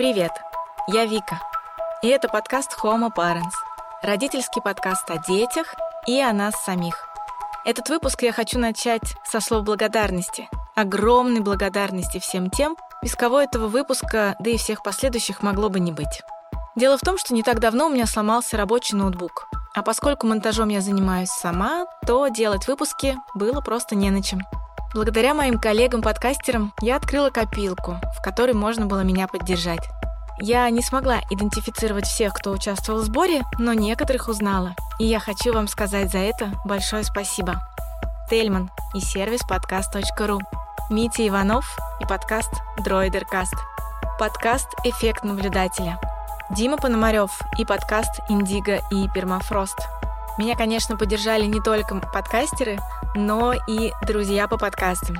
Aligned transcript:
Привет, 0.00 0.32
я 0.88 1.04
Вика, 1.04 1.38
и 2.02 2.08
это 2.08 2.26
подкаст 2.26 2.74
Homo 2.82 3.14
Parents, 3.14 3.52
родительский 4.02 4.62
подкаст 4.62 5.04
о 5.10 5.18
детях 5.18 5.74
и 6.06 6.18
о 6.18 6.32
нас 6.32 6.54
самих. 6.64 7.06
Этот 7.66 7.90
выпуск 7.90 8.22
я 8.22 8.32
хочу 8.32 8.58
начать 8.58 9.14
со 9.24 9.40
слов 9.40 9.64
благодарности, 9.64 10.48
огромной 10.74 11.40
благодарности 11.40 12.18
всем 12.18 12.48
тем, 12.48 12.78
без 13.02 13.14
кого 13.14 13.42
этого 13.42 13.68
выпуска, 13.68 14.36
да 14.38 14.48
и 14.48 14.56
всех 14.56 14.82
последующих 14.82 15.42
могло 15.42 15.68
бы 15.68 15.80
не 15.80 15.92
быть. 15.92 16.22
Дело 16.76 16.96
в 16.96 17.02
том, 17.02 17.18
что 17.18 17.34
не 17.34 17.42
так 17.42 17.60
давно 17.60 17.88
у 17.88 17.90
меня 17.90 18.06
сломался 18.06 18.56
рабочий 18.56 18.96
ноутбук, 18.96 19.50
а 19.74 19.82
поскольку 19.82 20.26
монтажом 20.26 20.70
я 20.70 20.80
занимаюсь 20.80 21.28
сама, 21.28 21.84
то 22.06 22.26
делать 22.28 22.68
выпуски 22.68 23.18
было 23.34 23.60
просто 23.60 23.96
не 23.96 24.10
на 24.10 24.22
чем. 24.22 24.40
Благодаря 24.92 25.34
моим 25.34 25.56
коллегам-подкастерам 25.60 26.72
я 26.82 26.96
открыла 26.96 27.30
копилку, 27.30 27.98
в 28.18 28.22
которой 28.22 28.54
можно 28.54 28.86
было 28.86 29.00
меня 29.00 29.28
поддержать. 29.28 29.88
Я 30.40 30.68
не 30.70 30.82
смогла 30.82 31.20
идентифицировать 31.30 32.06
всех, 32.06 32.34
кто 32.34 32.50
участвовал 32.50 33.00
в 33.00 33.04
сборе, 33.04 33.42
но 33.58 33.72
некоторых 33.72 34.26
узнала. 34.26 34.74
И 34.98 35.04
я 35.04 35.20
хочу 35.20 35.52
вам 35.52 35.68
сказать 35.68 36.10
за 36.10 36.18
это 36.18 36.52
большое 36.64 37.04
спасибо. 37.04 37.62
Тельман 38.28 38.70
и 38.92 39.00
сервис 39.00 39.42
подкаст.ру, 39.48 40.40
Митя 40.90 41.28
Иванов 41.28 41.78
и 42.00 42.06
подкаст 42.06 42.52
Дроидеркаст, 42.84 43.54
подкаст 44.18 44.68
«Эффект 44.84 45.22
наблюдателя», 45.22 46.00
Дима 46.50 46.76
Пономарев 46.76 47.30
и 47.58 47.64
подкаст 47.64 48.20
«Индиго 48.28 48.80
и 48.90 49.08
Пермафрост», 49.14 49.78
меня, 50.40 50.56
конечно, 50.56 50.96
поддержали 50.96 51.44
не 51.44 51.60
только 51.60 51.96
подкастеры, 51.96 52.78
но 53.14 53.54
и 53.66 53.92
друзья 54.06 54.46
по 54.46 54.56
подкастам. 54.56 55.16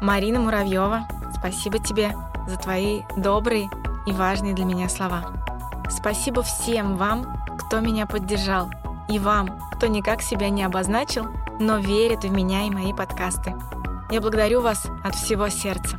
Марина 0.00 0.40
Муравьева, 0.40 1.08
спасибо 1.36 1.78
тебе 1.78 2.14
за 2.46 2.56
твои 2.56 3.02
добрые 3.16 3.68
и 4.06 4.12
важные 4.12 4.54
для 4.54 4.64
меня 4.64 4.88
слова. 4.88 5.24
Спасибо 5.90 6.42
всем 6.42 6.96
вам, 6.96 7.44
кто 7.58 7.80
меня 7.80 8.06
поддержал, 8.06 8.70
и 9.08 9.18
вам, 9.18 9.60
кто 9.72 9.86
никак 9.86 10.22
себя 10.22 10.48
не 10.50 10.62
обозначил, 10.62 11.26
но 11.58 11.78
верит 11.78 12.24
в 12.24 12.30
меня 12.30 12.66
и 12.66 12.70
мои 12.70 12.92
подкасты. 12.92 13.54
Я 14.10 14.20
благодарю 14.20 14.60
вас 14.60 14.86
от 15.04 15.14
всего 15.14 15.48
сердца. 15.48 15.98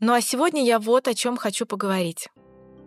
Ну 0.00 0.12
а 0.14 0.20
сегодня 0.20 0.64
я 0.64 0.80
вот 0.80 1.06
о 1.06 1.14
чем 1.14 1.36
хочу 1.36 1.64
поговорить. 1.64 2.28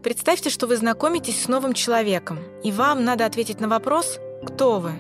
Представьте, 0.06 0.52
что 0.52 0.68
вы 0.68 0.78
знакомитесь 0.78 1.42
с 1.42 1.48
новым 1.48 1.74
человеком, 1.74 2.38
и 2.64 2.72
вам 2.72 3.04
надо 3.04 3.26
ответить 3.26 3.60
на 3.60 3.68
вопрос 3.68 4.20
«Кто 4.46 4.78
вы?». 4.78 4.92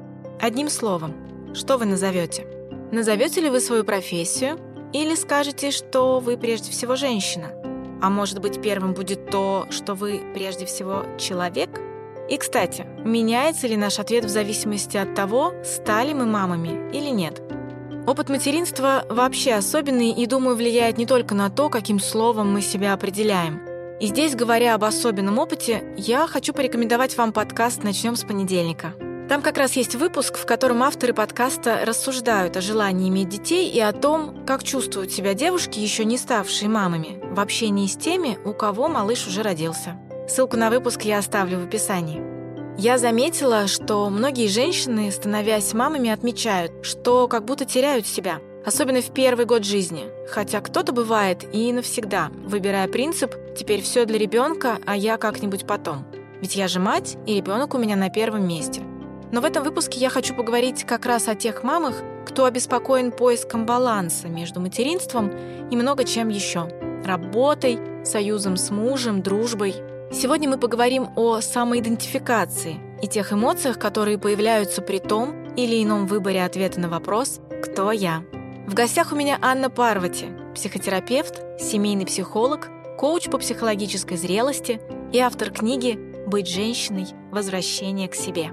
Одним 0.41 0.67
словом, 0.67 1.13
что 1.53 1.77
вы 1.77 1.85
назовете? 1.85 2.47
Назовете 2.91 3.39
ли 3.41 3.51
вы 3.51 3.59
свою 3.59 3.83
профессию 3.83 4.57
или 4.93 5.13
скажете, 5.13 5.69
что 5.69 6.19
вы 6.19 6.37
прежде 6.37 6.71
всего 6.71 6.95
женщина? 6.95 7.51
А 8.01 8.09
может 8.09 8.39
быть, 8.39 8.59
первым 8.63 8.95
будет 8.95 9.29
то, 9.29 9.67
что 9.69 9.93
вы 9.93 10.23
прежде 10.33 10.65
всего 10.65 11.05
человек? 11.19 11.69
И, 12.27 12.37
кстати, 12.37 12.87
меняется 13.05 13.67
ли 13.67 13.77
наш 13.77 13.99
ответ 13.99 14.25
в 14.25 14.29
зависимости 14.29 14.97
от 14.97 15.13
того, 15.13 15.53
стали 15.63 16.13
мы 16.13 16.25
мамами 16.25 16.89
или 16.97 17.11
нет? 17.11 17.43
Опыт 18.07 18.29
материнства 18.29 19.05
вообще 19.07 19.53
особенный 19.53 20.09
и, 20.09 20.25
думаю, 20.25 20.55
влияет 20.55 20.97
не 20.97 21.05
только 21.05 21.35
на 21.35 21.51
то, 21.51 21.69
каким 21.69 21.99
словом 21.99 22.51
мы 22.51 22.63
себя 22.63 22.93
определяем. 22.93 23.74
И 23.97 24.07
здесь, 24.07 24.35
говоря 24.35 24.75
об 24.75 24.83
особенном 24.83 25.39
опыте, 25.39 25.85
я 25.95 26.27
хочу 26.27 26.53
порекомендовать 26.53 27.15
вам 27.15 27.31
подкаст 27.31 27.81
«Начнем 27.83 28.17
с 28.17 28.25
понедельника». 28.25 28.93
Там 29.29 29.41
как 29.41 29.57
раз 29.57 29.77
есть 29.77 29.95
выпуск, 29.95 30.37
в 30.37 30.45
котором 30.45 30.83
авторы 30.83 31.13
подкаста 31.13 31.81
рассуждают 31.85 32.57
о 32.57 32.61
желании 32.61 33.07
иметь 33.07 33.29
детей 33.29 33.69
и 33.69 33.79
о 33.79 33.93
том, 33.93 34.45
как 34.45 34.65
чувствуют 34.65 35.13
себя 35.13 35.33
девушки, 35.33 35.79
еще 35.79 36.03
не 36.03 36.17
ставшие 36.17 36.67
мамами, 36.67 37.21
в 37.31 37.39
общении 37.39 37.87
с 37.87 37.95
теми, 37.95 38.37
у 38.43 38.53
кого 38.53 38.89
малыш 38.89 39.27
уже 39.27 39.43
родился. 39.43 39.97
Ссылку 40.27 40.57
на 40.57 40.69
выпуск 40.69 41.03
я 41.03 41.19
оставлю 41.19 41.59
в 41.59 41.63
описании. 41.63 42.21
Я 42.77 42.97
заметила, 42.97 43.67
что 43.67 44.09
многие 44.09 44.49
женщины, 44.49 45.09
становясь 45.09 45.73
мамами, 45.73 46.09
отмечают, 46.09 46.85
что 46.85 47.29
как 47.29 47.45
будто 47.45 47.63
теряют 47.63 48.05
себя, 48.05 48.41
особенно 48.65 49.01
в 49.01 49.11
первый 49.11 49.45
год 49.45 49.63
жизни. 49.63 50.05
Хотя 50.29 50.61
кто-то 50.61 50.91
бывает 50.91 51.45
и 51.53 51.71
навсегда, 51.71 52.31
выбирая 52.45 52.87
принцип 52.87 53.35
«теперь 53.55 53.81
все 53.81 54.05
для 54.05 54.17
ребенка, 54.17 54.79
а 54.85 54.95
я 54.95 55.17
как-нибудь 55.17 55.67
потом». 55.67 56.05
Ведь 56.41 56.55
я 56.55 56.67
же 56.67 56.79
мать, 56.79 57.17
и 57.25 57.35
ребенок 57.35 57.73
у 57.73 57.77
меня 57.77 57.95
на 57.95 58.09
первом 58.09 58.47
месте. 58.47 58.81
Но 59.31 59.41
в 59.41 59.45
этом 59.45 59.63
выпуске 59.63 59.99
я 59.99 60.09
хочу 60.09 60.35
поговорить 60.35 60.83
как 60.83 61.05
раз 61.05 61.27
о 61.27 61.35
тех 61.35 61.63
мамах, 61.63 61.95
кто 62.27 62.45
обеспокоен 62.45 63.11
поиском 63.11 63.65
баланса 63.65 64.27
между 64.27 64.59
материнством 64.59 65.31
и 65.69 65.75
много 65.75 66.03
чем 66.03 66.29
еще. 66.29 66.67
Работой, 67.03 67.79
союзом 68.03 68.57
с 68.57 68.69
мужем, 68.71 69.21
дружбой– 69.21 69.75
Сегодня 70.11 70.47
мы 70.47 70.57
поговорим 70.57 71.09
о 71.15 71.41
самоидентификации 71.41 72.77
и 73.01 73.07
тех 73.07 73.33
эмоциях, 73.33 73.79
которые 73.79 74.17
появляются 74.17 74.81
при 74.81 74.99
том 74.99 75.53
или 75.55 75.83
ином 75.83 76.05
выборе 76.05 76.43
ответа 76.43 76.79
на 76.79 76.89
вопрос 76.89 77.41
«Кто 77.63 77.91
я?». 77.91 78.23
В 78.67 78.73
гостях 78.73 79.13
у 79.13 79.15
меня 79.15 79.37
Анна 79.43 79.69
Парвати, 79.69 80.25
психотерапевт, 80.55 81.61
семейный 81.61 82.07
психолог, 82.07 82.67
коуч 82.97 83.29
по 83.29 83.37
психологической 83.37 84.17
зрелости 84.17 84.81
и 85.13 85.19
автор 85.19 85.51
книги 85.51 85.93
«Быть 86.25 86.47
женщиной. 86.47 87.05
Возвращение 87.31 88.09
к 88.09 88.15
себе». 88.15 88.45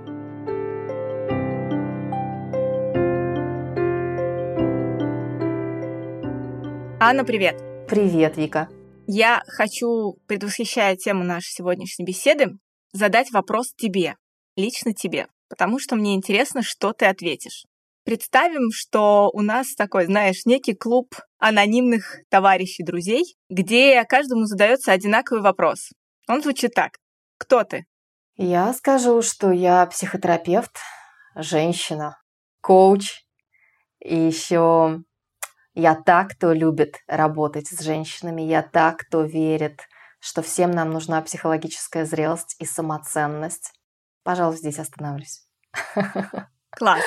Анна, 7.01 7.25
привет! 7.25 7.57
Привет, 7.89 8.37
Вика! 8.37 8.69
Я 9.07 9.43
хочу, 9.47 10.19
предвосхищая 10.27 10.95
тему 10.95 11.25
нашей 11.25 11.53
сегодняшней 11.53 12.05
беседы, 12.05 12.59
задать 12.93 13.33
вопрос 13.33 13.73
тебе, 13.75 14.17
лично 14.57 14.93
тебе, 14.93 15.29
потому 15.49 15.79
что 15.79 15.97
мне 15.97 16.15
интересно, 16.15 16.61
что 16.63 16.93
ты 16.93 17.07
ответишь. 17.07 17.65
Представим, 18.05 18.71
что 18.73 19.31
у 19.33 19.43
нас 19.43 19.75
такой, 19.75 20.07
знаешь, 20.07 20.45
некий 20.45 20.75
клуб 20.75 21.15
анонимных 21.39 22.19
товарищей, 22.31 22.83
друзей, 22.83 23.37
где 23.49 24.05
каждому 24.05 24.45
задается 24.45 24.93
одинаковый 24.93 25.43
вопрос. 25.43 25.91
Он 26.29 26.43
звучит 26.43 26.75
так. 26.75 26.93
Кто 27.39 27.63
ты? 27.63 27.85
Я 28.37 28.73
скажу, 28.73 29.23
что 29.23 29.53
я 29.53 29.87
психотерапевт, 29.87 30.79
женщина, 31.37 32.19
коуч 32.61 33.23
и 34.01 34.17
еще 34.17 35.03
я 35.75 35.95
так, 35.95 36.33
кто 36.33 36.53
любит 36.53 36.97
работать 37.07 37.69
с 37.69 37.81
женщинами, 37.81 38.43
я 38.43 38.63
так, 38.63 38.99
кто 38.99 39.23
верит, 39.23 39.81
что 40.21 40.43
всем 40.43 40.71
нам 40.71 40.91
нужна 40.91 41.23
психологическая 41.23 42.05
зрелость 42.05 42.57
и 42.59 42.65
самоценность. 42.65 43.73
Пожалуй, 44.23 44.57
здесь 44.57 44.79
остановлюсь. 44.79 45.47
Класс. 46.71 47.03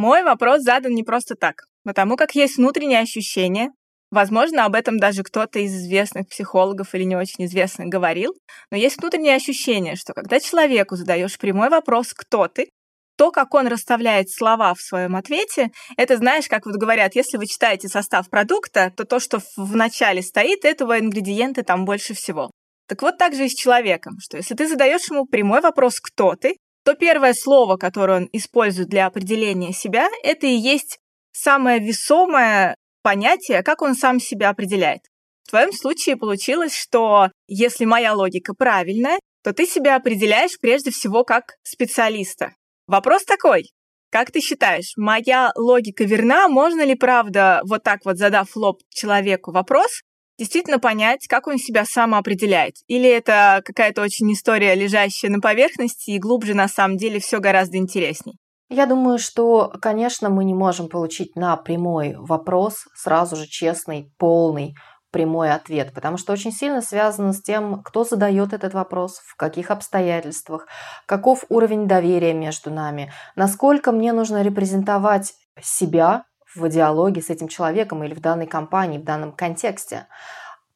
Мой 0.00 0.22
вопрос 0.22 0.62
задан 0.62 0.94
не 0.94 1.02
просто 1.02 1.34
так, 1.34 1.64
потому 1.84 2.16
как 2.16 2.34
есть 2.34 2.56
внутреннее 2.56 3.00
ощущение, 3.00 3.68
Возможно, 4.10 4.64
об 4.64 4.74
этом 4.74 4.98
даже 4.98 5.22
кто-то 5.22 5.60
из 5.60 5.72
известных 5.72 6.26
психологов 6.28 6.96
или 6.96 7.04
не 7.04 7.14
очень 7.14 7.44
известных 7.44 7.86
говорил, 7.86 8.32
но 8.72 8.76
есть 8.76 8.96
внутреннее 8.96 9.36
ощущение, 9.36 9.94
что 9.94 10.14
когда 10.14 10.40
человеку 10.40 10.96
задаешь 10.96 11.38
прямой 11.38 11.68
вопрос 11.68 12.12
«Кто 12.12 12.48
ты?», 12.48 12.70
то, 13.16 13.30
как 13.30 13.54
он 13.54 13.68
расставляет 13.68 14.28
слова 14.28 14.74
в 14.74 14.80
своем 14.80 15.14
ответе, 15.14 15.70
это, 15.96 16.16
знаешь, 16.16 16.48
как 16.48 16.66
вот 16.66 16.74
говорят, 16.74 17.14
если 17.14 17.36
вы 17.36 17.46
читаете 17.46 17.86
состав 17.86 18.28
продукта, 18.28 18.92
то 18.96 19.04
то, 19.04 19.20
что 19.20 19.38
в 19.56 19.76
начале 19.76 20.22
стоит, 20.22 20.64
этого 20.64 20.98
ингредиента 20.98 21.62
там 21.62 21.84
больше 21.84 22.14
всего. 22.14 22.50
Так 22.88 23.02
вот 23.02 23.16
так 23.16 23.34
же 23.36 23.44
и 23.44 23.48
с 23.48 23.54
человеком, 23.54 24.14
что 24.18 24.38
если 24.38 24.56
ты 24.56 24.66
задаешь 24.66 25.08
ему 25.08 25.26
прямой 25.26 25.60
вопрос 25.60 26.00
«кто 26.00 26.34
ты?», 26.34 26.56
то 26.84 26.94
первое 26.94 27.34
слово, 27.34 27.76
которое 27.76 28.18
он 28.18 28.28
использует 28.32 28.88
для 28.88 29.06
определения 29.06 29.72
себя, 29.72 30.08
это 30.22 30.46
и 30.46 30.54
есть 30.54 30.98
самое 31.32 31.80
весомое 31.80 32.74
понятие, 33.02 33.62
как 33.62 33.82
он 33.82 33.94
сам 33.94 34.20
себя 34.20 34.50
определяет. 34.50 35.02
В 35.44 35.50
твоем 35.50 35.72
случае 35.72 36.16
получилось, 36.16 36.76
что 36.76 37.30
если 37.48 37.84
моя 37.84 38.14
логика 38.14 38.54
правильная, 38.54 39.18
то 39.42 39.52
ты 39.52 39.66
себя 39.66 39.96
определяешь 39.96 40.58
прежде 40.60 40.90
всего 40.90 41.24
как 41.24 41.56
специалиста. 41.62 42.54
Вопрос 42.86 43.24
такой. 43.24 43.64
Как 44.10 44.30
ты 44.32 44.40
считаешь, 44.40 44.92
моя 44.96 45.52
логика 45.56 46.04
верна? 46.04 46.48
Можно 46.48 46.84
ли, 46.84 46.94
правда, 46.94 47.62
вот 47.64 47.82
так 47.82 48.04
вот 48.04 48.18
задав 48.18 48.54
лоб 48.56 48.80
человеку 48.90 49.52
вопрос, 49.52 50.02
действительно 50.40 50.78
понять, 50.78 51.26
как 51.28 51.46
он 51.46 51.58
себя 51.58 51.84
самоопределяет? 51.84 52.76
Или 52.86 53.08
это 53.08 53.60
какая-то 53.64 54.00
очень 54.00 54.32
история, 54.32 54.74
лежащая 54.74 55.30
на 55.30 55.38
поверхности, 55.38 56.12
и 56.12 56.18
глубже 56.18 56.54
на 56.54 56.66
самом 56.66 56.96
деле 56.96 57.20
все 57.20 57.40
гораздо 57.40 57.76
интересней? 57.76 58.38
Я 58.70 58.86
думаю, 58.86 59.18
что, 59.18 59.70
конечно, 59.82 60.30
мы 60.30 60.44
не 60.44 60.54
можем 60.54 60.88
получить 60.88 61.36
на 61.36 61.56
прямой 61.56 62.14
вопрос 62.16 62.86
сразу 62.94 63.36
же 63.36 63.46
честный, 63.46 64.12
полный, 64.16 64.74
прямой 65.10 65.52
ответ, 65.52 65.92
потому 65.92 66.16
что 66.16 66.32
очень 66.32 66.52
сильно 66.52 66.80
связано 66.80 67.32
с 67.32 67.42
тем, 67.42 67.82
кто 67.82 68.04
задает 68.04 68.52
этот 68.52 68.72
вопрос, 68.72 69.18
в 69.26 69.36
каких 69.36 69.70
обстоятельствах, 69.70 70.66
каков 71.06 71.44
уровень 71.48 71.86
доверия 71.86 72.32
между 72.32 72.70
нами, 72.70 73.12
насколько 73.36 73.92
мне 73.92 74.12
нужно 74.12 74.42
репрезентовать 74.42 75.34
себя 75.60 76.24
в 76.54 76.68
диалоге 76.68 77.22
с 77.22 77.30
этим 77.30 77.48
человеком 77.48 78.04
или 78.04 78.14
в 78.14 78.20
данной 78.20 78.46
компании, 78.46 78.98
в 78.98 79.04
данном 79.04 79.32
контексте. 79.32 80.06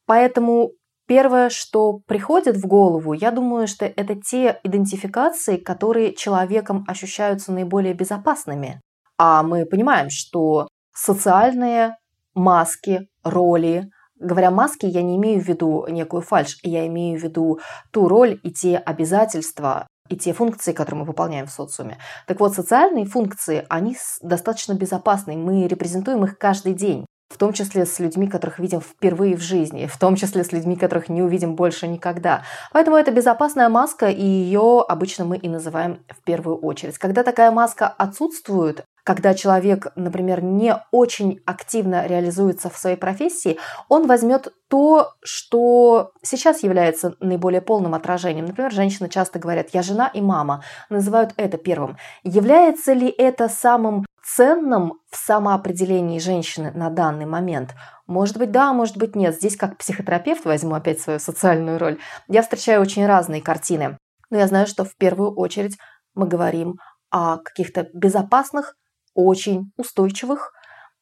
Поэтому 0.07 0.73
Первое, 1.07 1.51
что 1.51 1.99
приходит 2.07 2.57
в 2.57 2.67
голову, 2.67 3.13
я 3.13 3.31
думаю, 3.31 3.67
что 3.67 3.85
это 3.85 4.15
те 4.15 4.59
идентификации, 4.65 5.59
которые 5.59 6.15
человеком 6.15 6.85
ощущаются 6.89 7.53
наиболее 7.53 7.93
безопасными. 7.93 8.81
А 9.19 9.43
мы 9.43 9.67
понимаем, 9.67 10.09
что 10.09 10.67
социальные 10.95 11.97
маски, 12.35 13.09
роли, 13.23 13.91
говоря 14.19 14.51
маски, 14.51 14.87
я 14.87 15.03
не 15.03 15.17
имею 15.17 15.43
в 15.43 15.47
виду 15.47 15.87
некую 15.89 16.23
фальш, 16.23 16.59
я 16.63 16.87
имею 16.87 17.21
в 17.21 17.23
виду 17.23 17.61
ту 17.93 18.09
роль 18.09 18.41
и 18.43 18.51
те 18.51 18.79
обязательства, 18.79 19.87
и 20.09 20.17
те 20.17 20.33
функции, 20.33 20.73
которые 20.73 21.01
мы 21.01 21.07
выполняем 21.07 21.47
в 21.47 21.51
социуме. 21.51 21.99
Так 22.27 22.41
вот, 22.41 22.55
социальные 22.55 23.07
функции, 23.07 23.65
они 23.69 23.97
достаточно 24.21 24.75
безопасны, 24.75 25.37
мы 25.37 25.67
репрезентуем 25.67 26.25
их 26.25 26.39
каждый 26.39 26.75
день 26.75 27.07
в 27.31 27.39
том 27.39 27.53
числе 27.53 27.85
с 27.85 27.99
людьми, 27.99 28.29
которых 28.29 28.61
видим 28.61 28.81
впервые 28.81 29.37
в 29.37 29.41
жизни, 29.41 29.87
в 29.87 29.99
том 29.99 30.15
числе 30.15 30.45
с 30.45 30.53
людьми, 30.53 30.77
которых 30.77 31.09
не 31.09 31.21
увидим 31.21 31.57
больше 31.57 31.89
никогда. 31.89 32.45
Поэтому 32.73 32.97
это 32.97 33.11
безопасная 33.11 33.69
маска, 33.69 34.09
и 34.09 34.25
ее 34.25 34.85
обычно 34.87 35.25
мы 35.25 35.37
и 35.37 35.49
называем 35.49 36.05
в 36.09 36.23
первую 36.23 36.59
очередь. 36.59 36.97
Когда 36.99 37.25
такая 37.25 37.51
маска 37.51 37.89
отсутствует, 37.89 38.85
когда 39.05 39.35
человек, 39.35 39.89
например, 39.97 40.43
не 40.43 40.77
очень 40.91 41.41
активно 41.45 42.07
реализуется 42.07 42.71
в 42.71 42.77
своей 42.77 42.97
профессии, 42.97 43.59
он 43.89 44.07
возьмет 44.07 44.53
то, 44.69 45.13
что 45.23 46.13
сейчас 46.23 46.63
является 46.63 47.15
наиболее 47.21 47.61
полным 47.61 47.95
отражением. 47.95 48.47
Например, 48.47 48.73
женщины 48.73 49.11
часто 49.11 49.39
говорят 49.39 49.69
«я 49.73 49.83
жена 49.83 50.09
и 50.09 50.23
мама», 50.23 50.65
называют 50.89 51.35
это 51.37 51.59
первым. 51.59 51.99
Является 52.23 52.95
ли 52.95 53.09
это 53.09 53.49
самым 53.51 54.07
ценным 54.25 54.95
в 55.11 55.17
самоопределении 55.17 56.19
женщины 56.19 56.73
на 56.75 56.89
данный 56.89 57.27
момент? 57.27 57.75
Может 58.07 58.39
быть, 58.39 58.51
да, 58.51 58.73
может 58.73 58.97
быть, 58.97 59.15
нет. 59.15 59.35
Здесь 59.35 59.57
как 59.57 59.77
психотерапевт 59.77 60.47
возьму 60.47 60.75
опять 60.75 61.01
свою 61.01 61.19
социальную 61.19 61.79
роль. 61.79 61.99
Я 62.29 62.41
встречаю 62.41 62.81
очень 62.81 63.07
разные 63.07 63.43
картины. 63.43 63.99
Но 64.31 64.39
я 64.39 64.47
знаю, 64.47 64.67
что 64.67 64.85
в 64.85 64.97
первую 64.97 65.35
очередь 65.35 65.77
мы 66.15 66.27
говорим 66.27 66.79
о 67.11 67.37
каких-то 67.37 67.87
безопасных, 67.93 68.75
очень 69.15 69.73
устойчивых, 69.77 70.53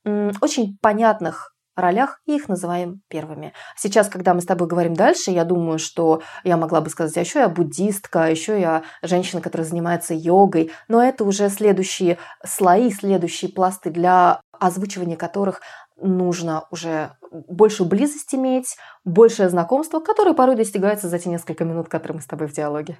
очень 0.04 0.78
понятных 0.80 1.52
ролях 1.74 2.20
и 2.26 2.36
их 2.36 2.48
называем 2.48 3.00
первыми. 3.08 3.52
Сейчас, 3.76 4.08
когда 4.08 4.34
мы 4.34 4.40
с 4.40 4.46
тобой 4.46 4.68
говорим 4.68 4.94
дальше, 4.94 5.30
я 5.30 5.44
думаю, 5.44 5.78
что 5.78 6.22
я 6.44 6.56
могла 6.56 6.80
бы 6.80 6.90
сказать, 6.90 7.16
а 7.16 7.20
еще 7.20 7.38
я 7.40 7.48
буддистка, 7.48 8.24
а 8.24 8.28
еще 8.28 8.60
я 8.60 8.82
женщина, 9.02 9.40
которая 9.40 9.66
занимается 9.66 10.14
йогой, 10.14 10.70
но 10.88 11.02
это 11.02 11.24
уже 11.24 11.48
следующие 11.48 12.18
слои, 12.44 12.90
следующие 12.90 13.50
пласты, 13.50 13.90
для 13.90 14.40
озвучивания 14.58 15.16
которых 15.16 15.62
нужно 15.96 16.66
уже 16.70 17.16
большую 17.30 17.88
близость 17.88 18.34
иметь, 18.34 18.76
большее 19.04 19.48
знакомство, 19.48 20.00
которое 20.00 20.34
порой 20.34 20.56
достигается 20.56 21.08
за 21.08 21.18
те 21.18 21.30
несколько 21.30 21.64
минут, 21.64 21.88
которые 21.88 22.16
мы 22.16 22.22
с 22.22 22.26
тобой 22.26 22.48
в 22.48 22.52
диалоге. 22.52 22.98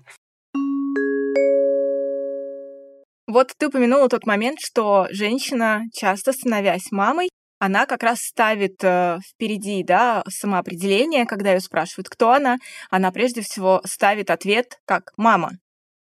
Вот 3.32 3.54
ты 3.56 3.68
упомянула 3.68 4.10
тот 4.10 4.26
момент, 4.26 4.58
что 4.60 5.06
женщина, 5.08 5.84
часто 5.94 6.34
становясь 6.34 6.92
мамой, 6.92 7.30
она 7.58 7.86
как 7.86 8.02
раз 8.02 8.18
ставит 8.18 8.84
э, 8.84 9.20
впереди 9.26 9.82
да, 9.82 10.22
самоопределение, 10.28 11.24
когда 11.24 11.54
ее 11.54 11.60
спрашивают, 11.60 12.10
кто 12.10 12.32
она, 12.32 12.58
она 12.90 13.10
прежде 13.10 13.40
всего 13.40 13.80
ставит 13.86 14.28
ответ 14.28 14.78
как 14.84 15.12
«мама». 15.16 15.52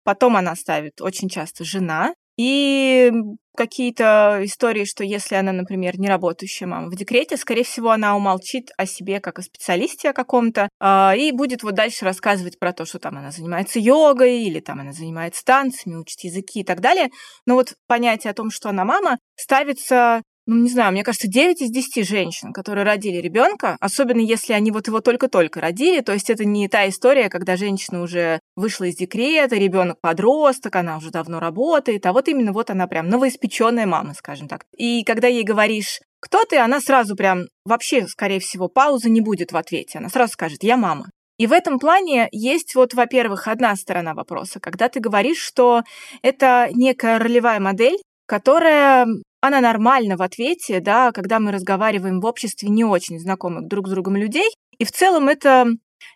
Потом 0.05 0.37
она 0.37 0.55
ставит 0.55 1.01
очень 1.01 1.29
часто 1.29 1.65
«жена», 1.65 2.15
и 2.37 3.13
какие-то 3.57 4.41
истории, 4.43 4.85
что 4.85 5.03
если 5.03 5.35
она, 5.35 5.51
например, 5.53 5.99
не 5.99 6.09
работающая 6.09 6.67
мама 6.67 6.89
в 6.89 6.95
декрете, 6.95 7.37
скорее 7.37 7.65
всего, 7.65 7.91
она 7.91 8.15
умолчит 8.15 8.71
о 8.77 8.87
себе 8.87 9.19
как 9.19 9.39
о 9.39 9.43
специалисте 9.43 10.11
о 10.11 10.13
каком-то 10.13 10.69
э, 10.79 11.19
и 11.19 11.33
будет 11.33 11.63
вот 11.63 11.75
дальше 11.75 12.05
рассказывать 12.05 12.59
про 12.59 12.73
то, 12.73 12.85
что 12.85 12.99
там 12.99 13.17
она 13.17 13.31
занимается 13.31 13.79
йогой 13.81 14.43
или 14.43 14.61
там 14.61 14.81
она 14.81 14.93
занимается 14.93 15.43
танцами, 15.45 15.97
учит 15.97 16.21
языки 16.21 16.61
и 16.61 16.65
так 16.65 16.81
далее. 16.81 17.09
Но 17.47 17.55
вот 17.55 17.75
понятие 17.87 18.31
о 18.31 18.35
том, 18.35 18.51
что 18.51 18.69
она 18.69 18.85
мама, 18.85 19.19
ставится 19.37 20.23
ну, 20.47 20.57
не 20.57 20.69
знаю, 20.69 20.93
мне 20.93 21.03
кажется, 21.03 21.29
9 21.29 21.61
из 21.61 21.71
10 21.71 22.07
женщин, 22.07 22.53
которые 22.53 22.85
родили 22.85 23.17
ребенка, 23.17 23.77
особенно 23.81 24.21
если 24.21 24.53
они 24.53 24.71
вот 24.71 24.87
его 24.87 25.01
только-только 25.01 25.61
родили, 25.61 26.01
то 26.01 26.13
есть 26.13 26.31
это 26.31 26.45
не 26.45 26.69
та 26.69 26.89
история, 26.89 27.29
когда 27.29 27.57
женщина 27.57 28.01
уже 28.01 28.41
вышла 28.55 28.85
из 28.85 28.97
декрета, 28.97 29.57
ребенок 29.57 30.01
подросток, 30.01 30.77
она 30.77 30.99
уже 30.99 31.11
давно 31.11 31.41
работает, 31.41 32.07
а 32.07 32.13
вот 32.13 32.29
именно 32.29 32.53
вот 32.53 32.71
она 32.71 32.87
прям 32.87 33.09
новоиспеченная 33.09 33.87
мама, 33.87 34.15
скажем 34.15 34.47
так. 34.47 34.65
И 34.77 35.03
когда 35.03 35.27
ей 35.27 35.43
говоришь, 35.43 36.01
кто 36.21 36.45
ты, 36.45 36.59
она 36.59 36.81
сразу 36.81 37.17
прям 37.17 37.47
вообще, 37.65 38.07
скорее 38.07 38.41
всего, 38.41 38.69
паузы 38.69 39.11
не 39.11 39.21
будет 39.21 39.53
в 39.53 39.57
ответе. 39.57 39.99
Она 39.99 40.09
сразу 40.09 40.33
скажет, 40.33 40.63
я 40.63 40.77
мама. 40.77 41.11
И 41.39 41.47
в 41.47 41.53
этом 41.53 41.79
плане 41.79 42.29
есть 42.33 42.75
вот, 42.75 42.95
во-первых, 42.95 43.47
одна 43.47 43.77
сторона 43.77 44.15
вопроса, 44.15 44.59
когда 44.59 44.89
ты 44.89 45.01
говоришь, 45.01 45.39
что 45.39 45.83
это 46.23 46.69
некая 46.73 47.19
ролевая 47.19 47.61
модель, 47.61 47.99
которая 48.27 49.07
она 49.41 49.61
нормальна 49.61 50.17
в 50.17 50.23
ответе, 50.23 50.81
да, 50.81 51.13
когда 51.13 51.39
мы 51.39 51.53
разговариваем 51.53 52.21
в 52.21 52.27
обществе 52.27 52.69
не 52.69 52.85
очень 52.85 53.19
знакомых 53.19 53.69
друг 53.69 53.87
с 53.87 53.91
другом 53.91 54.17
людей. 54.17 54.49
И 54.79 54.85
в 54.85 54.93
целом 54.93 55.29
это 55.29 55.67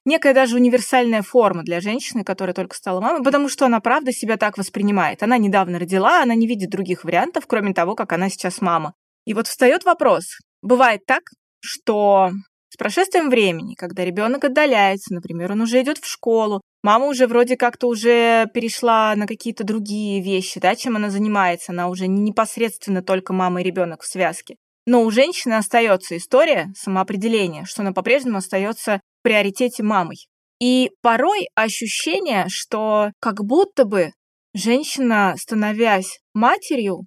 некая 0.05 0.35
даже 0.35 0.57
универсальная 0.57 1.23
форма 1.23 1.63
для 1.63 1.81
женщины, 1.81 2.25
которая 2.25 2.55
только 2.55 2.77
стала 2.77 3.01
мамой, 3.01 3.23
потому 3.23 3.49
что 3.49 3.67
она 3.67 3.81
правда 3.81 4.13
себя 4.13 4.37
так 4.37 4.59
воспринимает. 4.59 5.23
Она 5.23 5.39
недавно 5.39 5.79
родила, 5.79 6.23
она 6.23 6.35
не 6.35 6.47
видит 6.47 6.71
других 6.71 7.05
вариантов, 7.05 7.45
кроме 7.47 7.73
того, 7.73 7.95
как 7.95 8.13
она 8.13 8.29
сейчас 8.29 8.61
мама. 8.61 8.95
И 9.27 9.35
вот 9.35 9.47
встает 9.47 9.85
вопрос. 9.85 10.39
Бывает 10.63 11.03
так, 11.07 11.23
что 11.61 12.31
с 12.71 12.77
прошествием 12.77 13.31
времени, 13.31 13.75
когда 13.75 14.05
ребенок 14.05 14.45
отдаляется, 14.45 15.13
например, 15.13 15.53
он 15.53 15.61
уже 15.61 15.83
идет 15.83 15.99
в 15.99 16.07
школу, 16.07 16.61
мама 16.83 17.07
уже 17.07 17.27
вроде 17.27 17.57
как-то 17.57 17.89
уже 17.89 18.47
перешла 18.55 19.15
на 19.17 19.27
какие-то 19.27 19.65
другие 19.65 20.23
вещи, 20.23 20.61
да, 20.61 20.77
чем 20.77 20.97
она 20.97 21.11
занимается, 21.11 21.73
она 21.73 21.89
уже 21.89 22.07
не 22.07 22.21
непосредственно 22.21 23.03
только 23.03 23.33
мама 23.33 23.61
и 23.61 23.65
ребенок 23.65 24.03
в 24.03 24.07
связке. 24.07 24.55
Но 24.87 25.03
у 25.03 25.11
женщины 25.11 25.55
остается 25.55 26.17
история 26.17 26.73
самоопределения, 26.77 27.65
что 27.65 27.83
она 27.83 27.93
по-прежнему 27.93 28.39
остается 28.39 29.01
в 29.21 29.23
приоритете 29.25 29.83
мамой. 29.83 30.29
И 30.61 30.91
порой 31.03 31.49
ощущение, 31.55 32.47
что 32.49 33.11
как 33.19 33.45
будто 33.45 33.85
бы 33.85 34.13
женщина, 34.55 35.35
становясь 35.37 36.21
матерью, 36.35 37.01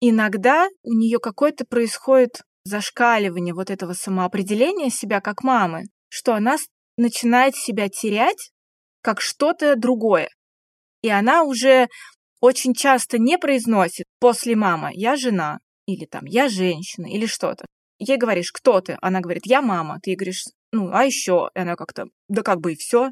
иногда 0.00 0.68
у 0.82 0.92
нее 0.92 1.18
какое-то 1.18 1.64
происходит 1.68 2.42
зашкаливание 2.64 3.54
вот 3.54 3.70
этого 3.70 3.92
самоопределения 3.92 4.90
себя 4.90 5.20
как 5.20 5.42
мамы, 5.42 5.84
что 6.08 6.34
она 6.34 6.56
начинает 6.96 7.56
себя 7.56 7.88
терять 7.88 8.50
как 9.02 9.20
что-то 9.20 9.76
другое. 9.76 10.28
И 11.02 11.08
она 11.08 11.42
уже 11.42 11.88
очень 12.40 12.74
часто 12.74 13.18
не 13.18 13.38
произносит 13.38 14.06
после 14.18 14.56
мама 14.56 14.90
«я 14.92 15.16
жена» 15.16 15.58
или 15.86 16.06
там 16.06 16.24
«я 16.24 16.48
женщина» 16.48 17.06
или 17.06 17.26
что-то. 17.26 17.66
Ей 17.98 18.16
говоришь 18.16 18.52
«кто 18.52 18.80
ты?» 18.80 18.96
Она 19.02 19.20
говорит 19.20 19.46
«я 19.46 19.60
мама». 19.60 19.98
Ты 20.02 20.10
ей 20.10 20.16
говоришь 20.16 20.44
«ну, 20.72 20.90
а 20.92 21.04
еще?» 21.04 21.50
И 21.54 21.58
она 21.58 21.76
как-то 21.76 22.06
«да 22.28 22.42
как 22.42 22.60
бы 22.60 22.72
и 22.72 22.76
все». 22.76 23.10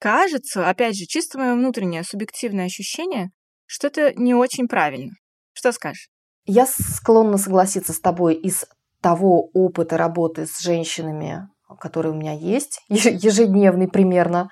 Кажется, 0.00 0.68
опять 0.68 0.96
же, 0.96 1.06
чисто 1.06 1.38
мое 1.38 1.54
внутреннее 1.54 2.02
субъективное 2.02 2.66
ощущение, 2.66 3.30
что 3.66 3.86
это 3.86 4.12
не 4.14 4.34
очень 4.34 4.68
правильно. 4.68 5.12
Что 5.54 5.72
скажешь? 5.72 6.08
Я 6.46 6.66
склонна 6.66 7.38
согласиться 7.38 7.92
с 7.92 8.00
тобой 8.00 8.34
из 8.34 8.66
того 9.04 9.50
опыта 9.52 9.98
работы 9.98 10.46
с 10.46 10.60
женщинами, 10.60 11.46
который 11.78 12.10
у 12.10 12.14
меня 12.14 12.32
есть, 12.32 12.80
ежедневный 12.88 13.86
примерно, 13.86 14.48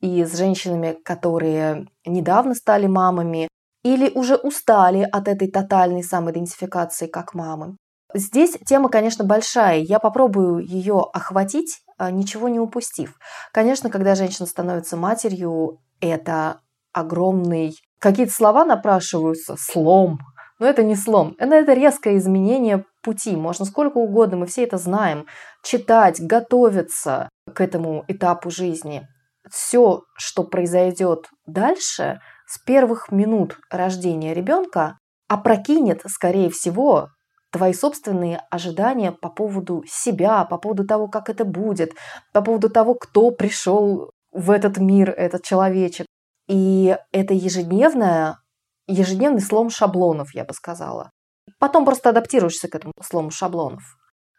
и 0.00 0.22
с 0.22 0.36
женщинами, 0.36 0.98
которые 1.02 1.86
недавно 2.04 2.54
стали 2.54 2.86
мамами 2.86 3.48
или 3.82 4.10
уже 4.10 4.36
устали 4.36 5.08
от 5.10 5.28
этой 5.28 5.50
тотальной 5.50 6.02
самоидентификации 6.02 7.06
как 7.06 7.32
мамы. 7.32 7.78
Здесь 8.12 8.58
тема, 8.66 8.90
конечно, 8.90 9.24
большая. 9.24 9.78
Я 9.78 9.98
попробую 9.98 10.58
ее 10.58 11.02
охватить, 11.14 11.78
а, 11.96 12.10
ничего 12.10 12.50
не 12.50 12.60
упустив. 12.60 13.18
Конечно, 13.50 13.88
когда 13.88 14.14
женщина 14.14 14.46
становится 14.46 14.98
матерью, 14.98 15.80
это 16.02 16.60
огромный... 16.92 17.74
Какие-то 17.98 18.32
слова 18.32 18.66
напрашиваются. 18.66 19.56
Слом. 19.58 20.18
Но 20.58 20.66
это 20.66 20.82
не 20.82 20.96
слом. 20.96 21.34
Это, 21.38 21.72
резкое 21.72 22.16
изменение 22.16 22.84
пути. 23.02 23.36
Можно 23.36 23.64
сколько 23.64 23.98
угодно, 23.98 24.38
мы 24.38 24.46
все 24.46 24.64
это 24.64 24.78
знаем. 24.78 25.26
Читать, 25.62 26.20
готовиться 26.20 27.28
к 27.52 27.60
этому 27.60 28.04
этапу 28.08 28.50
жизни 28.50 29.06
все, 29.50 30.02
что 30.16 30.44
произойдет 30.44 31.28
дальше, 31.46 32.20
с 32.46 32.58
первых 32.58 33.10
минут 33.10 33.58
рождения 33.70 34.34
ребенка, 34.34 34.98
опрокинет, 35.28 36.02
скорее 36.06 36.50
всего, 36.50 37.08
твои 37.50 37.72
собственные 37.72 38.42
ожидания 38.50 39.12
по 39.12 39.28
поводу 39.28 39.82
себя, 39.86 40.44
по 40.44 40.58
поводу 40.58 40.86
того, 40.86 41.08
как 41.08 41.28
это 41.28 41.44
будет, 41.44 41.92
по 42.32 42.42
поводу 42.42 42.70
того, 42.70 42.94
кто 42.94 43.30
пришел 43.30 44.10
в 44.32 44.50
этот 44.50 44.78
мир, 44.78 45.10
этот 45.10 45.42
человечек. 45.42 46.06
И 46.48 46.96
это 47.12 47.34
ежедневное, 47.34 48.38
ежедневный 48.86 49.40
слом 49.40 49.70
шаблонов, 49.70 50.34
я 50.34 50.44
бы 50.44 50.54
сказала. 50.54 51.10
Потом 51.58 51.84
просто 51.84 52.10
адаптируешься 52.10 52.68
к 52.68 52.74
этому 52.74 52.92
слому 53.02 53.30
шаблонов. 53.30 53.82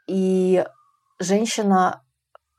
И 0.07 0.65
женщина 1.19 2.01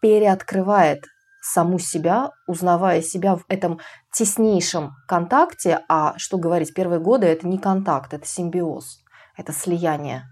переоткрывает 0.00 1.04
саму 1.40 1.78
себя, 1.78 2.30
узнавая 2.46 3.02
себя 3.02 3.36
в 3.36 3.44
этом 3.48 3.80
теснейшем 4.12 4.92
контакте. 5.06 5.80
А 5.88 6.14
что 6.18 6.38
говорить, 6.38 6.74
первые 6.74 7.00
годы 7.00 7.26
это 7.26 7.46
не 7.46 7.58
контакт, 7.58 8.12
это 8.12 8.26
симбиоз, 8.26 8.98
это 9.36 9.52
слияние 9.52 10.24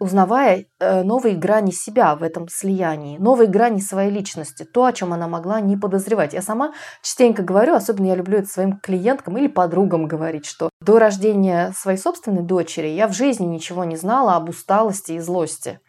узнавая 0.00 0.64
э, 0.80 1.02
новые 1.02 1.36
грани 1.36 1.70
себя 1.70 2.16
в 2.16 2.22
этом 2.22 2.48
слиянии, 2.48 3.18
новые 3.18 3.48
грани 3.48 3.80
своей 3.80 4.10
личности, 4.10 4.64
то, 4.64 4.86
о 4.86 4.92
чем 4.92 5.12
она 5.12 5.28
могла 5.28 5.60
не 5.60 5.76
подозревать. 5.76 6.32
Я 6.32 6.42
сама 6.42 6.72
частенько 7.02 7.42
говорю, 7.42 7.74
особенно 7.74 8.06
я 8.06 8.16
люблю 8.16 8.38
это 8.38 8.48
своим 8.48 8.78
клиенткам 8.78 9.36
или 9.36 9.46
подругам 9.46 10.08
говорить, 10.08 10.46
что 10.46 10.70
до 10.80 10.98
рождения 10.98 11.72
своей 11.76 11.98
собственной 11.98 12.42
дочери 12.42 12.88
я 12.88 13.06
в 13.06 13.12
жизни 13.12 13.44
ничего 13.44 13.84
не 13.84 13.96
знала 13.96 14.36
об 14.36 14.48
усталости 14.48 15.12
и 15.12 15.20
злости. 15.20 15.80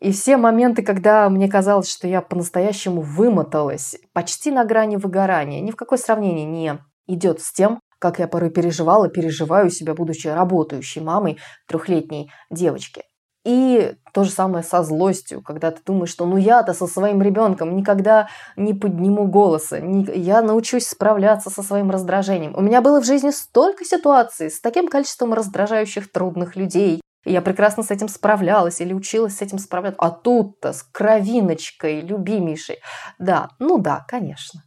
И 0.00 0.12
все 0.12 0.36
моменты, 0.36 0.82
когда 0.82 1.28
мне 1.28 1.48
казалось, 1.48 1.90
что 1.90 2.06
я 2.06 2.20
по-настоящему 2.20 3.00
вымоталась, 3.00 3.96
почти 4.12 4.52
на 4.52 4.64
грани 4.64 4.96
выгорания, 4.96 5.60
ни 5.60 5.72
в 5.72 5.76
какое 5.76 5.98
сравнение 5.98 6.44
не 6.44 6.78
идет 7.08 7.40
с 7.40 7.52
тем, 7.52 7.80
как 7.98 8.20
я 8.20 8.28
порой 8.28 8.50
переживала, 8.50 9.08
переживаю 9.08 9.70
себя, 9.70 9.94
будучи 9.94 10.28
работающей 10.28 11.00
мамой 11.00 11.38
трехлетней 11.66 12.30
девочки. 12.50 13.02
И 13.48 13.94
то 14.12 14.24
же 14.24 14.30
самое 14.30 14.62
со 14.62 14.82
злостью, 14.82 15.40
когда 15.40 15.70
ты 15.70 15.80
думаешь, 15.86 16.10
что 16.10 16.26
ну 16.26 16.36
я-то 16.36 16.74
со 16.74 16.86
своим 16.86 17.22
ребенком 17.22 17.74
никогда 17.78 18.28
не 18.56 18.74
подниму 18.74 19.26
голоса, 19.26 19.80
не, 19.80 20.04
я 20.04 20.42
научусь 20.42 20.86
справляться 20.86 21.48
со 21.48 21.62
своим 21.62 21.90
раздражением. 21.90 22.54
У 22.54 22.60
меня 22.60 22.82
было 22.82 23.00
в 23.00 23.06
жизни 23.06 23.30
столько 23.30 23.86
ситуаций 23.86 24.50
с 24.50 24.60
таким 24.60 24.88
количеством 24.88 25.32
раздражающих 25.32 26.12
трудных 26.12 26.56
людей. 26.56 27.00
И 27.24 27.32
я 27.32 27.40
прекрасно 27.40 27.82
с 27.82 27.90
этим 27.90 28.08
справлялась 28.08 28.82
или 28.82 28.92
училась 28.92 29.38
с 29.38 29.40
этим 29.40 29.58
справляться. 29.58 29.98
А 30.02 30.10
тут-то 30.10 30.74
с 30.74 30.82
кровиночкой 30.82 32.02
любимейшей. 32.02 32.80
Да, 33.18 33.48
ну 33.58 33.78
да, 33.78 34.04
конечно. 34.08 34.60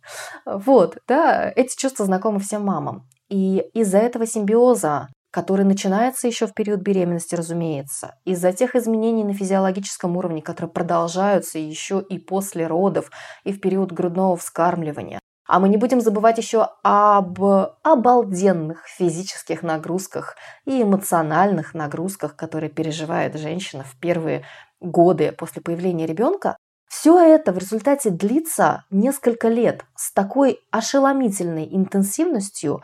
Вот, 0.44 0.98
да, 1.08 1.54
эти 1.56 1.78
чувства 1.78 2.08
знакомы 2.08 2.40
всем 2.40 2.66
мамам. 2.66 3.08
И 3.30 3.64
из-за 3.76 4.00
этого 4.00 4.26
симбиоза 4.26 5.08
который 5.32 5.66
начинается 5.66 6.28
еще 6.28 6.46
в 6.46 6.54
период 6.54 6.82
беременности, 6.82 7.36
разумеется, 7.36 8.16
из-за 8.26 8.52
тех 8.52 8.76
изменений 8.76 9.24
на 9.24 9.34
физиологическом 9.34 10.18
уровне, 10.18 10.42
которые 10.42 10.72
продолжаются 10.72 11.58
еще 11.58 12.06
и 12.08 12.20
после 12.20 12.68
родов, 12.68 13.10
и 13.46 13.54
в 13.54 13.62
период 13.62 13.92
грудного 13.94 14.36
вскармливания. 14.36 15.20
А 15.48 15.60
мы 15.60 15.68
не 15.68 15.78
будем 15.78 16.00
забывать 16.00 16.38
еще 16.38 16.70
об 16.84 17.42
обалденных 17.84 18.86
физических 18.88 19.64
нагрузках 19.64 20.36
и 20.66 20.82
эмоциональных 20.82 21.74
нагрузках, 21.74 22.36
которые 22.36 22.70
переживает 22.70 23.36
женщина 23.38 23.84
в 23.84 23.98
первые 24.00 24.46
годы 24.80 25.32
после 25.32 25.62
появления 25.62 26.06
ребенка. 26.06 26.56
Все 26.88 27.20
это 27.20 27.52
в 27.54 27.58
результате 27.58 28.10
длится 28.10 28.86
несколько 28.90 29.48
лет 29.48 29.86
с 29.96 30.14
такой 30.14 30.60
ошеломительной 30.72 31.68
интенсивностью, 31.70 32.82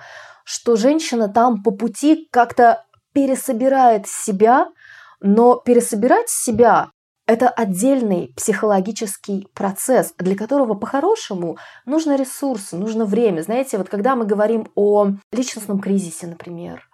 что 0.47 0.77
женщина 0.77 1.27
там 1.27 1.61
по 1.61 1.71
пути 1.71 2.29
как-то 2.31 2.85
пересобирает 3.11 4.07
себя, 4.07 4.67
но 5.19 5.55
пересобирать 5.55 6.29
себя– 6.29 6.91
это 7.27 7.49
отдельный 7.49 8.31
психологический 8.37 9.49
процесс, 9.53 10.13
для 10.17 10.37
которого 10.37 10.73
по-хорошему 10.75 11.57
нужно 11.85 12.15
ресурсы, 12.15 12.77
нужно 12.77 13.03
время. 13.03 13.41
Знаете, 13.41 13.77
вот 13.77 13.89
когда 13.89 14.15
мы 14.15 14.25
говорим 14.25 14.69
о 14.75 15.09
личностном 15.33 15.79
кризисе, 15.79 16.27
например, 16.27 16.87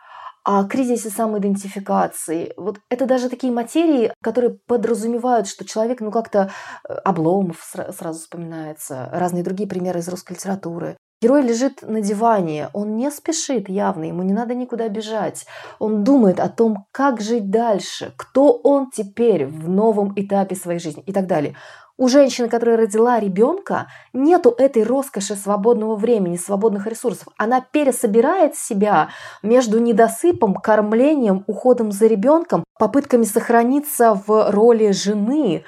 о 0.43 0.65
кризисе 0.65 1.09
самоидентификации. 1.09 2.53
Вот 2.57 2.79
это 2.89 3.05
даже 3.05 3.29
такие 3.29 3.53
материи, 3.53 4.11
которые 4.21 4.57
подразумевают, 4.67 5.47
что 5.47 5.63
человек, 5.63 6.01
ну 6.01 6.11
как-то 6.11 6.51
э, 6.89 6.93
Обломов 7.05 7.63
сразу 7.97 8.19
вспоминается, 8.19 9.09
разные 9.13 9.43
другие 9.43 9.69
примеры 9.69 9.99
из 9.99 10.09
русской 10.09 10.33
литературы. 10.33 10.97
Герой 11.23 11.41
лежит 11.41 11.83
на 11.83 12.01
диване, 12.01 12.67
он 12.73 12.97
не 12.97 13.09
спешит 13.09 13.69
явно, 13.69 14.03
ему 14.03 14.23
не 14.23 14.33
надо 14.33 14.55
никуда 14.55 14.89
бежать. 14.89 15.45
Он 15.79 16.03
думает 16.03 16.37
о 16.41 16.49
том, 16.49 16.85
как 16.91 17.21
жить 17.21 17.49
дальше, 17.49 18.11
кто 18.17 18.51
он 18.51 18.91
теперь 18.91 19.45
в 19.45 19.69
новом 19.69 20.11
этапе 20.17 20.57
своей 20.57 20.79
жизни 20.79 21.01
и 21.05 21.13
так 21.13 21.27
далее. 21.27 21.55
У 21.95 22.09
женщины, 22.09 22.49
которая 22.49 22.75
родила 22.75 23.21
ребенка, 23.21 23.87
нету 24.11 24.53
этой 24.57 24.83
роскоши 24.83 25.35
свободного 25.35 25.95
времени, 25.95 26.35
свободных 26.35 26.87
ресурсов. 26.87 27.29
Она 27.37 27.61
пересобирает 27.61 28.57
себя 28.57 29.07
между 29.43 29.79
недосыпом, 29.79 30.55
кормлением, 30.55 31.45
уходом 31.47 31.93
за 31.93 32.07
ребенком, 32.07 32.65
попытками 32.77 33.23
сохраниться 33.23 34.21
в 34.27 34.51
роли 34.51 34.91
жены, 34.91 35.63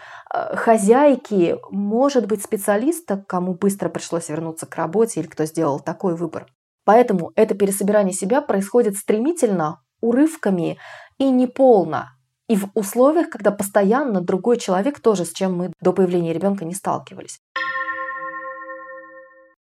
хозяйки, 0.55 1.57
может 1.71 2.27
быть, 2.27 2.43
специалиста, 2.43 3.23
кому 3.27 3.53
быстро 3.53 3.89
пришлось 3.89 4.29
вернуться 4.29 4.65
к 4.65 4.75
работе 4.75 5.19
или 5.19 5.27
кто 5.27 5.45
сделал 5.45 5.79
такой 5.79 6.15
выбор. 6.15 6.47
Поэтому 6.83 7.31
это 7.35 7.55
пересобирание 7.55 8.13
себя 8.13 8.41
происходит 8.41 8.95
стремительно, 8.97 9.81
урывками 10.01 10.77
и 11.17 11.29
неполно. 11.29 12.11
И 12.47 12.55
в 12.55 12.69
условиях, 12.75 13.29
когда 13.29 13.51
постоянно 13.51 14.21
другой 14.21 14.57
человек, 14.57 14.99
тоже 14.99 15.25
с 15.25 15.33
чем 15.33 15.57
мы 15.57 15.73
до 15.81 15.93
появления 15.93 16.33
ребенка 16.33 16.63
не 16.63 16.75
сталкивались. 16.75 17.39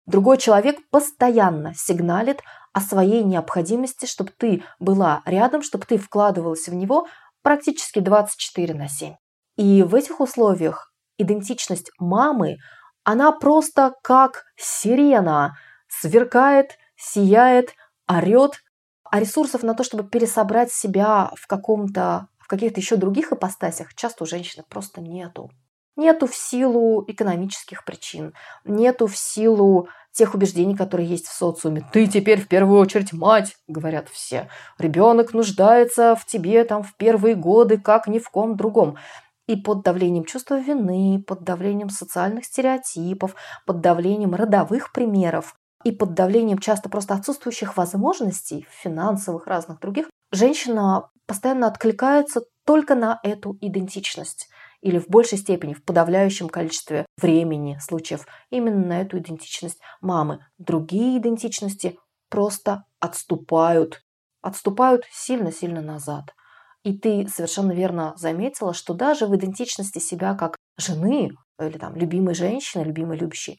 Другой 0.07 0.37
человек 0.37 0.77
постоянно 0.91 1.73
сигналит 1.75 2.43
о 2.75 2.81
своей 2.81 3.23
необходимости, 3.25 4.05
чтобы 4.05 4.33
ты 4.37 4.63
была 4.79 5.23
рядом, 5.25 5.63
чтобы 5.63 5.87
ты 5.87 5.97
вкладывалась 5.97 6.69
в 6.69 6.75
него 6.75 7.07
практически 7.43 8.01
24 8.01 8.75
на 8.75 8.89
7. 8.89 9.15
И 9.57 9.83
в 9.83 9.95
этих 9.95 10.21
условиях 10.21 10.93
идентичность 11.19 11.91
мамы, 11.99 12.57
она 13.05 13.33
просто 13.33 13.95
как 14.03 14.45
сирена, 14.57 15.57
сверкает, 15.89 16.79
сияет, 16.97 17.75
орет, 18.07 18.63
а 19.05 19.21
ресурсов 19.21 19.63
на 19.63 19.75
то, 19.75 19.85
чтобы 19.85 20.09
пересобрать 20.09 20.73
себя 20.73 21.31
в 21.37 21.47
каком-то 21.47 22.29
в 22.39 22.47
каких-то 22.47 22.79
еще 22.79 22.97
других 22.97 23.33
ипостасях 23.33 23.95
часто 23.95 24.25
у 24.25 24.27
женщины 24.27 24.65
просто 24.69 25.01
нету. 25.01 25.51
Нету 25.97 26.27
в 26.27 26.35
силу 26.35 27.03
экономических 27.07 27.87
причин, 27.87 28.35
нету 28.65 29.07
в 29.07 29.17
силу 29.17 29.89
тех 30.13 30.35
убеждений, 30.35 30.77
которые 30.77 31.09
есть 31.09 31.27
в 31.27 31.33
социуме. 31.33 31.89
Ты 31.93 32.07
теперь 32.07 32.41
в 32.41 32.49
первую 32.49 32.81
очередь 32.81 33.15
мать, 33.15 33.57
говорят 33.67 34.09
все. 34.11 34.51
Ребенок 34.79 35.33
нуждается 35.33 36.17
в 36.17 36.27
тебе 36.27 36.65
там 36.65 36.83
в 36.83 36.95
первые 36.97 37.35
годы, 37.35 37.79
как 37.79 38.09
ни 38.09 38.19
в 38.19 38.29
ком 38.29 38.57
другом 38.57 38.99
и 39.47 39.57
под 39.57 39.83
давлением 39.83 40.25
чувства 40.25 40.59
вины, 40.59 41.23
под 41.23 41.43
давлением 41.43 41.91
социальных 41.91 42.45
стереотипов, 42.45 43.35
под 43.67 43.81
давлением 43.81 44.35
родовых 44.35 44.93
примеров 44.93 45.55
и 45.85 45.93
под 45.93 46.15
давлением 46.15 46.59
часто 46.59 46.89
просто 46.89 47.15
отсутствующих 47.15 47.77
возможностей, 47.77 48.67
финансовых, 48.71 49.47
разных 49.47 49.81
других, 49.81 50.09
женщина 50.33 51.11
постоянно 51.27 51.67
откликается 51.67 52.43
только 52.65 52.95
на 52.95 53.21
эту 53.23 53.59
идентичность 53.61 54.49
или 54.81 54.99
в 54.99 55.09
большей 55.09 55.39
степени, 55.39 55.75
в 55.75 55.85
подавляющем 55.85 56.49
количестве 56.49 57.07
времени, 57.19 57.79
случаев, 57.81 58.27
именно 58.51 58.87
на 58.87 59.01
эту 59.03 59.19
идентичность 59.19 59.81
мамы. 60.01 60.41
Другие 60.59 61.19
идентичности 61.19 61.99
просто 62.31 62.85
отступают, 63.01 64.03
отступают 64.43 65.05
сильно-сильно 65.11 65.83
назад– 65.83 66.35
и 66.85 66.97
ты 66.97 67.27
совершенно 67.29 67.73
верно 67.73 68.13
заметила, 68.17 68.75
что 68.75 68.95
даже 68.95 69.27
в 69.27 69.35
идентичности 69.35 69.99
себя 69.99 70.35
как 70.35 70.57
жены 70.79 71.31
или 71.59 71.79
там 71.79 71.97
любимой 71.97 72.35
женщины, 72.35 72.83
любимой 72.83 73.17
любящей, 73.17 73.59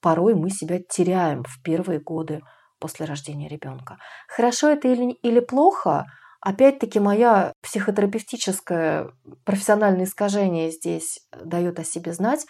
порой 0.00 0.34
мы 0.34 0.50
себя 0.50 0.78
теряем 0.88 1.42
в 1.44 1.62
первые 1.62 2.00
годы 2.00 2.40
после 2.78 3.06
рождения 3.06 3.48
ребенка. 3.48 3.98
Хорошо 4.28 4.68
это 4.68 4.88
или, 4.88 5.12
или 5.22 5.40
плохо, 5.40 6.06
опять-таки 6.40 7.00
моя 7.00 7.52
психотерапевтическое 7.62 9.10
профессиональное 9.44 10.04
искажение 10.04 10.70
здесь 10.70 11.20
дает 11.42 11.78
о 11.78 11.84
себе 11.84 12.12
знать. 12.12 12.46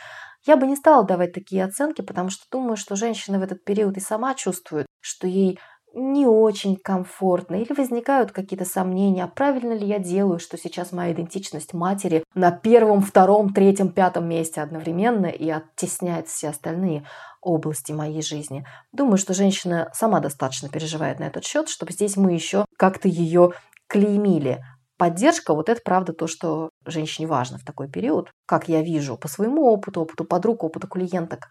Я 0.46 0.56
бы 0.56 0.66
не 0.66 0.76
стала 0.76 1.04
давать 1.04 1.32
такие 1.32 1.64
оценки, 1.64 2.02
потому 2.02 2.30
что 2.30 2.44
думаю, 2.50 2.76
что 2.76 2.96
женщина 2.96 3.38
в 3.38 3.42
этот 3.42 3.64
период 3.64 3.96
и 3.96 4.00
сама 4.00 4.34
чувствует, 4.34 4.86
что 5.00 5.26
ей 5.26 5.58
не 5.94 6.26
очень 6.26 6.76
комфортно 6.76 7.56
или 7.56 7.72
возникают 7.72 8.32
какие-то 8.32 8.64
сомнения, 8.64 9.24
а 9.24 9.28
правильно 9.28 9.72
ли 9.72 9.86
я 9.86 9.98
делаю, 9.98 10.38
что 10.38 10.56
сейчас 10.56 10.92
моя 10.92 11.12
идентичность 11.12 11.74
матери 11.74 12.24
на 12.34 12.50
первом, 12.52 13.00
втором, 13.00 13.52
третьем, 13.52 13.90
пятом 13.90 14.28
месте 14.28 14.60
одновременно 14.60 15.26
и 15.26 15.48
оттесняет 15.50 16.28
все 16.28 16.50
остальные 16.50 17.04
области 17.40 17.92
моей 17.92 18.22
жизни. 18.22 18.64
Думаю, 18.92 19.16
что 19.16 19.34
женщина 19.34 19.90
сама 19.94 20.20
достаточно 20.20 20.68
переживает 20.68 21.18
на 21.18 21.24
этот 21.24 21.44
счет, 21.44 21.68
чтобы 21.68 21.92
здесь 21.92 22.16
мы 22.16 22.32
еще 22.32 22.64
как-то 22.76 23.08
ее 23.08 23.52
клеймили. 23.88 24.62
Поддержка, 24.98 25.54
вот 25.54 25.68
это 25.68 25.80
правда 25.82 26.12
то, 26.12 26.26
что 26.26 26.70
женщине 26.84 27.26
важно 27.26 27.58
в 27.58 27.64
такой 27.64 27.88
период, 27.88 28.30
как 28.46 28.68
я 28.68 28.82
вижу 28.82 29.16
по 29.16 29.28
своему 29.28 29.64
опыту, 29.64 30.02
опыту 30.02 30.24
подруг, 30.24 30.62
опыту 30.62 30.88
клиенток. 30.88 31.48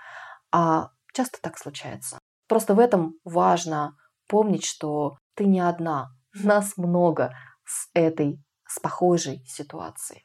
А 0.51 0.89
часто 1.13 1.39
так 1.41 1.57
случается. 1.57 2.19
Просто 2.47 2.75
в 2.75 2.79
этом 2.79 3.15
важно 3.23 3.95
помнить, 4.29 4.63
что 4.63 5.17
ты 5.35 5.45
не 5.45 5.59
одна, 5.59 6.07
нас 6.43 6.77
много 6.77 7.35
с 7.65 7.89
этой 7.93 8.39
с 8.65 8.79
похожей 8.79 9.43
ситуацией. 9.45 10.23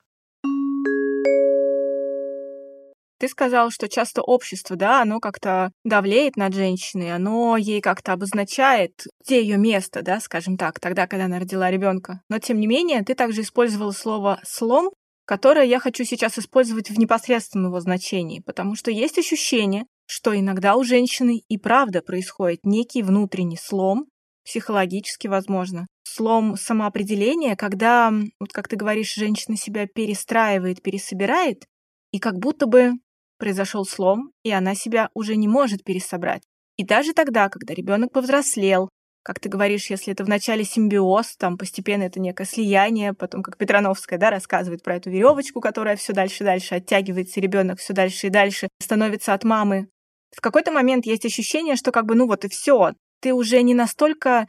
Ты 3.19 3.29
сказал, 3.29 3.71
что 3.71 3.89
часто 3.89 4.21
общество, 4.21 4.77
да, 4.77 5.01
оно 5.01 5.19
как-то 5.19 5.71
давлеет 5.83 6.37
над 6.37 6.53
женщиной, 6.53 7.15
оно 7.15 7.57
ей 7.57 7.81
как-то 7.81 8.13
обозначает, 8.13 9.07
где 9.25 9.41
ее 9.41 9.57
место, 9.57 10.03
да, 10.03 10.21
скажем 10.21 10.59
так, 10.59 10.79
тогда, 10.79 11.07
когда 11.07 11.25
она 11.25 11.39
родила 11.39 11.71
ребенка. 11.71 12.21
Но 12.29 12.39
тем 12.39 12.61
не 12.61 12.67
менее, 12.67 13.03
ты 13.03 13.15
также 13.15 13.41
использовала 13.41 13.93
слово 13.93 14.41
слом, 14.45 14.91
которое 15.25 15.65
я 15.65 15.79
хочу 15.79 16.05
сейчас 16.05 16.39
использовать 16.39 16.91
в 16.91 16.99
непосредственном 16.99 17.69
его 17.69 17.81
значении, 17.81 18.41
потому 18.41 18.75
что 18.75 18.91
есть 18.91 19.17
ощущение, 19.17 19.87
что 20.07 20.39
иногда 20.39 20.77
у 20.77 20.85
женщины 20.85 21.43
и 21.49 21.59
правда 21.59 22.03
происходит 22.03 22.61
некий 22.65 23.03
внутренний 23.03 23.57
слом, 23.57 24.07
психологически 24.45 25.27
возможно. 25.27 25.87
Слом 26.05 26.57
самоопределения, 26.57 27.57
когда, 27.57 28.13
вот 28.39 28.53
как 28.53 28.69
ты 28.69 28.77
говоришь, 28.77 29.15
женщина 29.15 29.57
себя 29.57 29.87
перестраивает, 29.87 30.83
пересобирает, 30.83 31.65
и 32.13 32.19
как 32.19 32.39
будто 32.39 32.67
бы 32.67 32.93
произошел 33.39 33.85
слом, 33.85 34.31
и 34.45 34.51
она 34.51 34.75
себя 34.75 35.11
уже 35.15 35.37
не 35.37 35.49
может 35.49 35.83
пересобрать. 35.83 36.43
И 36.77 36.85
даже 36.85 37.13
тогда, 37.13 37.49
когда 37.49 37.75
ребенок 37.75 38.13
повзрослел, 38.13 38.89
как 39.25 39.41
ты 39.41 39.49
говоришь, 39.49 39.89
если 39.89 40.13
это 40.13 40.23
вначале 40.23 40.65
симбиоз, 40.65 41.37
там 41.37 41.57
постепенно 41.57 42.03
это 42.03 42.21
некое 42.21 42.45
слияние, 42.45 43.15
потом, 43.15 43.43
как 43.43 43.57
Петрановская, 43.57 44.19
да, 44.19 44.29
рассказывает 44.31 44.83
про 44.83 44.97
эту 44.97 45.11
веревочку, 45.11 45.61
которая 45.61 45.97
все 45.97 46.13
дальше 46.13 46.43
и 46.43 46.47
дальше 46.47 46.75
оттягивается, 46.75 47.41
ребенок 47.41 47.79
все 47.79 47.95
дальше 47.95 48.27
и 48.27 48.31
дальше 48.31 48.69
становится 48.81 49.33
от 49.33 49.45
мамы. 49.45 49.89
В 50.37 50.41
какой-то 50.41 50.73
момент 50.73 51.07
есть 51.07 51.25
ощущение, 51.25 51.77
что 51.77 51.93
как 51.93 52.07
бы, 52.07 52.15
ну 52.15 52.27
вот 52.27 52.45
и 52.45 52.49
все, 52.49 52.93
ты 53.21 53.33
уже 53.33 53.63
не 53.63 53.73
настолько 53.73 54.47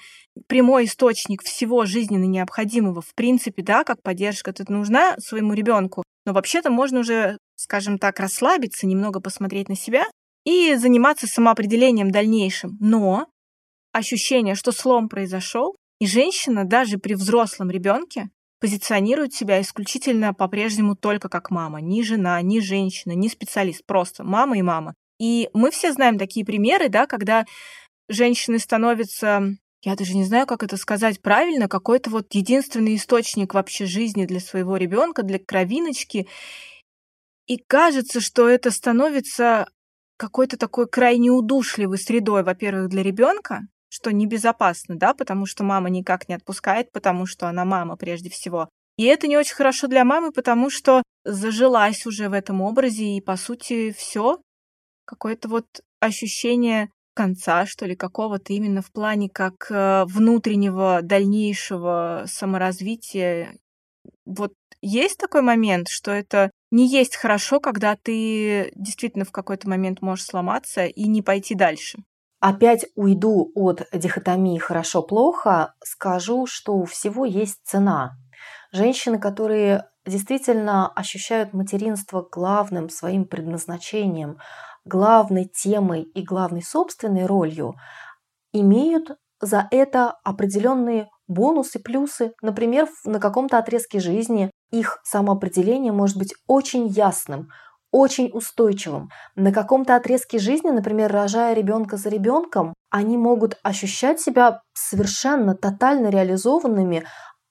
прямой 0.48 0.86
источник 0.86 1.44
всего 1.44 1.86
жизненно 1.86 2.26
необходимого, 2.26 3.02
в 3.02 3.14
принципе, 3.16 3.64
да, 3.64 3.84
как 3.84 4.02
поддержка 4.02 4.52
тут 4.52 4.70
нужна 4.70 5.16
своему 5.18 5.54
ребенку, 5.54 6.04
но 6.26 6.34
вообще-то 6.34 6.70
можно 6.70 7.00
уже, 7.00 7.38
скажем 7.56 7.98
так, 7.98 8.20
расслабиться, 8.20 8.86
немного 8.86 9.22
посмотреть 9.22 9.70
на 9.70 9.76
себя 9.76 10.06
и 10.44 10.76
заниматься 10.76 11.28
самоопределением 11.28 12.12
дальнейшим. 12.12 12.78
Но 12.82 13.28
ощущение, 13.94 14.56
что 14.56 14.72
слом 14.72 15.08
произошел, 15.08 15.76
и 16.00 16.08
женщина 16.08 16.66
даже 16.66 16.98
при 16.98 17.14
взрослом 17.14 17.70
ребенке 17.70 18.30
позиционирует 18.60 19.34
себя 19.34 19.62
исключительно 19.62 20.34
по-прежнему 20.34 20.96
только 20.96 21.30
как 21.30 21.50
мама. 21.50 21.80
Ни 21.80 22.02
жена, 22.02 22.42
ни 22.42 22.60
женщина, 22.60 23.14
ни 23.14 23.28
специалист, 23.28 23.86
просто 23.86 24.24
мама 24.24 24.58
и 24.58 24.62
мама. 24.62 24.96
И 25.20 25.50
мы 25.54 25.72
все 25.72 25.94
знаем 25.94 26.18
такие 26.18 26.46
примеры, 26.46 26.90
да, 26.90 27.08
когда 27.08 27.46
женщины 28.10 28.60
становятся, 28.60 29.56
я 29.82 29.96
даже 29.96 30.16
не 30.16 30.26
знаю, 30.26 30.48
как 30.48 30.64
это 30.64 30.78
сказать 30.78 31.22
правильно, 31.22 31.68
какой-то 31.68 32.10
вот 32.10 32.34
единственный 32.34 32.96
источник 32.96 33.54
вообще 33.54 33.86
жизни 33.86 34.26
для 34.26 34.40
своего 34.40 34.78
ребенка, 34.78 35.24
для 35.24 35.40
кровиночки. 35.40 36.28
И 37.48 37.58
кажется, 37.58 38.20
что 38.22 38.50
это 38.50 38.72
становится 38.72 39.68
какой-то 40.18 40.58
такой 40.58 40.88
крайне 40.88 41.30
удушливой 41.30 41.98
средой, 41.98 42.44
во-первых, 42.44 42.90
для 42.90 43.04
ребенка, 43.04 43.62
что 43.90 44.12
небезопасно, 44.12 44.98
да, 44.98 45.14
потому 45.14 45.46
что 45.46 45.64
мама 45.64 45.90
никак 45.90 46.28
не 46.28 46.36
отпускает, 46.36 46.92
потому 46.92 47.26
что 47.26 47.48
она 47.48 47.66
мама 47.66 47.96
прежде 47.96 48.30
всего. 48.30 48.70
И 48.98 49.04
это 49.06 49.28
не 49.28 49.38
очень 49.38 49.56
хорошо 49.56 49.88
для 49.88 50.06
мамы, 50.06 50.32
потому 50.32 50.70
что 50.70 51.04
зажилась 51.26 52.06
уже 52.06 52.30
в 52.30 52.34
этом 52.34 52.62
образе, 52.62 53.18
и, 53.18 53.22
по 53.22 53.36
сути, 53.36 53.92
все 53.92 54.40
какое-то 55.06 55.48
вот 55.48 55.66
ощущение 56.00 56.90
конца, 57.14 57.66
что 57.66 57.86
ли, 57.86 57.96
какого-то 57.96 58.54
именно 58.54 58.82
в 58.82 58.92
плане 58.92 59.30
как 59.30 59.72
э, 59.72 60.04
внутреннего 60.06 61.00
дальнейшего 61.02 62.26
саморазвития. 62.28 63.58
Вот 64.26 64.54
есть 64.82 65.18
такой 65.18 65.42
момент, 65.42 65.88
что 65.88 66.12
это 66.12 66.52
не 66.72 66.88
есть 66.88 67.16
хорошо, 67.16 67.60
когда 67.60 67.96
ты 67.96 68.72
действительно 68.76 69.26
в 69.26 69.32
какой-то 69.32 69.70
момент 69.70 70.02
можешь 70.02 70.26
сломаться 70.26 70.86
и 70.86 71.08
не 71.08 71.22
пойти 71.22 71.56
дальше. 71.56 72.00
Опять 72.40 72.86
уйду 72.96 73.52
от 73.56 73.88
дихотомии 73.94 74.60
хорошо-плохо, 74.60 75.74
скажу, 75.84 76.46
что 76.46 76.76
у 76.76 76.86
всего 76.86 77.26
есть 77.26 77.60
цена. 77.64 78.18
Женщины, 78.72 79.20
которые 79.20 79.86
действительно 80.06 80.88
ощущают 80.90 81.54
материнство 81.54 82.28
главным 82.30 82.90
своим 82.90 83.26
предназначением, 83.26 84.38
главной 84.86 85.46
темой 85.46 86.04
и 86.04 86.24
главной 86.24 86.62
собственной 86.62 87.26
ролью, 87.26 87.76
имеют 88.54 89.18
за 89.42 89.68
это 89.72 90.16
определенные 90.24 91.10
бонусы, 91.28 91.80
плюсы. 91.80 92.34
Например, 92.42 92.88
на 93.04 93.20
каком-то 93.20 93.58
отрезке 93.58 94.00
жизни 94.00 94.52
их 94.72 95.00
самоопределение 95.04 95.92
может 95.92 96.18
быть 96.18 96.34
очень 96.48 96.88
ясным, 96.88 97.50
очень 97.92 98.30
устойчивым. 98.32 99.10
На 99.36 99.52
каком-то 99.52 99.96
отрезке 99.96 100.38
жизни, 100.38 100.70
например, 100.70 101.12
рожая 101.12 101.54
ребенка 101.54 101.98
за 101.98 102.10
ребенком, 102.10 102.74
они 102.90 103.18
могут 103.18 103.58
ощущать 103.64 104.20
себя 104.22 104.62
совершенно 104.74 105.56
тотально 105.56 106.10
реализованными, 106.10 107.06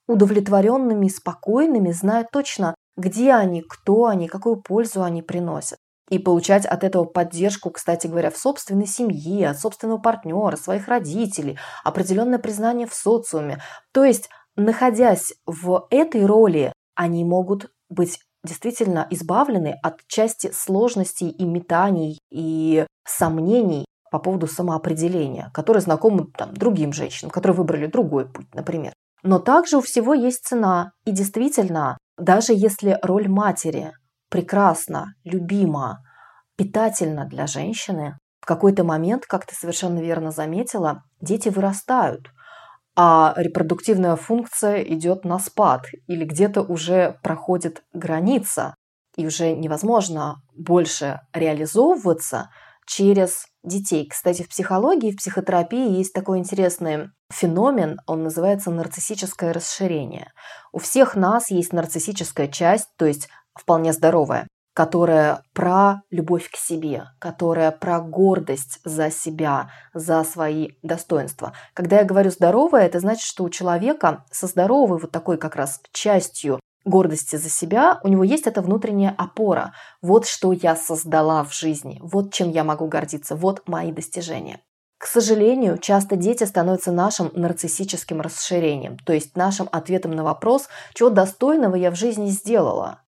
удовлетворенными, 0.07 1.09
спокойными, 1.09 1.93
зная 1.93 2.27
точно, 2.31 2.75
где 2.97 3.33
они, 3.33 3.63
кто 3.63 4.07
они, 4.07 4.29
какую 4.29 4.63
пользу 4.63 5.03
они 5.03 5.23
приносят 5.23 5.79
и 6.11 6.19
получать 6.19 6.67
от 6.67 6.85
этого 6.85 7.05
поддержку, 7.05 7.71
кстати 7.71 8.07
говоря, 8.07 8.31
в 8.31 8.37
собственной 8.37 8.87
семье, 8.87 9.51
от 9.51 9.59
собственного 9.59 9.99
партнера, 9.99 10.57
своих 10.57 10.89
родителей, 10.89 11.59
определенное 11.83 12.39
признание 12.39 12.87
в 12.87 12.95
социуме. 12.95 13.63
То 13.93 14.05
есть, 14.05 14.29
находясь 14.57 15.35
в 15.47 15.87
этой 15.91 16.27
роли, 16.27 16.73
они 16.95 17.25
могут 17.25 17.71
быть 17.89 18.21
действительно 18.45 19.07
избавлены 19.11 19.79
от 19.83 20.07
части 20.07 20.51
сложностей 20.53 21.31
и 21.31 21.45
метаний 21.45 22.19
и 22.31 22.87
сомнений 23.07 23.87
по 24.11 24.19
поводу 24.19 24.47
самоопределения, 24.47 25.51
которые 25.55 25.81
знакомы 25.81 26.27
там, 26.37 26.55
другим 26.55 26.93
женщинам, 26.93 27.31
которые 27.31 27.57
выбрали 27.57 27.87
другой 27.87 28.31
путь, 28.31 28.55
например. 28.55 28.93
Но 29.23 29.39
также 29.39 29.79
у 29.79 29.81
всего 29.81 30.15
есть 30.15 30.45
цена. 30.45 30.93
И 31.05 31.11
действительно, 31.11 31.99
даже 32.19 32.53
если 32.53 32.99
роль 33.03 33.27
матери 33.27 33.93
прекрасна, 34.35 35.15
любима, 35.23 36.03
питательна 36.57 37.25
для 37.25 37.47
женщины, 37.47 38.19
в 38.41 38.47
какой-то 38.47 38.83
момент, 38.83 39.27
как 39.27 39.47
ты 39.47 39.55
совершенно 39.55 40.01
верно 40.01 40.33
заметила, 40.33 41.05
дети 41.21 41.51
вырастают, 41.51 42.33
а 42.97 43.33
репродуктивная 43.37 44.17
функция 44.17 44.83
идет 44.83 45.25
на 45.25 45.39
спад 45.39 45.87
или 46.09 46.25
где-то 46.25 46.63
уже 46.63 47.17
проходит 47.23 47.85
граница, 47.93 48.75
и 49.17 49.25
уже 49.25 49.53
невозможно 49.53 50.43
больше 50.53 51.21
реализовываться 51.33 52.51
через 52.89 53.47
детей. 53.63 54.09
Кстати, 54.09 54.43
в 54.43 54.49
психологии, 54.49 55.13
в 55.13 55.17
психотерапии 55.19 55.97
есть 55.97 56.13
такой 56.13 56.39
интересный 56.39 57.11
феномен, 57.33 58.01
он 58.09 58.25
называется 58.25 58.73
нарциссическое 58.73 59.53
расширение. 59.53 60.33
У 60.73 60.81
всех 60.81 61.15
нас 61.15 61.53
есть 61.53 61.73
нарциссическая 61.73 62.49
часть, 62.49 62.89
то 62.99 63.07
есть 63.07 63.29
вполне 63.59 63.93
здоровая, 63.93 64.47
которая 64.75 65.43
про 65.55 66.03
любовь 66.11 66.51
к 66.51 66.57
себе, 66.57 67.07
которая 67.21 67.71
про 67.71 68.01
гордость 68.01 68.81
за 68.85 69.11
себя, 69.11 69.71
за 69.95 70.25
свои 70.25 70.73
достоинства. 70.83 71.53
Когда 71.73 71.99
я 71.99 72.05
говорю 72.05 72.31
здоровая, 72.31 72.87
это 72.87 72.99
значит, 73.01 73.25
что 73.25 73.45
у 73.45 73.51
человека 73.51 74.25
со 74.31 74.47
здоровой 74.47 74.99
вот 74.99 75.13
такой 75.13 75.39
как 75.39 75.55
раз 75.55 75.81
частью 75.93 76.61
гордости 76.85 77.37
за 77.37 77.49
себя, 77.49 77.99
у 78.03 78.09
него 78.09 78.25
есть 78.25 78.47
эта 78.47 78.61
внутренняя 78.61 79.15
опора. 79.17 79.75
Вот 80.03 80.27
что 80.27 80.53
я 80.53 80.77
создала 80.77 81.45
в 81.45 81.55
жизни, 81.55 81.99
вот 82.03 82.33
чем 82.33 82.51
я 82.51 82.65
могу 82.65 82.87
гордиться, 82.89 83.37
вот 83.37 83.67
мои 83.69 83.91
достижения. 83.91 84.61
К 84.99 85.07
сожалению, 85.07 85.79
часто 85.79 86.17
дети 86.17 86.45
становятся 86.45 86.91
нашим 86.91 87.31
нарциссическим 87.35 88.21
расширением, 88.21 88.97
то 88.99 89.13
есть 89.13 89.37
нашим 89.37 89.69
ответом 89.71 90.13
на 90.13 90.25
вопрос, 90.25 90.69
чего 90.95 91.11
достойного 91.11 91.75
я 91.75 91.91
в 91.91 91.95
жизни 91.95 92.29
сделала, 92.29 93.04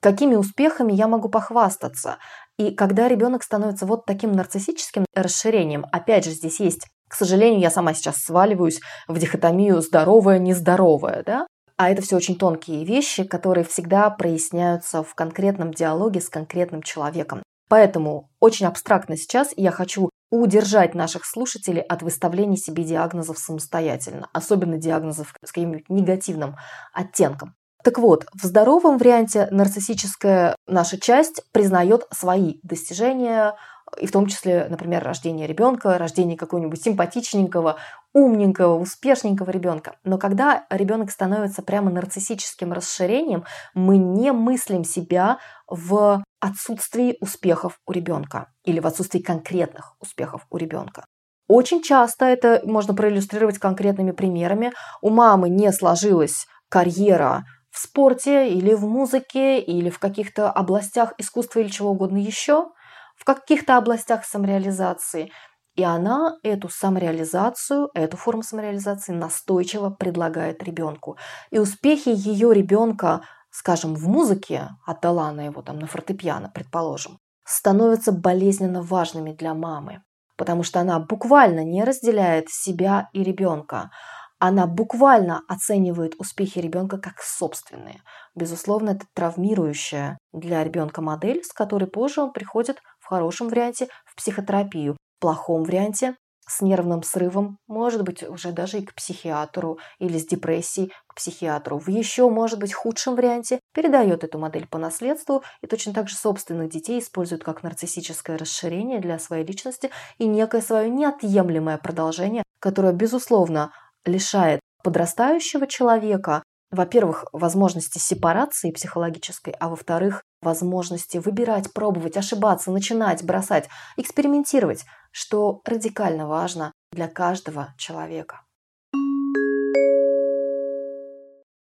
какими 0.00 0.34
успехами 0.34 0.92
я 0.92 1.08
могу 1.08 1.28
похвастаться. 1.28 2.18
И 2.58 2.70
когда 2.72 3.08
ребенок 3.08 3.42
становится 3.42 3.86
вот 3.86 4.06
таким 4.06 4.32
нарциссическим 4.32 5.04
расширением, 5.14 5.86
опять 5.92 6.24
же, 6.24 6.30
здесь 6.30 6.60
есть, 6.60 6.86
к 7.08 7.14
сожалению, 7.14 7.60
я 7.60 7.70
сама 7.70 7.94
сейчас 7.94 8.16
сваливаюсь 8.16 8.80
в 9.08 9.18
дихотомию 9.18 9.80
здоровое-нездоровое, 9.80 11.22
да, 11.24 11.46
а 11.76 11.90
это 11.90 12.02
все 12.02 12.16
очень 12.16 12.36
тонкие 12.36 12.84
вещи, 12.84 13.24
которые 13.24 13.64
всегда 13.64 14.08
проясняются 14.10 15.02
в 15.02 15.14
конкретном 15.14 15.72
диалоге 15.72 16.20
с 16.20 16.28
конкретным 16.28 16.82
человеком. 16.82 17.42
Поэтому 17.68 18.30
очень 18.40 18.66
абстрактно 18.66 19.16
сейчас 19.16 19.50
я 19.56 19.70
хочу 19.70 20.10
удержать 20.30 20.94
наших 20.94 21.24
слушателей 21.24 21.82
от 21.82 22.02
выставления 22.02 22.56
себе 22.56 22.84
диагнозов 22.84 23.38
самостоятельно, 23.38 24.28
особенно 24.32 24.78
диагнозов 24.78 25.34
с 25.44 25.52
каким-нибудь 25.52 25.88
негативным 25.88 26.56
оттенком. 26.92 27.54
Так 27.86 28.00
вот, 28.00 28.26
в 28.34 28.44
здоровом 28.44 28.98
варианте 28.98 29.46
нарциссическая 29.52 30.56
наша 30.66 30.98
часть 30.98 31.44
признает 31.52 32.04
свои 32.10 32.58
достижения, 32.64 33.54
и 34.00 34.08
в 34.08 34.10
том 34.10 34.26
числе, 34.26 34.66
например, 34.68 35.04
рождение 35.04 35.46
ребенка, 35.46 35.96
рождение 35.96 36.36
какого-нибудь 36.36 36.82
симпатичненького, 36.82 37.76
умненького, 38.12 38.76
успешненького 38.80 39.50
ребенка. 39.50 39.98
Но 40.02 40.18
когда 40.18 40.66
ребенок 40.68 41.12
становится 41.12 41.62
прямо 41.62 41.92
нарциссическим 41.92 42.72
расширением, 42.72 43.44
мы 43.72 43.98
не 43.98 44.32
мыслим 44.32 44.82
себя 44.82 45.38
в 45.68 46.24
отсутствии 46.40 47.16
успехов 47.20 47.78
у 47.86 47.92
ребенка 47.92 48.48
или 48.64 48.80
в 48.80 48.86
отсутствии 48.88 49.20
конкретных 49.20 49.94
успехов 50.00 50.44
у 50.50 50.56
ребенка. 50.56 51.04
Очень 51.46 51.84
часто 51.84 52.24
это 52.24 52.62
можно 52.64 52.94
проиллюстрировать 52.94 53.58
конкретными 53.58 54.10
примерами. 54.10 54.72
У 55.02 55.10
мамы 55.10 55.48
не 55.48 55.70
сложилась 55.70 56.48
карьера 56.68 57.44
в 57.76 57.78
спорте 57.78 58.48
или 58.48 58.72
в 58.72 58.86
музыке 58.86 59.60
или 59.60 59.90
в 59.90 59.98
каких-то 59.98 60.50
областях 60.50 61.12
искусства 61.18 61.60
или 61.60 61.68
чего 61.68 61.90
угодно 61.90 62.16
еще, 62.16 62.70
в 63.16 63.24
каких-то 63.24 63.76
областях 63.76 64.24
самореализации. 64.24 65.30
И 65.74 65.82
она 65.82 66.38
эту 66.42 66.70
самореализацию, 66.70 67.90
эту 67.92 68.16
форму 68.16 68.42
самореализации 68.42 69.12
настойчиво 69.12 69.90
предлагает 69.90 70.62
ребенку. 70.62 71.18
И 71.50 71.58
успехи 71.58 72.08
ее 72.08 72.54
ребенка, 72.54 73.20
скажем, 73.50 73.94
в 73.94 74.08
музыке, 74.08 74.70
отдала 74.86 75.28
она 75.28 75.42
его 75.42 75.60
там 75.60 75.78
на 75.78 75.86
фортепиано, 75.86 76.50
предположим, 76.54 77.18
становятся 77.44 78.10
болезненно 78.10 78.80
важными 78.80 79.32
для 79.32 79.52
мамы 79.52 80.00
потому 80.36 80.62
что 80.62 80.80
она 80.80 81.00
буквально 81.00 81.64
не 81.64 81.82
разделяет 81.82 82.48
себя 82.50 83.08
и 83.12 83.22
ребенка. 83.22 83.90
Она 84.38 84.66
буквально 84.66 85.42
оценивает 85.48 86.14
успехи 86.18 86.58
ребенка 86.58 86.98
как 86.98 87.22
собственные. 87.22 88.02
Безусловно, 88.34 88.90
это 88.90 89.06
травмирующая 89.14 90.18
для 90.32 90.62
ребенка 90.62 91.00
модель, 91.00 91.42
с 91.42 91.52
которой 91.52 91.86
позже 91.86 92.20
он 92.20 92.32
приходит 92.32 92.80
в 93.00 93.06
хорошем 93.06 93.48
варианте 93.48 93.88
в 94.04 94.14
психотерапию, 94.16 94.94
в 94.94 95.20
плохом 95.20 95.62
варианте 95.64 96.16
с 96.48 96.60
нервным 96.60 97.02
срывом, 97.02 97.58
может 97.66 98.02
быть, 98.02 98.22
уже 98.22 98.52
даже 98.52 98.78
и 98.78 98.84
к 98.84 98.94
психиатру 98.94 99.78
или 99.98 100.16
с 100.18 100.26
депрессией 100.26 100.92
к 101.08 101.16
психиатру. 101.16 101.78
В 101.78 101.88
еще, 101.88 102.30
может 102.30 102.60
быть, 102.60 102.72
худшем 102.72 103.16
варианте 103.16 103.58
передает 103.74 104.22
эту 104.22 104.38
модель 104.38 104.66
по 104.68 104.78
наследству 104.78 105.42
и 105.60 105.66
точно 105.66 105.92
так 105.92 106.08
же 106.08 106.14
собственных 106.14 106.70
детей 106.70 107.00
использует 107.00 107.42
как 107.42 107.62
нарциссическое 107.62 108.38
расширение 108.38 109.00
для 109.00 109.18
своей 109.18 109.44
личности 109.44 109.90
и 110.18 110.26
некое 110.26 110.62
свое 110.62 110.88
неотъемлемое 110.88 111.78
продолжение, 111.78 112.44
которое, 112.60 112.92
безусловно, 112.92 113.72
лишает 114.06 114.60
подрастающего 114.82 115.66
человека 115.66 116.42
во-первых, 116.70 117.24
возможности 117.32 117.98
сепарации 117.98 118.72
психологической, 118.72 119.54
а 119.58 119.68
во-вторых, 119.68 120.22
возможности 120.42 121.18
выбирать, 121.18 121.72
пробовать, 121.72 122.16
ошибаться, 122.16 122.70
начинать, 122.70 123.24
бросать, 123.24 123.68
экспериментировать, 123.96 124.84
что 125.12 125.60
радикально 125.64 126.26
важно 126.26 126.72
для 126.92 127.08
каждого 127.08 127.74
человека. 127.78 128.42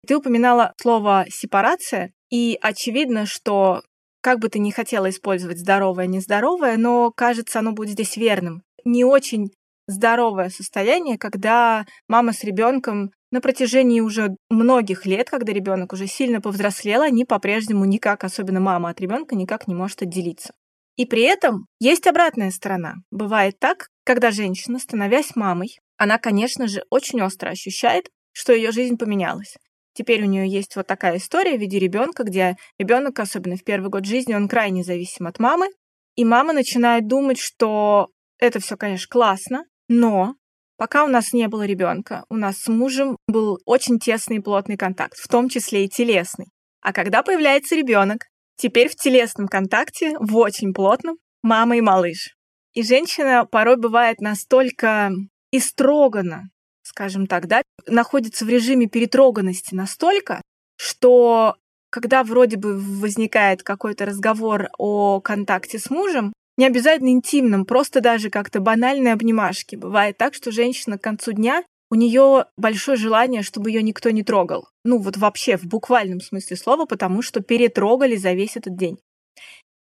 Ты 0.07 0.17
упоминала 0.17 0.73
слово 0.81 1.27
«сепарация», 1.29 2.13
и 2.31 2.59
очевидно, 2.61 3.27
что 3.27 3.83
как 4.21 4.39
бы 4.39 4.49
ты 4.49 4.59
ни 4.59 4.71
хотела 4.71 5.11
использовать 5.11 5.59
здоровое, 5.59 6.07
нездоровое, 6.07 6.77
но 6.77 7.11
кажется, 7.11 7.59
оно 7.59 7.73
будет 7.73 7.91
здесь 7.91 8.17
верным. 8.17 8.63
Не 8.85 9.05
очень 9.05 9.53
здоровое 9.93 10.49
состояние, 10.51 11.19
когда 11.19 11.85
мама 12.09 12.33
с 12.33 12.45
ребенком 12.45 13.11
на 13.31 13.41
протяжении 13.41 14.01
уже 14.01 14.37
многих 14.51 15.07
лет, 15.07 15.31
когда 15.31 15.53
ребенок 15.53 15.93
уже 15.93 16.07
сильно 16.07 16.41
повзрослел, 16.41 17.03
они 17.03 17.25
по-прежнему 17.25 17.85
никак, 17.85 18.25
особенно 18.25 18.61
мама 18.61 18.91
от 18.91 19.01
ребенка, 19.01 19.35
никак 19.35 19.69
не 19.69 19.75
может 19.75 20.03
отделиться. 20.03 20.53
И 20.97 21.07
при 21.07 21.23
этом 21.23 21.67
есть 21.81 22.07
обратная 22.07 22.51
сторона. 22.51 22.97
Бывает 23.11 23.59
так, 23.59 23.89
когда 24.05 24.31
женщина, 24.31 24.79
становясь 24.79 25.35
мамой, 25.35 25.79
она, 25.97 26.19
конечно 26.19 26.67
же, 26.67 26.85
очень 26.91 27.23
остро 27.23 27.49
ощущает, 27.49 28.09
что 28.33 28.53
ее 28.53 28.73
жизнь 28.73 28.99
поменялась. 28.99 29.57
Теперь 29.95 30.23
у 30.23 30.27
нее 30.27 30.49
есть 30.49 30.77
вот 30.77 30.87
такая 30.87 31.19
история 31.19 31.57
в 31.57 31.61
виде 31.61 31.79
ребенка, 31.79 32.25
где 32.25 32.57
ребенок, 32.79 33.19
особенно 33.21 33.57
в 33.57 33.65
первый 33.65 33.91
год 33.91 34.05
жизни, 34.05 34.35
он 34.35 34.49
крайне 34.49 34.85
зависим 34.85 35.27
от 35.27 35.39
мамы, 35.39 35.69
и 36.17 36.25
мама 36.25 36.53
начинает 36.53 37.07
думать, 37.07 37.39
что 37.39 38.09
это 38.39 38.61
все, 38.61 38.77
конечно, 38.77 39.07
классно, 39.09 39.65
но 39.93 40.35
пока 40.79 41.05
у 41.05 41.09
нас 41.09 41.33
не 41.33 41.49
было 41.49 41.65
ребенка, 41.65 42.25
у 42.31 42.37
нас 42.37 42.59
с 42.59 42.69
мужем 42.69 43.19
был 43.29 43.59
очень 43.67 43.99
тесный 43.99 44.37
и 44.37 44.41
плотный 44.41 44.77
контакт, 44.77 45.19
в 45.19 45.29
том 45.29 45.49
числе 45.49 45.85
и 45.85 45.89
телесный. 45.89 46.47
А 46.81 46.93
когда 46.93 47.23
появляется 47.23 47.77
ребенок, 47.77 48.27
теперь 48.57 48.89
в 48.89 48.97
телесном 48.97 49.49
контакте, 49.49 50.17
в 50.19 50.37
очень 50.37 50.73
плотном, 50.73 51.17
мама 51.43 51.77
и 51.77 51.81
малыш. 51.83 52.35
И 52.73 52.83
женщина 52.83 53.45
порой 53.45 53.77
бывает 53.77 54.21
настолько 54.21 55.11
истрогана, 55.51 56.49
скажем 56.83 57.27
так, 57.27 57.47
да, 57.47 57.63
находится 57.87 58.47
в 58.47 58.49
режиме 58.49 58.87
перетроганности 58.87 59.75
настолько, 59.75 60.41
что 60.77 61.57
когда 61.91 62.25
вроде 62.25 62.57
бы 62.57 62.79
возникает 62.79 63.63
какой-то 63.63 64.07
разговор 64.07 64.69
о 64.79 65.21
контакте 65.21 65.79
с 65.79 65.91
мужем, 65.91 66.33
не 66.57 66.67
обязательно 66.67 67.11
интимном, 67.11 67.65
просто 67.65 68.01
даже 68.01 68.31
как-то 68.31 68.61
банальные 68.61 69.13
обнимашки. 69.13 69.77
Бывает 69.77 70.19
так, 70.19 70.35
что 70.35 70.53
женщина 70.53 70.99
к 70.99 71.03
концу 71.03 71.33
дня 71.33 71.65
у 71.91 71.95
нее 71.95 72.47
большое 72.57 72.97
желание, 72.97 73.43
чтобы 73.43 73.71
ее 73.71 73.83
никто 73.83 74.11
не 74.11 74.23
трогал. 74.23 74.69
Ну 74.85 74.99
вот 74.99 75.17
вообще 75.17 75.57
в 75.57 75.65
буквальном 75.65 76.21
смысле 76.21 76.57
слова, 76.57 76.87
потому 76.87 77.21
что 77.21 77.41
перетрогали 77.41 78.17
за 78.17 78.33
весь 78.33 78.57
этот 78.57 78.77
день. 78.77 78.99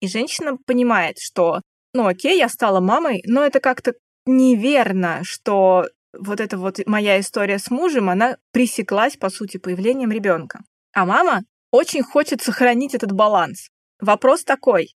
И 0.00 0.08
женщина 0.08 0.56
понимает, 0.66 1.18
что, 1.18 1.62
ну 1.94 2.06
окей, 2.06 2.38
я 2.38 2.48
стала 2.48 2.80
мамой, 2.80 3.22
но 3.26 3.44
это 3.44 3.60
как-то 3.60 3.94
неверно, 4.24 5.20
что 5.22 5.86
вот 6.12 6.40
эта 6.40 6.58
вот 6.58 6.78
моя 6.86 7.18
история 7.20 7.58
с 7.58 7.70
мужем, 7.70 8.08
она 8.08 8.36
пресеклась, 8.52 9.16
по 9.16 9.28
сути, 9.28 9.56
появлением 9.56 10.12
ребенка. 10.12 10.60
А 10.92 11.04
мама 11.04 11.42
очень 11.70 12.02
хочет 12.02 12.42
сохранить 12.42 12.94
этот 12.94 13.12
баланс. 13.12 13.68
Вопрос 14.00 14.44
такой, 14.44 14.94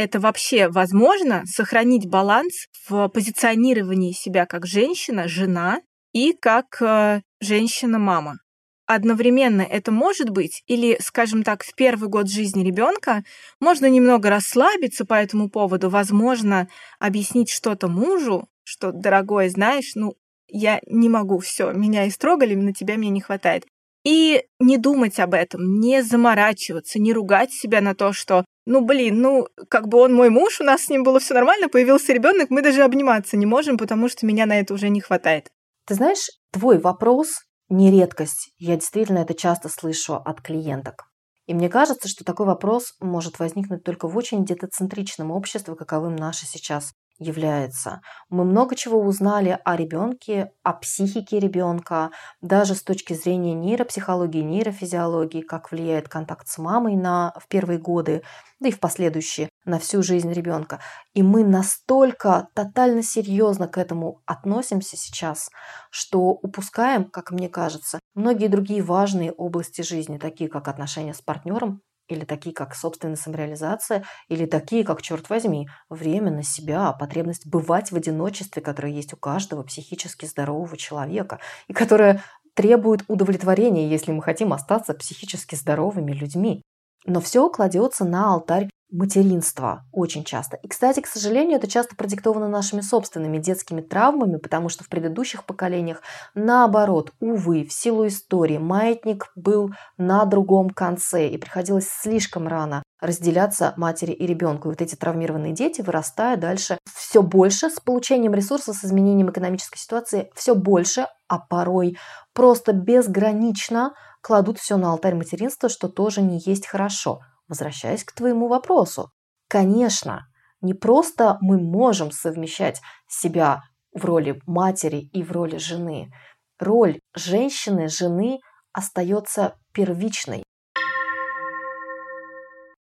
это 0.00 0.18
вообще 0.18 0.68
возможно 0.68 1.44
сохранить 1.44 2.08
баланс 2.08 2.68
в 2.88 3.08
позиционировании 3.08 4.12
себя 4.12 4.46
как 4.46 4.66
женщина, 4.66 5.28
жена 5.28 5.82
и 6.14 6.32
как 6.32 6.80
э, 6.80 7.20
женщина-мама. 7.40 8.38
Одновременно 8.86 9.60
это 9.60 9.92
может 9.92 10.30
быть, 10.30 10.62
или, 10.66 10.96
скажем 11.00 11.42
так, 11.42 11.62
в 11.62 11.74
первый 11.74 12.08
год 12.08 12.30
жизни 12.30 12.64
ребенка 12.64 13.24
можно 13.60 13.90
немного 13.90 14.30
расслабиться 14.30 15.04
по 15.04 15.14
этому 15.14 15.50
поводу, 15.50 15.90
возможно, 15.90 16.66
объяснить 16.98 17.50
что-то 17.50 17.88
мужу, 17.88 18.48
что, 18.64 18.92
дорогой, 18.92 19.50
знаешь, 19.50 19.92
ну, 19.96 20.14
я 20.48 20.80
не 20.86 21.10
могу, 21.10 21.38
все, 21.40 21.72
меня 21.72 22.08
истрогали, 22.08 22.54
на 22.54 22.72
тебя 22.72 22.96
мне 22.96 23.10
не 23.10 23.20
хватает. 23.20 23.66
И 24.04 24.44
не 24.58 24.78
думать 24.78 25.18
об 25.18 25.34
этом, 25.34 25.78
не 25.78 26.02
заморачиваться, 26.02 26.98
не 26.98 27.12
ругать 27.12 27.52
себя 27.52 27.80
на 27.80 27.94
то, 27.94 28.12
что 28.12 28.44
ну, 28.66 28.84
блин, 28.84 29.20
ну, 29.20 29.48
как 29.68 29.88
бы 29.88 29.98
он 29.98 30.14
мой 30.14 30.30
муж, 30.30 30.60
у 30.60 30.64
нас 30.64 30.84
с 30.84 30.88
ним 30.88 31.02
было 31.02 31.18
все 31.18 31.34
нормально, 31.34 31.68
появился 31.68 32.12
ребенок, 32.12 32.50
мы 32.50 32.62
даже 32.62 32.82
обниматься 32.82 33.36
не 33.36 33.46
можем, 33.46 33.76
потому 33.76 34.08
что 34.08 34.26
меня 34.26 34.46
на 34.46 34.60
это 34.60 34.74
уже 34.74 34.90
не 34.90 35.00
хватает. 35.00 35.50
Ты 35.86 35.94
знаешь, 35.94 36.28
твой 36.52 36.78
вопрос 36.78 37.30
не 37.68 37.90
редкость. 37.90 38.52
Я 38.58 38.76
действительно 38.76 39.18
это 39.18 39.34
часто 39.34 39.68
слышу 39.68 40.14
от 40.14 40.40
клиенток. 40.40 41.06
И 41.46 41.54
мне 41.54 41.68
кажется, 41.68 42.08
что 42.08 42.24
такой 42.24 42.46
вопрос 42.46 42.94
может 43.00 43.38
возникнуть 43.38 43.82
только 43.82 44.06
в 44.06 44.16
очень 44.16 44.44
детоцентричном 44.44 45.32
обществе, 45.32 45.74
каковым 45.74 46.14
наше 46.14 46.46
сейчас 46.46 46.92
является. 47.20 48.00
Мы 48.30 48.44
много 48.44 48.74
чего 48.74 49.00
узнали 49.00 49.58
о 49.64 49.76
ребенке, 49.76 50.52
о 50.64 50.72
психике 50.72 51.38
ребенка, 51.38 52.10
даже 52.40 52.74
с 52.74 52.82
точки 52.82 53.12
зрения 53.12 53.54
нейропсихологии, 53.54 54.40
нейрофизиологии, 54.40 55.42
как 55.42 55.70
влияет 55.70 56.08
контакт 56.08 56.48
с 56.48 56.58
мамой 56.58 56.96
на, 56.96 57.32
в 57.38 57.46
первые 57.46 57.78
годы, 57.78 58.22
да 58.58 58.68
и 58.68 58.72
в 58.72 58.80
последующие, 58.80 59.50
на 59.64 59.78
всю 59.78 60.02
жизнь 60.02 60.32
ребенка. 60.32 60.80
И 61.14 61.22
мы 61.22 61.44
настолько 61.44 62.48
тотально 62.54 63.02
серьезно 63.02 63.68
к 63.68 63.78
этому 63.78 64.22
относимся 64.26 64.96
сейчас, 64.96 65.50
что 65.90 66.30
упускаем, 66.30 67.04
как 67.04 67.30
мне 67.30 67.48
кажется, 67.48 68.00
многие 68.14 68.48
другие 68.48 68.82
важные 68.82 69.30
области 69.30 69.82
жизни, 69.82 70.18
такие 70.18 70.48
как 70.48 70.68
отношения 70.68 71.14
с 71.14 71.20
партнером, 71.20 71.82
или 72.10 72.24
такие, 72.24 72.54
как 72.54 72.74
собственная 72.74 73.16
самореализация, 73.16 74.04
или 74.28 74.46
такие, 74.46 74.84
как, 74.84 75.02
черт 75.02 75.30
возьми, 75.30 75.68
время 75.88 76.30
на 76.30 76.42
себя, 76.42 76.92
потребность 76.92 77.46
бывать 77.46 77.92
в 77.92 77.96
одиночестве, 77.96 78.62
которая 78.62 78.92
есть 78.92 79.12
у 79.12 79.16
каждого 79.16 79.62
психически 79.62 80.26
здорового 80.26 80.76
человека, 80.76 81.40
и 81.68 81.72
которая 81.72 82.22
требует 82.54 83.04
удовлетворения, 83.08 83.88
если 83.88 84.12
мы 84.12 84.22
хотим 84.22 84.52
остаться 84.52 84.94
психически 84.94 85.54
здоровыми 85.54 86.12
людьми. 86.12 86.62
Но 87.06 87.20
все 87.20 87.48
кладется 87.48 88.04
на 88.04 88.34
алтарь 88.34 88.68
материнства 88.90 89.84
очень 89.92 90.24
часто. 90.24 90.56
И, 90.62 90.68
кстати, 90.68 91.00
к 91.00 91.06
сожалению, 91.06 91.56
это 91.56 91.68
часто 91.68 91.96
продиктовано 91.96 92.48
нашими 92.48 92.80
собственными 92.80 93.38
детскими 93.38 93.80
травмами, 93.80 94.36
потому 94.36 94.68
что 94.68 94.84
в 94.84 94.88
предыдущих 94.88 95.44
поколениях, 95.44 96.02
наоборот, 96.34 97.12
увы, 97.20 97.64
в 97.64 97.72
силу 97.72 98.06
истории, 98.06 98.58
маятник 98.58 99.32
был 99.36 99.70
на 99.98 100.24
другом 100.24 100.70
конце, 100.70 101.28
и 101.28 101.38
приходилось 101.38 101.88
слишком 101.88 102.48
рано 102.48 102.82
разделяться 103.00 103.72
матери 103.76 104.12
и 104.12 104.26
ребенку. 104.26 104.68
И 104.68 104.72
вот 104.72 104.82
эти 104.82 104.94
травмированные 104.94 105.52
дети, 105.52 105.80
вырастая 105.80 106.36
дальше, 106.36 106.78
все 106.94 107.22
больше 107.22 107.70
с 107.70 107.80
получением 107.80 108.34
ресурсов, 108.34 108.76
с 108.76 108.84
изменением 108.84 109.30
экономической 109.30 109.78
ситуации, 109.78 110.30
все 110.34 110.54
больше, 110.54 111.06
а 111.28 111.38
порой 111.38 111.96
просто 112.34 112.72
безгранично 112.72 113.94
кладут 114.20 114.58
все 114.58 114.76
на 114.76 114.90
алтарь 114.90 115.14
материнства, 115.14 115.68
что 115.68 115.88
тоже 115.88 116.20
не 116.20 116.40
есть 116.44 116.66
хорошо. 116.66 117.20
Возвращаясь 117.50 118.04
к 118.04 118.12
твоему 118.12 118.46
вопросу. 118.46 119.10
Конечно, 119.48 120.28
не 120.60 120.72
просто 120.72 121.36
мы 121.40 121.58
можем 121.58 122.12
совмещать 122.12 122.80
себя 123.08 123.64
в 123.92 124.04
роли 124.04 124.40
матери 124.46 125.10
и 125.12 125.24
в 125.24 125.32
роли 125.32 125.56
жены. 125.56 126.12
Роль 126.60 127.00
женщины, 127.12 127.88
жены 127.88 128.38
остается 128.72 129.56
первичной. 129.72 130.44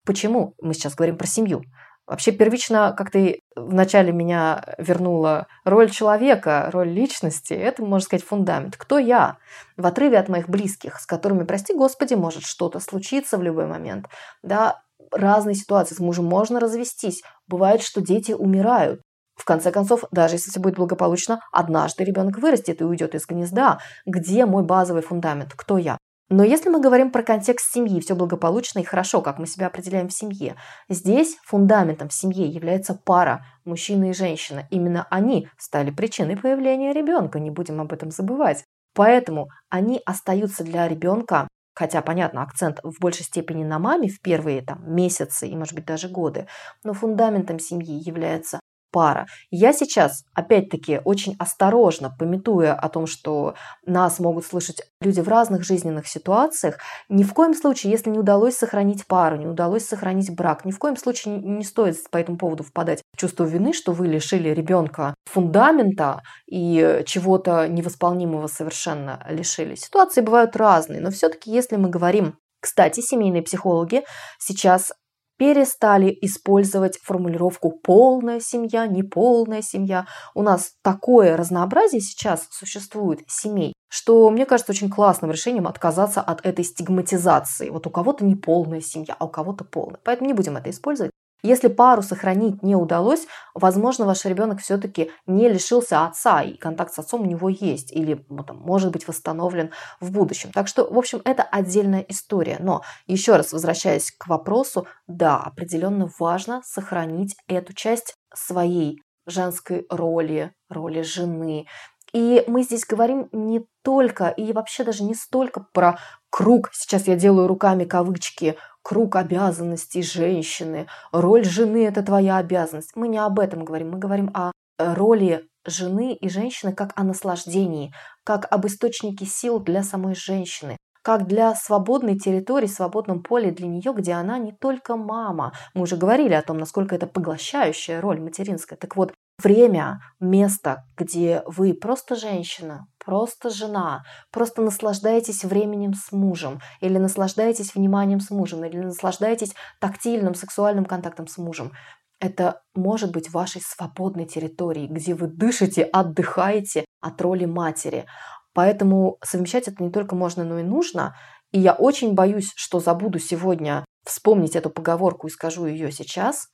Почему 0.04 0.56
мы 0.60 0.73
сейчас 0.73 0.95
говорим 0.95 1.19
про 1.19 1.28
семью? 1.28 1.62
Вообще 2.08 2.32
первично, 2.32 2.94
как 2.96 3.10
ты 3.10 3.41
вначале 3.56 4.12
меня 4.12 4.76
вернула, 4.78 5.48
роль 5.63 5.89
человека, 5.89 6.70
роль 6.72 6.89
личности, 6.89 7.54
это, 7.54 7.84
можно 7.84 8.06
сказать, 8.06 8.24
фундамент. 8.24 8.78
Кто 8.78 9.00
я? 9.00 9.38
В 9.76 9.88
отрыве 9.88 10.20
от 10.20 10.30
моих 10.30 10.48
близких, 10.48 11.00
с 11.00 11.08
которыми, 11.08 11.46
прости 11.46 11.74
господи, 11.74 12.13
может 12.13 12.44
что-то 12.44 12.80
случиться 12.80 13.38
в 13.39 13.44
любой 13.44 13.65
момент. 13.65 14.06
Да, 14.44 14.84
разные 15.12 15.56
ситуации. 15.56 15.96
С 15.96 16.00
мужем 16.00 16.26
можно 16.26 16.60
развестись. 16.60 17.24
Бывает, 17.48 17.82
что 17.82 18.02
дети 18.02 18.34
умирают. 18.34 19.02
В 19.36 19.44
конце 19.44 19.72
концов, 19.72 20.04
даже 20.12 20.36
если 20.36 20.52
все 20.52 20.60
будет 20.60 20.76
благополучно, 20.76 21.41
однажды 21.52 22.04
ребенок 22.04 22.38
вырастет 22.38 22.82
и 22.82 22.86
уйдет 22.86 23.15
из 23.15 23.26
гнезда. 23.26 23.80
Где 24.06 24.46
мой 24.46 24.63
базовый 24.63 25.02
фундамент? 25.02 25.54
Кто 25.56 25.78
я? 25.78 25.98
Но 26.30 26.44
если 26.44 26.70
мы 26.70 26.82
говорим 26.82 27.12
про 27.12 27.22
контекст 27.22 27.72
семьи, 27.72 28.00
все 28.00 28.16
благополучно 28.16 28.80
и 28.80 28.84
хорошо, 28.84 29.22
как 29.22 29.38
мы 29.38 29.46
себя 29.46 29.68
определяем 29.68 30.08
в 30.08 30.14
семье, 30.14 30.56
здесь 30.90 31.38
фундаментом 31.44 32.10
в 32.10 32.14
семье 32.14 32.48
является 32.48 32.96
пара 32.96 33.46
мужчина 33.64 34.10
и 34.10 34.14
женщина. 34.14 34.68
Именно 34.72 35.06
они 35.12 35.48
стали 35.58 35.92
причиной 35.92 36.36
появления 36.36 36.94
ребенка, 36.94 37.40
не 37.40 37.52
будем 37.52 37.80
об 37.80 37.94
этом 37.94 38.10
забывать. 38.10 38.64
Поэтому 38.96 39.50
они 39.70 40.02
остаются 40.04 40.64
для 40.64 40.88
ребенка, 40.88 41.48
хотя, 41.76 42.02
понятно, 42.02 42.42
акцент 42.42 42.80
в 42.82 43.00
большей 43.00 43.26
степени 43.26 43.64
на 43.64 43.78
маме 43.78 44.08
в 44.08 44.20
первые 44.22 44.64
там, 44.64 44.82
месяцы 44.96 45.48
и, 45.48 45.56
может 45.56 45.76
быть, 45.76 45.86
даже 45.86 46.08
годы, 46.08 46.48
но 46.84 46.94
фундаментом 46.94 47.60
семьи 47.60 48.02
является 48.04 48.60
пара. 48.95 49.27
Я 49.51 49.73
сейчас, 49.73 50.23
опять-таки, 50.34 51.01
очень 51.03 51.36
осторожно, 51.38 52.15
пометуя 52.17 52.73
о 52.73 52.88
том, 52.88 53.08
что 53.08 53.55
нас 53.86 54.19
могут 54.19 54.45
слышать 54.45 54.84
люди 55.01 55.19
в 55.19 55.27
разных 55.27 55.65
жизненных 55.65 56.08
ситуациях, 56.08 56.77
ни 57.10 57.23
в 57.23 57.34
коем 57.34 57.53
случае, 57.53 57.91
если 57.91 58.10
не 58.10 58.19
удалось 58.19 58.55
сохранить 58.55 59.05
пару, 59.05 59.36
не 59.36 59.47
удалось 59.47 59.86
сохранить 59.86 60.34
брак, 60.34 60.63
ни 60.63 60.71
в 60.71 60.79
коем 60.79 60.95
случае 60.95 61.41
не 61.41 61.65
стоит 61.65 61.97
по 62.10 62.15
этому 62.15 62.38
поводу 62.38 62.63
впадать 62.63 63.01
в 63.13 63.19
чувство 63.19 63.43
вины, 63.43 63.73
что 63.73 63.91
вы 63.91 64.08
лишили 64.08 64.47
ребенка 64.47 65.13
фундамента 65.25 66.21
и 66.45 67.03
чего-то 67.05 67.67
невосполнимого 67.67 68.47
совершенно 68.47 69.25
лишили. 69.29 69.75
Ситуации 69.75 70.21
бывают 70.21 70.55
разные, 70.55 71.01
но 71.01 71.12
все-таки, 71.12 71.51
если 71.51 71.75
мы 71.75 71.89
говорим 71.89 72.38
кстати, 72.62 72.99
семейные 72.99 73.43
психологи 73.43 74.03
сейчас 74.39 74.91
перестали 75.38 76.17
использовать 76.21 76.98
формулировку 77.00 77.71
«полная 77.71 78.39
семья», 78.39 78.88
«неполная 78.88 79.62
семья». 79.62 80.08
У 80.34 80.41
нас 80.41 80.74
такое 80.82 81.38
разнообразие 81.38 82.02
сейчас 82.02 82.48
существует 82.52 83.21
семей, 83.28 83.74
что 83.89 84.30
мне 84.30 84.45
кажется 84.45 84.71
очень 84.71 84.89
классным 84.89 85.32
решением 85.32 85.67
отказаться 85.67 86.21
от 86.21 86.45
этой 86.45 86.65
стигматизации. 86.65 87.69
Вот 87.69 87.88
у 87.88 87.89
кого-то 87.89 88.26
неполная 88.26 88.82
семья, 88.82 89.15
а 89.19 89.26
у 89.26 89.30
кого-то 89.30 89.63
полная. 89.63 90.00
Поэтому 90.04 90.28
не 90.28 90.34
будем 90.34 90.58
это 90.58 90.69
использовать. 90.69 91.12
Если 91.43 91.67
пару 91.67 92.02
сохранить 92.02 92.63
не 92.63 92.76
удалось, 92.76 93.28
возможно, 93.54 94.06
ваш 94.06 94.26
ребенок 94.26 94.62
все-таки 94.62 95.12
не 95.28 95.48
лишился 95.48 96.06
отца, 96.06 96.41
и 96.41 96.58
контакт 96.58 96.93
с 96.93 97.00
отцом 97.00 97.21
у 97.21 97.26
него 97.26 97.50
есть, 97.50 97.91
или 97.91 98.26
ну, 98.30 98.43
там, 98.43 98.58
может 98.58 98.91
быть 98.91 99.08
восстановлен 99.08 99.71
в 100.00 100.12
будущем. 100.12 100.52
Так 100.52 100.67
что, 100.67 100.91
в 100.91 100.98
общем, 100.98 101.21
это 101.24 101.43
отдельная 101.43 102.06
история. 102.08 102.58
Но 102.60 102.82
еще 103.06 103.36
раз 103.36 103.54
возвращаясь 103.54 104.12
к 104.12 104.28
вопросу, 104.28 104.88
да, 105.08 105.38
определенно 105.38 106.10
важно 106.19 106.62
сохранить 106.63 107.36
эту 107.48 107.74
часть 107.74 108.15
своей 108.34 109.02
женской 109.28 109.86
роли, 109.89 110.54
роли 110.69 111.02
жены. 111.02 111.67
И 112.13 112.43
мы 112.48 112.63
здесь 112.63 112.86
говорим 112.86 113.28
не 113.34 113.65
только 113.84 114.30
и 114.30 114.54
вообще 114.54 114.84
даже 114.84 115.04
не 115.04 115.13
столько 115.13 115.65
про 115.74 116.00
круг, 116.36 116.69
сейчас 116.74 117.08
я 117.08 117.15
делаю 117.15 117.48
руками 117.48 117.86
кавычки, 117.86 118.58
круг 118.82 119.15
обязанностей 119.15 120.04
женщины, 120.04 120.88
роль 121.13 121.45
жены– 121.45 121.86
это 121.88 122.04
твоя 122.04 122.36
обязанность. 122.39 122.91
Мы 122.93 123.08
не 123.08 123.17
об 123.19 123.39
этом 123.39 123.63
говорим, 123.63 123.91
мы 123.91 124.00
говорим 124.00 124.32
о 124.34 124.52
э, 124.78 124.93
роли 124.95 125.48
жены 125.65 126.13
и 126.13 126.28
женщины 126.28 126.74
как 126.74 126.91
о 126.98 127.04
наслаждении, 127.06 127.93
как 128.26 128.52
об 128.52 128.67
источнике 128.67 129.26
сил 129.26 129.62
для 129.62 129.82
самой 129.82 130.13
женщины, 130.13 130.76
как 131.04 131.26
для 131.26 131.56
свободной 131.56 132.19
территории, 132.19 132.67
свободном 132.67 133.24
поле 133.24 133.52
для 133.52 133.67
нее, 133.67 133.93
где 133.95 134.12
она 134.12 134.38
не 134.38 134.52
только 134.52 134.98
мама. 134.98 135.54
Мы 135.74 135.84
уже 135.84 135.95
говорили 135.95 136.34
о 136.34 136.41
том, 136.41 136.58
насколько 136.58 136.95
это 136.95 137.08
поглощающая 137.08 138.02
роль 138.02 138.19
материнская. 138.19 138.78
Так 138.78 138.98
вот, 138.98 139.13
время, 139.41 140.02
место, 140.19 140.84
где 140.98 141.43
вы 141.45 141.74
просто 141.74 142.17
женщина, 142.17 142.88
просто 143.06 143.50
жена, 143.50 144.04
просто 144.32 144.62
наслаждаетесь 144.62 145.44
временем 145.44 145.94
с 145.94 146.12
мужем, 146.12 146.60
или 146.82 146.98
наслаждаетесь 146.98 147.76
вниманием 147.76 148.20
с 148.20 148.32
мужем, 148.32 148.65
или 148.65 148.78
наслаждаетесь 148.78 149.54
тактильным 149.80 150.34
сексуальным 150.34 150.86
контактом 150.86 151.28
с 151.28 151.38
мужем. 151.38 151.72
Это 152.20 152.62
может 152.74 153.12
быть 153.12 153.32
вашей 153.32 153.62
свободной 153.62 154.26
территорией, 154.26 154.88
где 154.88 155.13
вы 155.13 155.28
дышите, 155.28 155.84
отдыхаете 155.84 156.86
от 157.02 157.22
роли 157.22 157.46
матери. 157.46 158.06
Поэтому 158.54 159.18
совмещать 159.24 159.68
это 159.68 159.84
не 159.84 159.91
только 159.91 160.15
можно, 160.15 160.44
но 160.44 160.60
и 160.60 160.63
нужно. 160.63 161.15
И 161.52 161.60
я 161.60 161.74
очень 161.74 162.13
боюсь, 162.13 162.52
что 162.56 162.80
забуду 162.80 163.20
сегодня 163.20 163.86
вспомнить 164.06 164.56
эту 164.56 164.70
поговорку 164.70 165.28
и 165.28 165.32
скажу 165.32 165.65
ее 165.65 165.91
сейчас. 165.91 166.48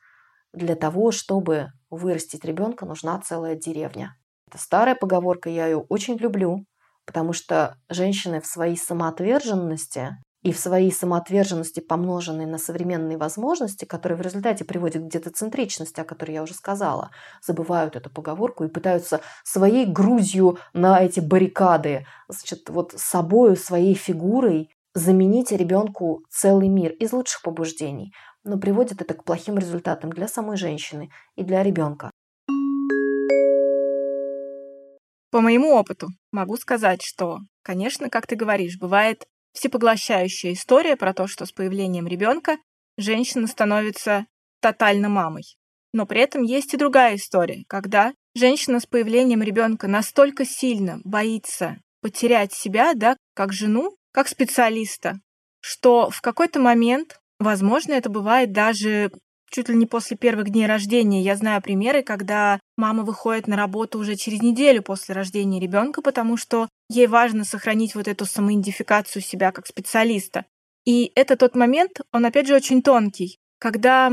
Для 0.54 0.76
того, 0.76 1.12
чтобы 1.12 1.68
вырастить 1.90 2.44
ребенка, 2.44 2.86
нужна 2.86 3.20
целая 3.20 3.56
деревня. 3.56 4.16
Это 4.52 4.62
старая 4.62 4.96
поговорка, 4.96 5.50
я 5.50 5.66
ее 5.68 5.78
очень 5.78 6.18
люблю, 6.18 6.66
потому 7.06 7.32
что 7.32 7.78
женщины 7.90 8.42
в 8.42 8.46
своей 8.46 8.76
самоотверженности 8.76 10.18
и 10.44 10.52
в 10.52 10.60
своей 10.60 10.92
самоотверженности, 10.92 11.80
помноженной 11.80 12.46
на 12.48 12.58
современные 12.58 13.18
возможности, 13.18 13.86
которые 13.86 14.18
в 14.18 14.22
результате 14.22 14.66
приводят 14.66 15.04
к 15.04 15.08
детоцентричности, 15.10 16.02
о 16.02 16.04
которой 16.04 16.32
я 16.34 16.44
уже 16.44 16.54
сказала, 16.54 17.12
забывают 17.46 17.96
эту 17.96 18.10
поговорку 18.10 18.66
и 18.66 18.68
пытаются 18.70 19.22
своей 19.46 19.86
грузью 19.86 20.58
на 20.74 21.02
эти 21.02 21.22
баррикады, 21.22 22.06
значит, 22.28 22.70
вот 22.70 22.94
собою, 22.98 23.56
своей 23.56 23.94
фигурой 23.94 24.70
заменить 24.94 25.54
ребенку 25.54 26.26
целый 26.30 26.68
мир 26.68 26.92
из 26.92 27.14
лучших 27.14 27.42
побуждений, 27.44 28.12
но 28.44 28.58
приводит 28.58 29.02
это 29.02 29.14
к 29.14 29.24
плохим 29.24 29.58
результатам 29.58 30.12
для 30.12 30.28
самой 30.28 30.58
женщины 30.58 31.10
и 31.38 31.44
для 31.44 31.64
ребенка. 31.64 32.11
По 35.32 35.40
моему 35.40 35.74
опыту 35.74 36.10
могу 36.32 36.58
сказать, 36.58 37.02
что, 37.02 37.40
конечно, 37.64 38.10
как 38.10 38.28
ты 38.28 38.36
говоришь, 38.36 38.78
бывает 38.78 39.26
всепоглощающая 39.54 40.54
история 40.54 40.98
про 40.98 41.14
то, 41.14 41.28
что 41.28 41.46
с 41.46 41.54
появлением 41.54 42.06
ребенка 42.06 42.58
женщина 42.98 43.48
становится 43.48 44.26
тотально 44.60 45.08
мамой. 45.08 45.44
Но 45.94 46.06
при 46.06 46.22
этом 46.22 46.44
есть 46.44 46.74
и 46.74 46.78
другая 46.78 47.16
история, 47.16 47.64
когда 47.68 48.14
женщина 48.36 48.80
с 48.80 48.86
появлением 48.86 49.42
ребенка 49.42 49.88
настолько 49.88 50.46
сильно 50.46 51.00
боится 51.04 51.78
потерять 52.02 52.54
себя, 52.54 52.94
да, 52.94 53.16
как 53.34 53.54
жену, 53.54 53.96
как 54.12 54.28
специалиста, 54.28 55.20
что 55.62 56.10
в 56.10 56.22
какой-то 56.22 56.60
момент, 56.60 57.20
возможно, 57.40 57.94
это 57.94 58.10
бывает 58.10 58.52
даже 58.52 59.12
чуть 59.52 59.70
ли 59.70 59.76
не 59.76 59.86
после 59.86 60.18
первых 60.18 60.50
дней 60.50 60.66
рождения. 60.66 61.22
Я 61.22 61.36
знаю 61.36 61.62
примеры, 61.62 62.02
когда 62.02 62.60
мама 62.78 63.04
выходит 63.04 63.48
на 63.48 63.56
работу 63.56 64.00
уже 64.00 64.16
через 64.16 64.42
неделю 64.42 64.82
после 64.82 65.14
рождения 65.14 65.60
ребенка, 65.60 66.02
потому 66.02 66.38
что 66.38 66.70
ей 66.90 67.08
важно 67.08 67.44
сохранить 67.44 67.94
вот 67.94 68.08
эту 68.08 68.26
самоидентификацию 68.26 69.22
себя 69.22 69.52
как 69.52 69.68
специалиста. 69.68 70.46
И 70.86 71.12
это 71.16 71.36
тот 71.36 71.56
момент, 71.56 72.00
он 72.12 72.26
опять 72.26 72.48
же 72.48 72.56
очень 72.56 72.82
тонкий, 72.82 73.38
когда 73.60 74.12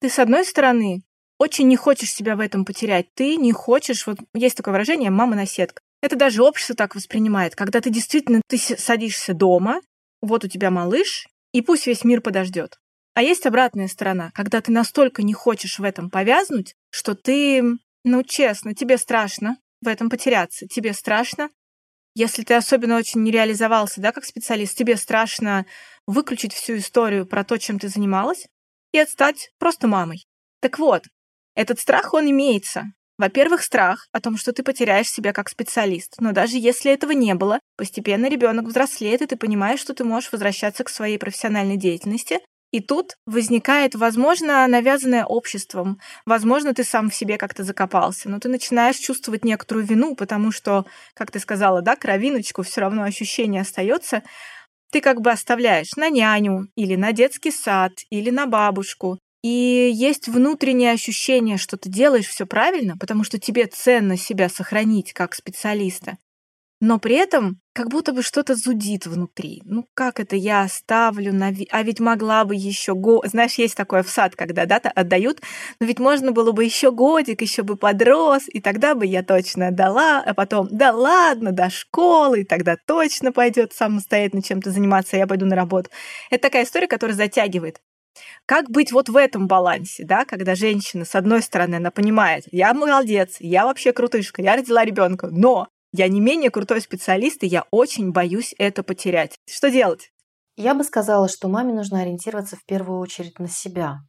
ты 0.00 0.08
с 0.08 0.18
одной 0.18 0.44
стороны 0.44 1.02
очень 1.38 1.66
не 1.68 1.76
хочешь 1.76 2.12
себя 2.12 2.36
в 2.36 2.40
этом 2.40 2.64
потерять, 2.64 3.06
ты 3.14 3.36
не 3.36 3.52
хочешь, 3.52 4.06
вот 4.06 4.18
есть 4.34 4.56
такое 4.56 4.72
выражение 4.72 5.10
«мама-наседка». 5.10 5.82
Это 6.02 6.16
даже 6.16 6.42
общество 6.42 6.76
так 6.76 6.94
воспринимает, 6.94 7.56
когда 7.56 7.80
ты 7.80 7.90
действительно 7.90 8.40
ты 8.46 8.58
садишься 8.58 9.34
дома, 9.34 9.80
вот 10.22 10.44
у 10.44 10.48
тебя 10.48 10.70
малыш, 10.70 11.26
и 11.52 11.62
пусть 11.62 11.86
весь 11.86 12.04
мир 12.04 12.20
подождет. 12.20 12.78
А 13.16 13.22
есть 13.22 13.46
обратная 13.46 13.88
сторона, 13.88 14.30
когда 14.34 14.60
ты 14.60 14.70
настолько 14.70 15.22
не 15.22 15.32
хочешь 15.32 15.78
в 15.78 15.84
этом 15.84 16.10
повязнуть, 16.10 16.74
что 16.90 17.14
ты, 17.14 17.62
ну 18.04 18.22
честно, 18.22 18.74
тебе 18.74 18.98
страшно 18.98 19.56
в 19.80 19.88
этом 19.88 20.10
потеряться. 20.10 20.68
Тебе 20.68 20.92
страшно, 20.92 21.48
если 22.14 22.42
ты 22.42 22.52
особенно 22.52 22.98
очень 22.98 23.22
не 23.22 23.30
реализовался, 23.30 24.02
да, 24.02 24.12
как 24.12 24.26
специалист, 24.26 24.76
тебе 24.76 24.98
страшно 24.98 25.64
выключить 26.06 26.52
всю 26.52 26.76
историю 26.76 27.24
про 27.24 27.42
то, 27.42 27.56
чем 27.56 27.78
ты 27.78 27.88
занималась, 27.88 28.48
и 28.92 29.02
стать 29.06 29.48
просто 29.58 29.88
мамой. 29.88 30.26
Так 30.60 30.78
вот, 30.78 31.04
этот 31.54 31.80
страх, 31.80 32.12
он 32.12 32.30
имеется. 32.30 32.84
Во-первых, 33.16 33.62
страх 33.62 34.08
о 34.12 34.20
том, 34.20 34.36
что 34.36 34.52
ты 34.52 34.62
потеряешь 34.62 35.08
себя 35.08 35.32
как 35.32 35.48
специалист. 35.48 36.16
Но 36.20 36.32
даже 36.32 36.58
если 36.58 36.92
этого 36.92 37.12
не 37.12 37.34
было, 37.34 37.60
постепенно 37.78 38.28
ребенок 38.28 38.66
взрослеет, 38.66 39.22
и 39.22 39.26
ты 39.26 39.36
понимаешь, 39.36 39.80
что 39.80 39.94
ты 39.94 40.04
можешь 40.04 40.32
возвращаться 40.32 40.84
к 40.84 40.90
своей 40.90 41.16
профессиональной 41.16 41.78
деятельности. 41.78 42.40
И 42.76 42.80
тут 42.80 43.16
возникает, 43.24 43.94
возможно, 43.94 44.66
навязанное 44.66 45.24
обществом. 45.24 45.98
Возможно, 46.26 46.74
ты 46.74 46.84
сам 46.84 47.08
в 47.08 47.14
себе 47.14 47.38
как-то 47.38 47.64
закопался, 47.64 48.28
но 48.28 48.38
ты 48.38 48.50
начинаешь 48.50 48.96
чувствовать 48.96 49.46
некоторую 49.46 49.86
вину, 49.86 50.14
потому 50.14 50.52
что, 50.52 50.84
как 51.14 51.30
ты 51.30 51.38
сказала, 51.38 51.80
да, 51.80 51.96
кровиночку, 51.96 52.62
все 52.62 52.82
равно 52.82 53.04
ощущение 53.04 53.62
остается. 53.62 54.22
Ты 54.92 55.00
как 55.00 55.22
бы 55.22 55.30
оставляешь 55.30 55.96
на 55.96 56.10
няню 56.10 56.68
или 56.76 56.96
на 56.96 57.12
детский 57.12 57.50
сад 57.50 57.92
или 58.10 58.28
на 58.28 58.44
бабушку. 58.44 59.20
И 59.42 59.90
есть 59.94 60.28
внутреннее 60.28 60.92
ощущение, 60.92 61.56
что 61.56 61.78
ты 61.78 61.88
делаешь 61.88 62.28
все 62.28 62.44
правильно, 62.44 62.98
потому 62.98 63.24
что 63.24 63.38
тебе 63.38 63.68
ценно 63.68 64.18
себя 64.18 64.50
сохранить 64.50 65.14
как 65.14 65.34
специалиста. 65.34 66.18
Но 66.80 66.98
при 66.98 67.14
этом 67.14 67.58
как 67.72 67.88
будто 67.88 68.12
бы 68.12 68.22
что-то 68.22 68.54
зудит 68.54 69.06
внутри. 69.06 69.62
Ну 69.64 69.86
как 69.94 70.20
это 70.20 70.36
я 70.36 70.62
оставлю 70.62 71.32
на 71.32 71.50
ви... 71.50 71.66
А 71.70 71.82
ведь 71.82 72.00
могла 72.00 72.44
бы 72.44 72.54
еще 72.54 72.94
го... 72.94 73.22
Знаешь, 73.26 73.54
есть 73.54 73.74
такое 73.74 74.02
в 74.02 74.10
сад, 74.10 74.36
когда 74.36 74.66
да, 74.66 74.76
отдают, 74.76 75.40
но 75.80 75.86
ведь 75.86 75.98
можно 75.98 76.32
было 76.32 76.52
бы 76.52 76.64
еще 76.64 76.90
годик, 76.90 77.40
еще 77.40 77.62
бы 77.62 77.76
подрос, 77.76 78.42
и 78.48 78.60
тогда 78.60 78.94
бы 78.94 79.06
я 79.06 79.22
точно 79.22 79.68
отдала, 79.68 80.22
а 80.24 80.34
потом, 80.34 80.68
да 80.70 80.92
ладно, 80.92 81.52
до 81.52 81.70
школы, 81.70 82.40
и 82.40 82.44
тогда 82.44 82.76
точно 82.86 83.32
пойдет 83.32 83.72
самостоятельно 83.72 84.42
чем-то 84.42 84.70
заниматься, 84.70 85.16
я 85.16 85.26
пойду 85.26 85.46
на 85.46 85.56
работу. 85.56 85.90
Это 86.30 86.42
такая 86.42 86.64
история, 86.64 86.88
которая 86.88 87.16
затягивает. 87.16 87.80
Как 88.46 88.70
быть 88.70 88.92
вот 88.92 89.08
в 89.08 89.16
этом 89.16 89.46
балансе, 89.46 90.04
да, 90.04 90.24
когда 90.24 90.54
женщина, 90.54 91.04
с 91.04 91.14
одной 91.14 91.42
стороны, 91.42 91.76
она 91.76 91.90
понимает, 91.90 92.44
я 92.50 92.72
молодец, 92.74 93.36
я 93.40 93.64
вообще 93.64 93.92
крутышка, 93.92 94.42
я 94.42 94.56
родила 94.56 94.84
ребенка, 94.84 95.28
но 95.30 95.68
я 95.96 96.08
не 96.08 96.20
менее 96.20 96.50
крутой 96.50 96.80
специалист, 96.80 97.42
и 97.42 97.46
я 97.46 97.64
очень 97.70 98.12
боюсь 98.12 98.54
это 98.58 98.82
потерять. 98.82 99.36
Что 99.48 99.70
делать? 99.70 100.10
Я 100.56 100.74
бы 100.74 100.84
сказала, 100.84 101.28
что 101.28 101.48
маме 101.48 101.72
нужно 101.72 102.02
ориентироваться 102.02 102.56
в 102.56 102.64
первую 102.64 103.00
очередь 103.00 103.38
на 103.38 103.48
себя. 103.48 104.00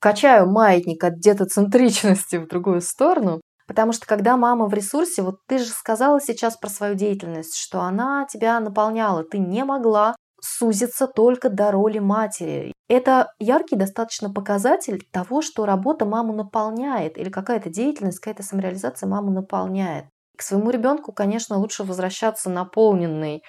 Качаю 0.00 0.48
маятник 0.50 1.02
от 1.02 1.18
детоцентричности 1.18 2.36
в 2.36 2.46
другую 2.46 2.80
сторону, 2.80 3.40
потому 3.66 3.92
что 3.92 4.06
когда 4.06 4.36
мама 4.36 4.66
в 4.66 4.74
ресурсе, 4.74 5.22
вот 5.22 5.40
ты 5.46 5.58
же 5.58 5.66
сказала 5.66 6.20
сейчас 6.20 6.56
про 6.56 6.68
свою 6.68 6.94
деятельность, 6.94 7.56
что 7.56 7.80
она 7.80 8.26
тебя 8.30 8.60
наполняла, 8.60 9.24
ты 9.24 9.38
не 9.38 9.64
могла 9.64 10.14
сузится 10.40 11.06
только 11.06 11.50
до 11.50 11.72
роли 11.72 11.98
матери. 11.98 12.72
Это 12.88 13.32
яркий 13.38 13.76
достаточно 13.76 14.32
показатель 14.32 15.06
того, 15.10 15.42
что 15.42 15.66
работа 15.66 16.04
маму 16.06 16.32
наполняет, 16.32 17.18
или 17.18 17.28
какая-то 17.28 17.70
деятельность, 17.70 18.20
какая-то 18.20 18.42
самореализация 18.42 19.08
маму 19.08 19.32
наполняет. 19.32 20.06
К 20.38 20.42
своему 20.42 20.70
ребенку, 20.70 21.12
конечно, 21.12 21.58
лучше 21.58 21.84
возвращаться 21.84 22.50
наполненный, 22.50 23.44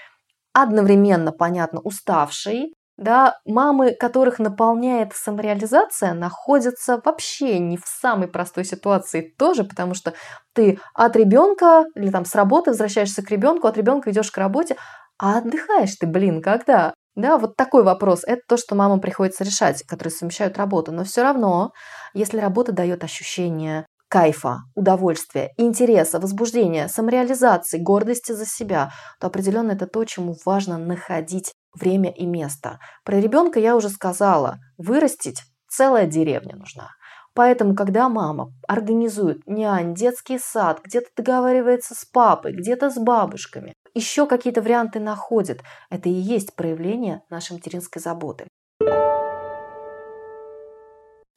одновременно, 0.53 1.31
понятно, 1.31 1.81
уставший. 1.81 2.73
Да, 2.97 3.37
мамы, 3.45 3.93
которых 3.93 4.39
наполняет 4.39 5.13
самореализация, 5.15 6.13
находятся 6.13 7.01
вообще 7.05 7.59
не 7.59 7.77
в 7.77 7.83
самой 7.85 8.27
простой 8.27 8.65
ситуации 8.65 9.33
тоже, 9.39 9.63
потому 9.65 9.93
что 9.95 10.13
ты 10.53 10.79
от 10.93 11.15
ребенка 11.15 11.85
или 11.95 12.11
там 12.11 12.25
с 12.25 12.35
работы 12.35 12.71
возвращаешься 12.71 13.23
к 13.23 13.31
ребенку, 13.31 13.67
от 13.67 13.77
ребенка 13.77 14.11
идешь 14.11 14.31
к 14.31 14.37
работе, 14.37 14.77
а 15.17 15.39
отдыхаешь 15.39 15.95
ты, 15.95 16.07
блин, 16.07 16.41
когда? 16.41 16.93
Да, 17.15 17.37
вот 17.37 17.55
такой 17.57 17.83
вопрос. 17.83 18.23
Это 18.25 18.41
то, 18.47 18.57
что 18.57 18.75
мамам 18.75 19.01
приходится 19.01 19.43
решать, 19.45 19.83
которые 19.83 20.11
совмещают 20.11 20.57
работу. 20.57 20.91
Но 20.91 21.03
все 21.05 21.23
равно, 21.23 21.71
если 22.13 22.39
работа 22.39 22.71
дает 22.73 23.03
ощущение 23.03 23.85
кайфа, 24.09 24.63
удовольствия, 24.75 25.51
интереса, 25.57 26.19
возбуждения, 26.19 26.87
самореализации, 26.87 27.77
гордости 27.77 28.31
за 28.31 28.45
себя, 28.45 28.91
то 29.19 29.27
определенно 29.27 29.71
это 29.71 29.87
то, 29.87 30.03
чему 30.03 30.35
важно 30.45 30.77
находить 30.77 31.53
время 31.73 32.11
и 32.11 32.25
место. 32.25 32.79
Про 33.05 33.19
ребенка 33.19 33.59
я 33.59 33.75
уже 33.75 33.89
сказала, 33.89 34.57
вырастить 34.77 35.43
целая 35.69 36.07
деревня 36.07 36.55
нужна. 36.55 36.89
Поэтому, 37.35 37.75
когда 37.75 38.09
мама 38.09 38.51
организует 38.67 39.45
нянь, 39.45 39.93
детский 39.93 40.39
сад, 40.39 40.81
где-то 40.83 41.09
договаривается 41.15 41.93
с 41.93 42.03
папой, 42.03 42.53
где-то 42.53 42.89
с 42.89 42.97
бабушками, 42.97 43.73
еще 43.93 44.25
какие-то 44.25 44.61
варианты 44.61 44.99
находит, 44.99 45.61
это 45.89 46.09
и 46.09 46.13
есть 46.13 46.55
проявление 46.55 47.21
нашей 47.29 47.53
материнской 47.53 48.01
заботы. 48.01 48.47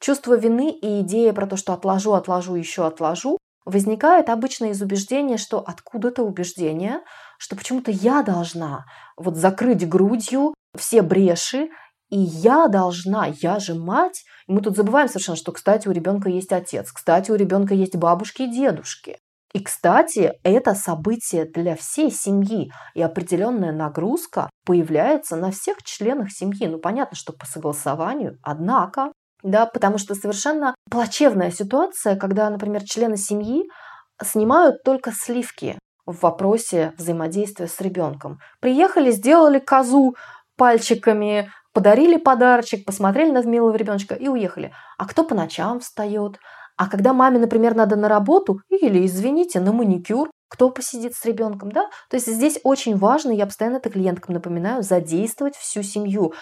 Чувство 0.03 0.35
вины 0.37 0.69
и 0.69 0.99
идея 0.99 1.31
про 1.31 1.47
то, 1.47 1.55
что 1.55 1.71
отложу, 1.71 2.11
отложу, 2.11 2.55
еще 2.55 2.85
отложу, 2.85 3.37
возникает 3.63 4.27
обычно 4.27 4.65
из 4.65 4.81
убеждения, 4.81 5.37
что 5.37 5.59
откуда-то 5.59 6.23
убеждение, 6.23 6.99
что 7.39 7.55
почему-то 7.55 7.89
я 7.89 8.21
должна 8.21 8.83
вот 9.15 9.37
закрыть 9.37 9.87
грудью 9.87 10.55
все 10.77 11.03
бреши, 11.03 11.69
и 12.09 12.19
я 12.19 12.67
должна, 12.67 13.27
я 13.41 13.59
же 13.59 13.75
мать. 13.75 14.25
И 14.47 14.51
мы 14.51 14.59
тут 14.59 14.75
забываем 14.75 15.07
совершенно, 15.07 15.37
что, 15.37 15.53
кстати, 15.53 15.87
у 15.87 15.91
ребенка 15.91 16.27
есть 16.27 16.51
отец, 16.51 16.91
кстати, 16.91 17.31
у 17.31 17.35
ребенка 17.35 17.73
есть 17.73 17.95
бабушки 17.95 18.41
и 18.41 18.51
дедушки. 18.51 19.19
И, 19.53 19.63
кстати, 19.63 20.33
это 20.43 20.75
событие 20.75 21.45
для 21.45 21.77
всей 21.77 22.11
семьи, 22.11 22.73
и 22.93 23.01
определенная 23.01 23.71
нагрузка 23.71 24.49
появляется 24.65 25.37
на 25.37 25.51
всех 25.51 25.81
членах 25.83 26.29
семьи. 26.29 26.67
Ну, 26.67 26.77
понятно, 26.77 27.15
что 27.15 27.31
по 27.31 27.45
согласованию, 27.45 28.37
однако, 28.41 29.13
да, 29.43 29.65
потому 29.65 29.97
что 29.97 30.15
совершенно 30.15 30.73
плачевная 30.89 31.51
ситуация, 31.51 32.15
когда, 32.15 32.49
например, 32.49 32.83
члены 32.83 33.17
семьи 33.17 33.63
снимают 34.23 34.83
только 34.83 35.11
сливки 35.13 35.77
в 36.05 36.21
вопросе 36.21 36.93
взаимодействия 36.97 37.67
с 37.67 37.79
ребенком. 37.81 38.39
Приехали, 38.59 39.11
сделали 39.11 39.59
козу 39.59 40.15
пальчиками, 40.57 41.49
подарили 41.73 42.17
подарочек, 42.17 42.85
посмотрели 42.85 43.31
на 43.31 43.43
милого 43.43 43.75
ребеночка 43.75 44.15
и 44.15 44.27
уехали. 44.27 44.73
А 44.97 45.05
кто 45.05 45.23
по 45.23 45.35
ночам 45.35 45.79
встает? 45.79 46.39
А 46.77 46.87
когда 46.87 47.13
маме, 47.13 47.39
например, 47.39 47.75
надо 47.75 47.95
на 47.95 48.07
работу 48.07 48.61
или, 48.69 49.05
извините, 49.05 49.59
на 49.59 49.71
маникюр, 49.71 50.29
кто 50.49 50.69
посидит 50.69 51.13
с 51.15 51.25
ребенком, 51.25 51.71
да? 51.71 51.89
То 52.09 52.15
есть 52.15 52.27
здесь 52.27 52.59
очень 52.63 52.97
важно, 52.97 53.31
я 53.31 53.45
постоянно 53.45 53.77
это 53.77 53.89
клиенткам 53.89 54.35
напоминаю, 54.35 54.83
задействовать 54.83 55.55
всю 55.55 55.81
семью. 55.83 56.33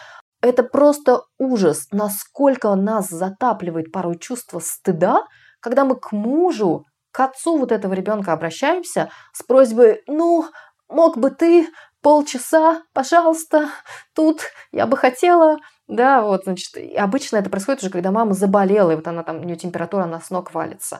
Это 0.41 0.63
просто 0.63 1.21
ужас, 1.37 1.87
насколько 1.91 2.73
нас 2.75 3.09
затапливает 3.09 3.91
порой 3.91 4.17
чувство 4.17 4.59
стыда, 4.59 5.23
когда 5.59 5.85
мы 5.85 5.95
к 5.95 6.11
мужу, 6.11 6.85
к 7.11 7.19
отцу 7.19 7.57
вот 7.57 7.71
этого 7.71 7.93
ребенка 7.93 8.33
обращаемся 8.33 9.11
с 9.33 9.43
просьбой, 9.43 10.01
ну, 10.07 10.45
мог 10.89 11.17
бы 11.17 11.29
ты 11.29 11.67
полчаса, 12.01 12.81
пожалуйста, 12.93 13.69
тут 14.15 14.41
я 14.71 14.87
бы 14.87 14.97
хотела, 14.97 15.57
да, 15.87 16.23
вот, 16.23 16.45
значит, 16.45 16.75
обычно 16.97 17.37
это 17.37 17.49
происходит 17.49 17.83
уже, 17.83 17.91
когда 17.91 18.11
мама 18.11 18.33
заболела, 18.33 18.91
и 18.91 18.95
вот 18.95 19.07
она 19.07 19.23
там, 19.23 19.41
у 19.41 19.43
нее 19.43 19.57
температура, 19.57 20.03
она 20.03 20.19
с 20.19 20.31
ног 20.31 20.53
валится. 20.53 20.99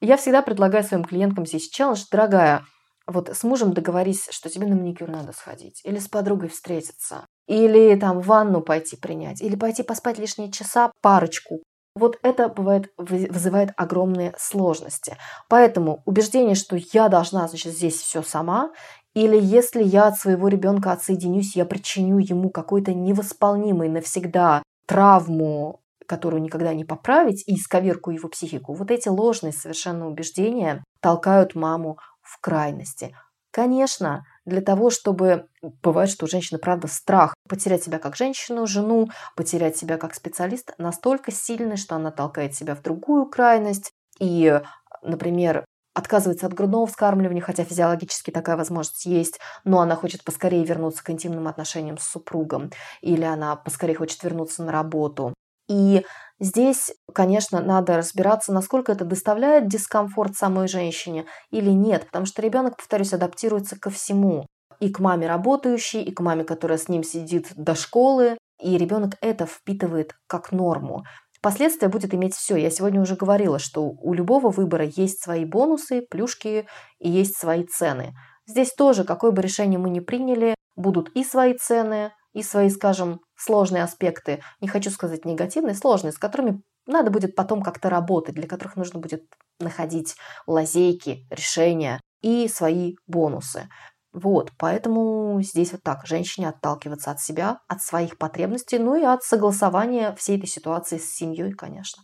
Я 0.00 0.16
всегда 0.18 0.42
предлагаю 0.42 0.84
своим 0.84 1.04
клиенткам 1.04 1.46
здесь 1.46 1.70
челлендж, 1.70 2.04
дорогая, 2.10 2.64
вот 3.06 3.28
с 3.30 3.42
мужем 3.44 3.72
договорись, 3.72 4.28
что 4.30 4.50
тебе 4.50 4.66
на 4.66 4.74
маникюр 4.74 5.08
надо 5.08 5.32
сходить, 5.32 5.80
или 5.84 5.98
с 5.98 6.08
подругой 6.08 6.50
встретиться, 6.50 7.26
или 7.52 7.94
там 7.96 8.20
ванну 8.20 8.62
пойти 8.62 8.96
принять, 8.96 9.42
или 9.42 9.56
пойти 9.56 9.82
поспать 9.82 10.18
лишние 10.18 10.50
часа, 10.50 10.90
парочку. 11.02 11.60
Вот 11.94 12.18
это 12.22 12.48
бывает, 12.48 12.90
вызывает 12.96 13.72
огромные 13.76 14.32
сложности. 14.38 15.18
Поэтому 15.50 16.02
убеждение, 16.06 16.54
что 16.54 16.76
я 16.94 17.08
должна, 17.08 17.46
значит, 17.48 17.74
здесь 17.74 17.96
все 17.96 18.22
сама, 18.22 18.70
или 19.14 19.38
если 19.38 19.82
я 19.82 20.06
от 20.06 20.16
своего 20.16 20.48
ребенка 20.48 20.92
отсоединюсь, 20.92 21.54
я 21.54 21.66
причиню 21.66 22.16
ему 22.18 22.48
какой-то 22.48 22.94
невосполнимый 22.94 23.90
навсегда 23.90 24.62
травму, 24.86 25.80
которую 26.06 26.42
никогда 26.42 26.72
не 26.72 26.86
поправить, 26.86 27.44
и 27.46 27.56
исковерку 27.56 28.10
его 28.10 28.30
психику. 28.30 28.72
Вот 28.72 28.90
эти 28.90 29.08
ложные 29.08 29.52
совершенно 29.52 30.08
убеждения 30.08 30.82
толкают 31.00 31.54
маму 31.54 31.98
в 32.22 32.40
крайности. 32.40 33.14
Конечно, 33.50 34.24
для 34.44 34.60
того, 34.60 34.90
чтобы... 34.90 35.46
Бывает, 35.82 36.10
что 36.10 36.24
у 36.26 36.28
женщины, 36.28 36.58
правда, 36.58 36.88
страх 36.88 37.34
потерять 37.48 37.84
себя 37.84 37.98
как 37.98 38.16
женщину, 38.16 38.66
жену, 38.66 39.08
потерять 39.36 39.76
себя 39.76 39.96
как 39.96 40.14
специалист 40.14 40.72
настолько 40.78 41.30
сильный, 41.30 41.76
что 41.76 41.94
она 41.94 42.10
толкает 42.10 42.54
себя 42.54 42.74
в 42.74 42.82
другую 42.82 43.26
крайность. 43.26 43.92
И, 44.18 44.60
например, 45.02 45.64
отказывается 45.94 46.46
от 46.46 46.54
грудного 46.54 46.86
вскармливания, 46.86 47.42
хотя 47.42 47.64
физиологически 47.64 48.30
такая 48.30 48.56
возможность 48.56 49.06
есть, 49.06 49.38
но 49.64 49.80
она 49.80 49.94
хочет 49.94 50.24
поскорее 50.24 50.64
вернуться 50.64 51.04
к 51.04 51.10
интимным 51.10 51.48
отношениям 51.48 51.98
с 51.98 52.08
супругом, 52.08 52.70
или 53.00 53.24
она 53.24 53.56
поскорее 53.56 53.94
хочет 53.94 54.22
вернуться 54.22 54.62
на 54.62 54.72
работу. 54.72 55.34
И 55.68 56.04
здесь, 56.40 56.92
конечно, 57.14 57.60
надо 57.60 57.96
разбираться, 57.96 58.52
насколько 58.52 58.92
это 58.92 59.04
доставляет 59.04 59.68
дискомфорт 59.68 60.36
самой 60.36 60.68
женщине 60.68 61.26
или 61.50 61.70
нет, 61.70 62.06
потому 62.06 62.26
что 62.26 62.42
ребенок, 62.42 62.76
повторюсь, 62.76 63.12
адаптируется 63.12 63.78
ко 63.78 63.90
всему. 63.90 64.46
И 64.80 64.90
к 64.90 64.98
маме 64.98 65.28
работающей, 65.28 66.02
и 66.02 66.12
к 66.12 66.20
маме, 66.20 66.44
которая 66.44 66.78
с 66.78 66.88
ним 66.88 67.04
сидит 67.04 67.52
до 67.54 67.74
школы, 67.74 68.36
и 68.60 68.76
ребенок 68.76 69.12
это 69.20 69.46
впитывает 69.46 70.14
как 70.26 70.52
норму. 70.52 71.04
Последствия 71.40 71.88
будет 71.88 72.14
иметь 72.14 72.34
все. 72.34 72.56
Я 72.56 72.70
сегодня 72.70 73.00
уже 73.00 73.16
говорила, 73.16 73.58
что 73.58 73.82
у 73.82 74.14
любого 74.14 74.50
выбора 74.50 74.84
есть 74.84 75.20
свои 75.20 75.44
бонусы, 75.44 76.02
плюшки 76.08 76.66
и 77.00 77.10
есть 77.10 77.36
свои 77.36 77.64
цены. 77.64 78.14
Здесь 78.46 78.72
тоже, 78.72 79.04
какое 79.04 79.32
бы 79.32 79.42
решение 79.42 79.78
мы 79.78 79.90
ни 79.90 79.98
приняли, 79.98 80.54
будут 80.76 81.10
и 81.16 81.24
свои 81.24 81.54
цены, 81.54 82.12
и 82.32 82.42
свои, 82.42 82.70
скажем, 82.70 83.20
сложные 83.42 83.82
аспекты, 83.82 84.42
не 84.60 84.68
хочу 84.68 84.90
сказать 84.90 85.24
негативные, 85.24 85.74
сложные, 85.74 86.12
с 86.12 86.18
которыми 86.18 86.62
надо 86.86 87.10
будет 87.10 87.34
потом 87.34 87.62
как-то 87.62 87.90
работать, 87.90 88.34
для 88.34 88.46
которых 88.46 88.76
нужно 88.76 89.00
будет 89.00 89.24
находить 89.58 90.16
лазейки, 90.46 91.26
решения 91.30 92.00
и 92.22 92.48
свои 92.48 92.96
бонусы. 93.06 93.68
Вот, 94.12 94.52
поэтому 94.58 95.40
здесь 95.42 95.72
вот 95.72 95.82
так, 95.82 96.06
женщине 96.06 96.50
отталкиваться 96.50 97.10
от 97.10 97.20
себя, 97.20 97.60
от 97.66 97.82
своих 97.82 98.18
потребностей, 98.18 98.78
ну 98.78 98.94
и 98.94 99.04
от 99.04 99.22
согласования 99.22 100.14
всей 100.16 100.36
этой 100.36 100.48
ситуации 100.48 100.98
с 100.98 101.14
семьей, 101.14 101.52
конечно. 101.52 102.02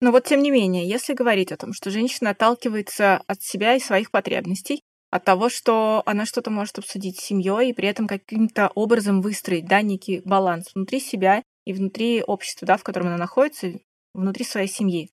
Но 0.00 0.10
вот 0.10 0.24
тем 0.24 0.42
не 0.42 0.50
менее, 0.50 0.88
если 0.88 1.14
говорить 1.14 1.52
о 1.52 1.56
том, 1.56 1.72
что 1.72 1.90
женщина 1.90 2.30
отталкивается 2.30 3.22
от 3.26 3.42
себя 3.42 3.74
и 3.74 3.80
своих 3.80 4.10
потребностей, 4.10 4.82
от 5.12 5.24
того, 5.24 5.50
что 5.50 6.02
она 6.06 6.24
что-то 6.24 6.50
может 6.50 6.78
обсудить 6.78 7.20
с 7.20 7.24
семьей 7.24 7.68
и 7.68 7.72
при 7.74 7.86
этом 7.86 8.08
каким-то 8.08 8.68
образом 8.74 9.20
выстроить 9.20 9.66
да, 9.66 9.82
некий 9.82 10.22
баланс 10.24 10.70
внутри 10.74 11.00
себя 11.00 11.42
и 11.66 11.74
внутри 11.74 12.22
общества, 12.22 12.66
да, 12.66 12.78
в 12.78 12.82
котором 12.82 13.08
она 13.08 13.18
находится, 13.18 13.74
внутри 14.14 14.46
своей 14.46 14.68
семьи. 14.68 15.10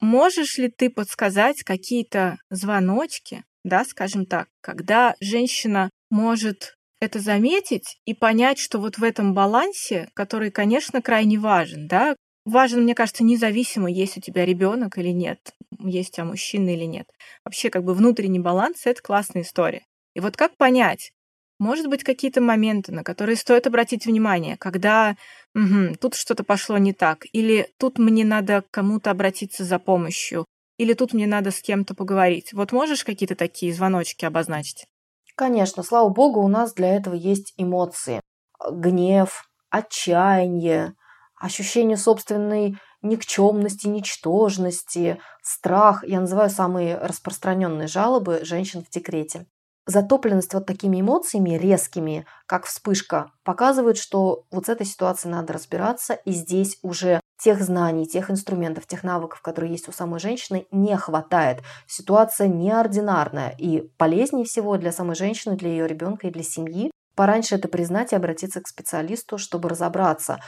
Можешь 0.00 0.56
ли 0.56 0.68
ты 0.70 0.88
подсказать 0.88 1.64
какие-то 1.64 2.38
звоночки, 2.48 3.42
да, 3.64 3.84
скажем 3.84 4.24
так, 4.24 4.46
когда 4.60 5.16
женщина 5.20 5.90
может 6.10 6.76
это 7.00 7.18
заметить 7.18 7.98
и 8.04 8.14
понять, 8.14 8.58
что 8.58 8.78
вот 8.78 8.98
в 8.98 9.02
этом 9.02 9.34
балансе, 9.34 10.08
который, 10.14 10.52
конечно, 10.52 11.02
крайне 11.02 11.40
важен, 11.40 11.88
да, 11.88 12.14
важен, 12.44 12.82
мне 12.82 12.94
кажется, 12.94 13.24
независимо, 13.24 13.90
есть 13.90 14.16
у 14.16 14.20
тебя 14.20 14.44
ребенок 14.44 14.98
или 14.98 15.10
нет, 15.10 15.54
есть 15.78 16.10
у 16.10 16.12
тебя 16.14 16.24
мужчина 16.24 16.70
или 16.70 16.84
нет. 16.84 17.08
Вообще, 17.44 17.70
как 17.70 17.84
бы 17.84 17.94
внутренний 17.94 18.40
баланс— 18.40 18.82
это 18.84 19.02
классная 19.02 19.42
история. 19.42 19.84
И 20.14 20.20
вот 20.20 20.36
как 20.36 20.56
понять, 20.56 21.12
может 21.58 21.88
быть, 21.88 22.04
какие-то 22.04 22.40
моменты, 22.40 22.90
на 22.92 23.04
которые 23.04 23.36
стоит 23.36 23.66
обратить 23.66 24.06
внимание, 24.06 24.56
когда 24.56 25.16
угу, 25.54 25.94
тут 26.00 26.14
что-то 26.14 26.42
пошло 26.42 26.78
не 26.78 26.92
так, 26.94 27.26
или 27.32 27.68
тут 27.78 27.98
мне 27.98 28.24
надо 28.24 28.62
к 28.62 28.70
кому-то 28.70 29.10
обратиться 29.10 29.64
за 29.64 29.78
помощью, 29.78 30.46
или 30.78 30.94
тут 30.94 31.12
мне 31.12 31.26
надо 31.26 31.50
с 31.50 31.60
кем-то 31.60 31.94
поговорить. 31.94 32.54
Вот 32.54 32.72
можешь 32.72 33.04
какие-то 33.04 33.34
такие 33.36 33.74
звоночки 33.74 34.24
обозначить? 34.24 34.86
Конечно, 35.36 35.82
слава 35.82 36.08
богу, 36.08 36.40
у 36.40 36.48
нас 36.48 36.72
для 36.72 36.96
этого 36.96 37.14
есть 37.14 37.52
эмоции. 37.58 38.20
Гнев, 38.70 39.44
отчаяние, 39.68 40.94
ощущение 41.40 41.96
собственной 41.96 42.78
никчемности, 43.02 43.88
ничтожности, 43.88 45.18
страх. 45.42 46.04
Я 46.06 46.20
называю 46.20 46.50
самые 46.50 46.96
распространенные 46.98 47.88
жалобы 47.88 48.40
женщин 48.44 48.84
в 48.84 48.90
декрете 48.90 49.46
затопленность 49.86 50.54
вот 50.54 50.66
такими 50.66 51.00
эмоциями 51.00 51.50
резкими, 51.50 52.26
как 52.46 52.66
вспышка, 52.66 53.32
показывает, 53.44 53.96
что 53.96 54.44
вот 54.50 54.66
с 54.66 54.68
этой 54.68 54.86
ситуацией 54.86 55.32
надо 55.32 55.52
разбираться, 55.52 56.14
и 56.14 56.32
здесь 56.32 56.78
уже 56.82 57.20
тех 57.38 57.60
знаний, 57.62 58.06
тех 58.06 58.30
инструментов, 58.30 58.86
тех 58.86 59.02
навыков, 59.02 59.40
которые 59.40 59.72
есть 59.72 59.88
у 59.88 59.92
самой 59.92 60.20
женщины, 60.20 60.66
не 60.70 60.96
хватает. 60.96 61.62
Ситуация 61.86 62.48
неординарная, 62.48 63.54
и 63.58 63.80
полезнее 63.96 64.44
всего 64.44 64.76
для 64.76 64.92
самой 64.92 65.16
женщины, 65.16 65.56
для 65.56 65.70
ее 65.70 65.86
ребенка 65.86 66.28
и 66.28 66.30
для 66.30 66.42
семьи 66.42 66.90
пораньше 67.14 67.56
это 67.56 67.68
признать 67.68 68.12
и 68.12 68.16
обратиться 68.16 68.60
к 68.60 68.68
специалисту, 68.68 69.36
чтобы 69.36 69.68
разобраться, 69.68 70.40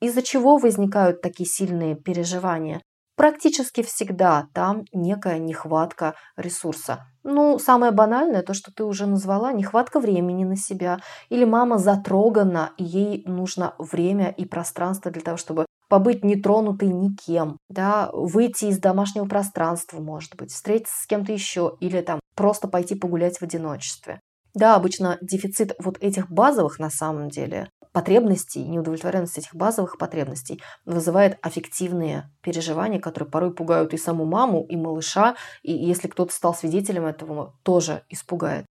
из-за 0.00 0.22
чего 0.22 0.58
возникают 0.58 1.20
такие 1.22 1.48
сильные 1.48 1.96
переживания. 1.96 2.80
Практически 3.16 3.82
всегда 3.82 4.46
там 4.54 4.84
некая 4.92 5.38
нехватка 5.38 6.14
ресурса. 6.36 7.06
Ну, 7.24 7.58
самое 7.58 7.90
банальное, 7.90 8.42
то, 8.42 8.54
что 8.54 8.72
ты 8.72 8.84
уже 8.84 9.06
назвала, 9.06 9.52
нехватка 9.52 9.98
времени 9.98 10.44
на 10.44 10.54
себя. 10.54 11.00
Или 11.28 11.44
мама 11.44 11.78
затрогана, 11.78 12.70
и 12.76 12.84
ей 12.84 13.24
нужно 13.26 13.74
время 13.78 14.30
и 14.30 14.44
пространство 14.44 15.10
для 15.10 15.22
того, 15.22 15.36
чтобы 15.36 15.66
побыть 15.88 16.22
нетронутой 16.22 16.88
никем, 16.90 17.58
да, 17.68 18.08
выйти 18.12 18.66
из 18.66 18.78
домашнего 18.78 19.24
пространства, 19.24 20.00
может 20.00 20.36
быть, 20.36 20.52
встретиться 20.52 20.94
с 21.02 21.06
кем-то 21.06 21.32
еще, 21.32 21.76
или 21.80 22.00
там 22.02 22.20
просто 22.36 22.68
пойти 22.68 22.94
погулять 22.94 23.38
в 23.38 23.42
одиночестве. 23.42 24.20
Да, 24.58 24.74
обычно 24.74 25.18
дефицит 25.20 25.76
вот 25.78 25.98
этих 26.00 26.28
базовых 26.32 26.80
на 26.80 26.90
самом 26.90 27.28
деле 27.28 27.70
потребностей, 27.92 28.64
неудовлетворенность 28.64 29.38
этих 29.38 29.54
базовых 29.54 29.98
потребностей 29.98 30.60
вызывает 30.84 31.38
аффективные 31.42 32.28
переживания, 32.42 32.98
которые 32.98 33.30
порой 33.30 33.54
пугают 33.54 33.94
и 33.94 33.96
саму 33.96 34.24
маму, 34.24 34.66
и 34.68 34.74
малыша, 34.74 35.36
и 35.62 35.72
если 35.72 36.08
кто-то 36.08 36.34
стал 36.34 36.56
свидетелем 36.56 37.06
этого, 37.06 37.54
тоже 37.62 38.02
испугает. 38.08 38.66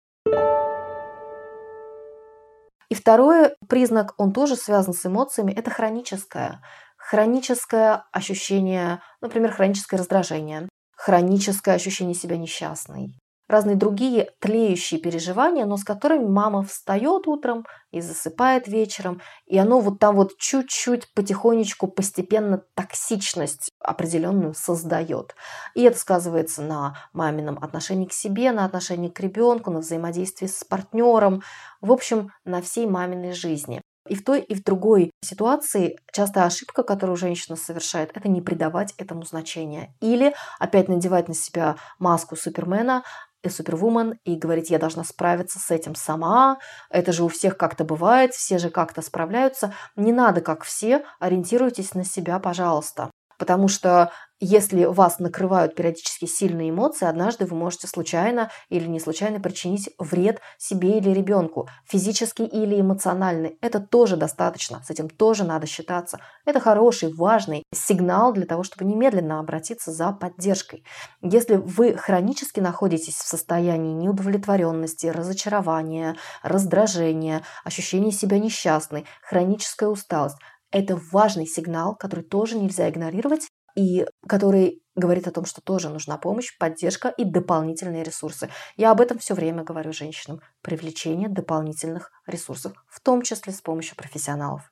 И 2.89 2.95
второй 2.95 3.51
признак, 3.68 4.14
он 4.18 4.33
тоже 4.33 4.55
связан 4.55 4.95
с 4.95 5.05
эмоциями, 5.05 5.51
это 5.51 5.72
хроническое. 5.72 6.62
Хроническое 6.97 8.05
ощущение, 8.12 9.03
например, 9.20 9.51
хроническое 9.51 9.99
раздражение, 9.99 10.68
хроническое 10.97 11.74
ощущение 11.74 12.14
себя 12.14 12.37
несчастной, 12.37 13.16
разные 13.53 13.76
другие 13.76 14.30
тлеющие 14.40 15.00
переживания, 15.00 15.64
но 15.64 15.76
с 15.76 15.84
которыми 15.84 16.26
мама 16.26 16.62
встает 16.62 17.28
утром 17.28 17.64
и 17.90 18.00
засыпает 18.00 18.66
вечером, 18.66 19.20
и 19.46 19.59
оно 19.59 19.80
вот 19.80 19.98
там 19.98 20.16
вот 20.16 20.36
чуть-чуть 20.38 21.12
потихонечку, 21.14 21.86
постепенно 21.86 22.62
токсичность 22.74 23.70
определенную 23.78 24.55
создает. 24.55 25.36
И 25.74 25.82
это 25.82 25.98
сказывается 25.98 26.62
на 26.62 26.96
мамином 27.12 27.59
отношении 27.62 28.07
к 28.07 28.12
себе, 28.12 28.50
на 28.53 28.64
отношении 28.64 29.09
к 29.09 29.20
ребенку, 29.20 29.70
на 29.70 29.80
взаимодействии 29.80 30.46
с 30.46 30.64
партнером, 30.64 31.42
в 31.80 31.92
общем, 31.92 32.30
на 32.44 32.62
всей 32.62 32.86
маминой 32.86 33.32
жизни. 33.32 33.82
И 34.09 34.16
в 34.16 34.24
той, 34.24 34.40
и 34.40 34.55
в 34.55 34.64
другой 34.64 35.12
ситуации 35.22 35.96
частая 36.12 36.46
ошибка, 36.46 36.82
которую 36.82 37.16
женщина 37.16 37.57
совершает, 37.57 38.11
это 38.16 38.28
не 38.28 38.42
придавать 38.42 38.94
этому 38.98 39.22
значения. 39.22 39.94
Или 40.00 40.34
опять 40.59 40.88
надевать 40.88 41.28
на 41.28 41.34
себя 41.34 41.76
маску 42.00 42.34
Супермена, 42.34 43.05
супервумен 43.51 44.18
и 44.24 44.36
говорить, 44.36 44.70
я 44.70 44.78
должна 44.78 45.05
справиться 45.05 45.59
с 45.59 45.70
этим 45.70 45.95
сама, 45.95 46.59
это 46.90 47.12
же 47.12 47.24
у 47.24 47.28
всех 47.28 47.57
как-то 47.57 47.84
бывает, 47.84 48.32
все 48.34 48.59
же 48.59 48.70
как-то 48.70 49.03
справляются. 49.03 49.74
Не 49.97 50.12
надо, 50.12 50.40
как 50.40 50.64
все, 50.64 51.05
ориентируйтесь 51.20 51.95
на 51.95 52.05
себя, 52.05 52.38
пожалуйста. 52.38 53.11
Потому 53.43 53.66
что 53.66 54.12
если 54.38 54.84
вас 54.84 55.18
накрывают 55.18 55.74
периодически 55.74 56.26
сильные 56.26 56.70
эмоции, 56.70 57.07
однажды 57.07 57.45
вы 57.45 57.57
можете 57.57 57.88
случайно 57.88 58.53
или 58.68 58.86
не 58.86 59.01
случайно 59.01 59.40
причинить 59.40 59.90
вред 59.99 60.40
себе 60.59 60.99
или 60.99 61.11
ребенку, 61.11 61.68
физический 61.84 62.45
или 62.45 62.80
эмоциональный. 62.80 63.59
Это 63.61 63.80
тоже 63.80 64.16
достаточно, 64.16 64.80
с 64.84 64.90
этим 64.90 65.09
тоже 65.09 65.43
надо 65.43 65.66
считаться. 65.66 66.18
Это 66.45 66.61
хороший, 66.61 67.12
важный 67.12 67.64
сигнал 67.74 68.32
для 68.32 68.47
того, 68.47 68.62
чтобы 68.62 68.84
немедленно 68.84 69.40
обратиться 69.40 69.90
за 69.90 70.12
поддержкой. 70.12 70.84
Если 71.20 71.57
вы 71.57 71.97
хронически 71.97 72.61
находитесь 72.61 73.16
в 73.16 73.26
состоянии 73.26 73.93
неудовлетворенности, 73.93 75.07
разочарования, 75.07 76.16
раздражения, 76.45 77.43
ощущения 77.64 78.12
себя 78.12 78.38
несчастной, 78.38 79.05
хроническая 79.20 79.88
усталость, 79.88 80.38
это 80.72 80.98
важный 81.12 81.46
сигнал, 81.46 81.94
который 81.94 82.24
тоже 82.24 82.56
нельзя 82.56 82.88
игнорировать 82.88 83.48
и 83.76 84.06
который 84.26 84.82
говорит 84.94 85.26
о 85.26 85.30
том, 85.30 85.44
что 85.44 85.60
тоже 85.60 85.88
нужна 85.88 86.18
помощь, 86.18 86.56
поддержка 86.58 87.08
и 87.08 87.24
дополнительные 87.24 88.02
ресурсы. 88.02 88.50
Я 88.76 88.90
об 88.90 89.00
этом 89.00 89.18
все 89.18 89.34
время 89.34 89.62
говорю 89.62 89.92
женщинам. 89.92 90.40
Привлечение 90.62 91.28
дополнительных 91.28 92.10
ресурсов, 92.26 92.72
в 92.88 93.00
том 93.00 93.22
числе 93.22 93.52
с 93.52 93.60
помощью 93.60 93.96
профессионалов. 93.96 94.70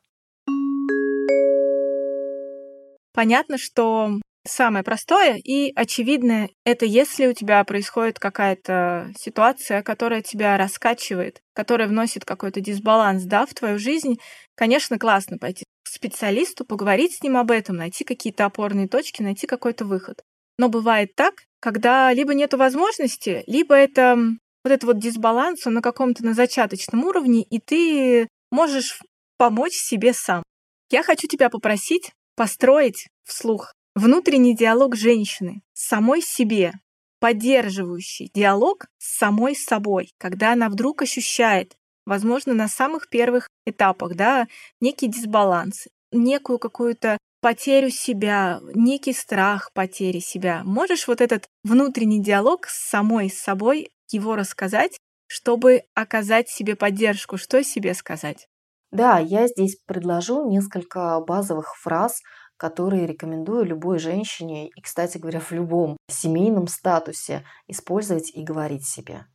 Понятно, 3.12 3.59
что 3.59 4.11
самое 4.46 4.84
простое 4.84 5.36
и 5.36 5.72
очевидное— 5.74 6.51
это 6.64 6.86
если 6.86 7.26
у 7.26 7.32
тебя 7.32 7.62
происходит 7.64 8.18
какая-то 8.18 9.11
ситуация, 9.18 9.82
которая 9.82 10.22
тебя 10.22 10.57
раскачивает, 10.57 11.40
которая 11.55 11.88
вносит 11.88 12.24
какой-то 12.24 12.61
дисбаланс 12.61 13.24
да, 13.24 13.46
в 13.46 13.55
твою 13.55 13.78
жизнь, 13.78 14.18
конечно, 14.55 14.98
классно 14.98 15.38
пойти 15.38 15.64
специалисту, 15.91 16.64
поговорить 16.64 17.16
с 17.16 17.22
ним 17.22 17.36
об 17.36 17.51
этом, 17.51 17.76
найти 17.76 18.05
какие-то 18.05 18.45
опорные 18.45 18.88
точки, 18.88 19.22
найти 19.22 19.47
какой-то 19.47 19.84
выход. 19.84 20.22
Но 20.59 20.68
бывает 20.68 21.14
так, 21.14 21.45
когда 21.61 22.12
либо 22.12 22.34
нет 22.34 22.55
возможности, 22.55 23.45
либо 23.47 23.74
это 23.74 24.16
вот 24.64 24.72
этот 24.72 24.84
вот 24.84 24.99
дисбаланс, 24.99 25.66
он 25.66 25.74
на 25.74 25.82
каком-то 25.82 26.24
на 26.24 26.34
зачаточном 26.34 27.05
уровне, 27.05 27.43
и 27.43 27.59
ты 27.59 28.28
можешь 28.51 29.01
помочь 29.38 29.72
себе 29.72 30.12
сам. 30.12 30.43
Я 30.91 31.03
хочу 31.03 31.26
тебя 31.28 31.49
попросить 31.49 32.12
построить 32.36 33.09
вслух 33.24 33.74
внутренний 33.95 34.57
диалог 34.57 34.97
женщины 34.97 35.62
с 35.72 35.88
самой 35.88 36.22
себе, 36.22 36.72
поддерживающий 37.18 38.30
диалог 38.34 38.86
с 38.99 39.18
самой 39.18 39.55
собой, 39.55 40.11
когда 40.18 40.53
она 40.53 40.68
вдруг 40.68 41.03
ощущает, 41.03 41.76
возможно, 42.11 42.53
на 42.53 42.67
самых 42.69 43.09
первых 43.09 43.49
этапах, 43.65 44.17
да, 44.17 44.49
некий 44.81 45.07
дисбаланс, 45.07 45.87
некую 46.11 46.59
какую-то 46.59 47.17
потерю 47.41 47.89
себя, 47.91 48.61
некий 48.75 49.13
страх 49.13 49.71
потери 49.73 50.19
себя. 50.19 50.63
Можешь 50.65 51.07
вот 51.07 51.21
этот 51.21 51.47
внутренний 51.63 52.21
диалог 52.21 52.67
с 52.67 52.91
самой 52.91 53.31
с 53.31 53.39
собой 53.39 53.91
его 54.11 54.35
рассказать, 54.35 54.99
чтобы 55.29 55.85
оказать 55.95 56.49
себе 56.49 56.75
поддержку? 56.75 57.39
Что 57.39 57.63
себе 57.63 57.95
сказать? 57.95 58.49
Да, 58.91 59.21
я 59.21 59.47
здесь 59.47 59.77
предложу 59.87 60.51
несколько 60.51 61.21
базовых 61.21 61.77
фраз, 61.77 62.21
которые 62.57 63.07
рекомендую 63.07 63.65
любой 63.65 64.01
женщине 64.01 64.69
и, 64.69 64.81
кстати 64.83 65.17
говоря, 65.17 65.39
в 65.39 65.53
любом 65.53 65.97
семейном 66.09 66.67
статусе 66.67 67.45
использовать 67.69 68.31
и 68.35 68.43
говорить 68.43 68.85
себе. 68.85 69.27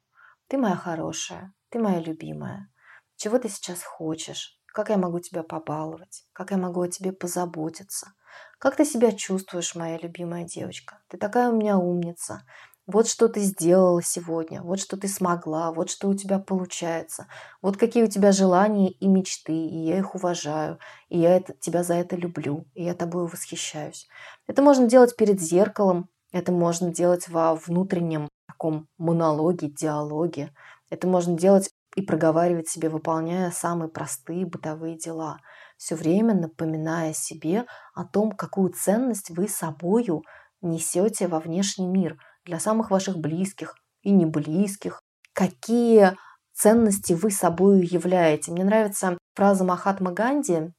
Ты 0.49 0.57
моя 0.57 0.75
хорошая, 0.75 1.53
ты 1.75 1.81
моя 1.81 1.99
любимая. 1.99 2.69
Чего 3.17 3.37
ты 3.37 3.49
сейчас 3.49 3.83
хочешь? 3.83 4.57
Как 4.65 4.89
я 4.89 4.97
могу 4.97 5.19
тебя 5.19 5.43
побаловать? 5.43 6.23
Как 6.31 6.51
я 6.51 6.57
могу 6.57 6.83
о 6.83 6.87
тебе 6.87 7.11
позаботиться? 7.11 8.13
Как 8.59 8.77
ты 8.77 8.85
себя 8.85 9.11
чувствуешь, 9.11 9.75
моя 9.75 9.97
любимая 9.97 10.45
девочка? 10.45 10.99
Ты 11.09 11.17
такая 11.17 11.49
у 11.49 11.57
меня 11.57 11.77
умница. 11.77 12.43
Вот 12.87 13.09
что 13.09 13.27
ты 13.27 13.41
сделала 13.41 14.01
сегодня, 14.01 14.61
вот 14.61 14.79
что 14.79 14.95
ты 14.95 15.09
смогла, 15.09 15.73
вот 15.73 15.89
что 15.89 16.07
у 16.07 16.13
тебя 16.13 16.39
получается, 16.39 17.27
вот 17.61 17.75
какие 17.75 18.03
у 18.03 18.07
тебя 18.07 18.31
желания 18.31 18.91
и 18.91 19.07
мечты, 19.07 19.51
и 19.53 19.85
я 19.87 19.97
их 19.97 20.15
уважаю, 20.15 20.79
и 21.09 21.19
я 21.19 21.35
это, 21.35 21.53
тебя 21.55 21.83
за 21.83 21.95
это 21.95 22.15
люблю, 22.15 22.67
и 22.75 22.83
я 22.83 22.93
тобой 22.93 23.27
восхищаюсь. 23.27 24.07
Это 24.47 24.61
можно 24.61 24.87
делать 24.87 25.17
перед 25.17 25.41
зеркалом, 25.41 26.09
это 26.31 26.51
можно 26.51 26.93
делать 26.93 27.27
во 27.27 27.55
внутреннем 27.55 28.29
таком 28.55 28.87
монологе, 28.97 29.67
диалоге, 29.67 30.53
это 30.89 31.07
можно 31.07 31.37
делать 31.37 31.69
и 31.95 32.01
проговаривать 32.01 32.67
себе, 32.67 32.89
выполняя 32.89 33.51
самые 33.51 33.89
простые 33.89 34.45
бытовые 34.45 34.97
дела, 34.97 35.39
все 35.77 35.95
время 35.95 36.33
напоминая 36.33 37.13
себе 37.13 37.65
о 37.93 38.05
том, 38.05 38.31
какую 38.31 38.73
ценность 38.73 39.29
вы 39.29 39.47
собою 39.47 40.23
несете 40.61 41.27
во 41.27 41.39
внешний 41.39 41.87
мир– 41.87 42.17
для 42.45 42.59
самых 42.59 42.91
ваших 42.91 43.17
близких 43.17 43.75
и 44.01 44.11
неблизких. 44.11 45.01
Какие 45.33 46.15
ценности 46.53 47.13
вы 47.13 47.31
собой 47.31 47.85
являете. 47.85 48.51
Мне 48.51 48.63
нравится 48.63 49.17
фраза 49.33 49.65
Махатма 49.65 50.11
Ганди. 50.11 50.71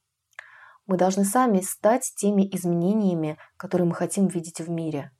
Мы 0.87 0.97
должны 0.97 1.25
сами 1.25 1.59
стать 1.59 2.13
теми 2.15 2.47
изменениями, 2.55 3.37
которые 3.57 3.87
мы 3.87 3.93
хотим 3.93 4.27
видеть 4.27 4.61
в 4.61 4.69
мире. 4.69 5.11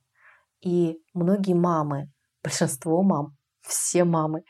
И 0.60 0.98
многие 1.14 1.54
мамы, 1.54 2.10
большинство 2.42 3.02
мам, 3.02 3.36
все 3.60 4.04
мамы, 4.04 4.42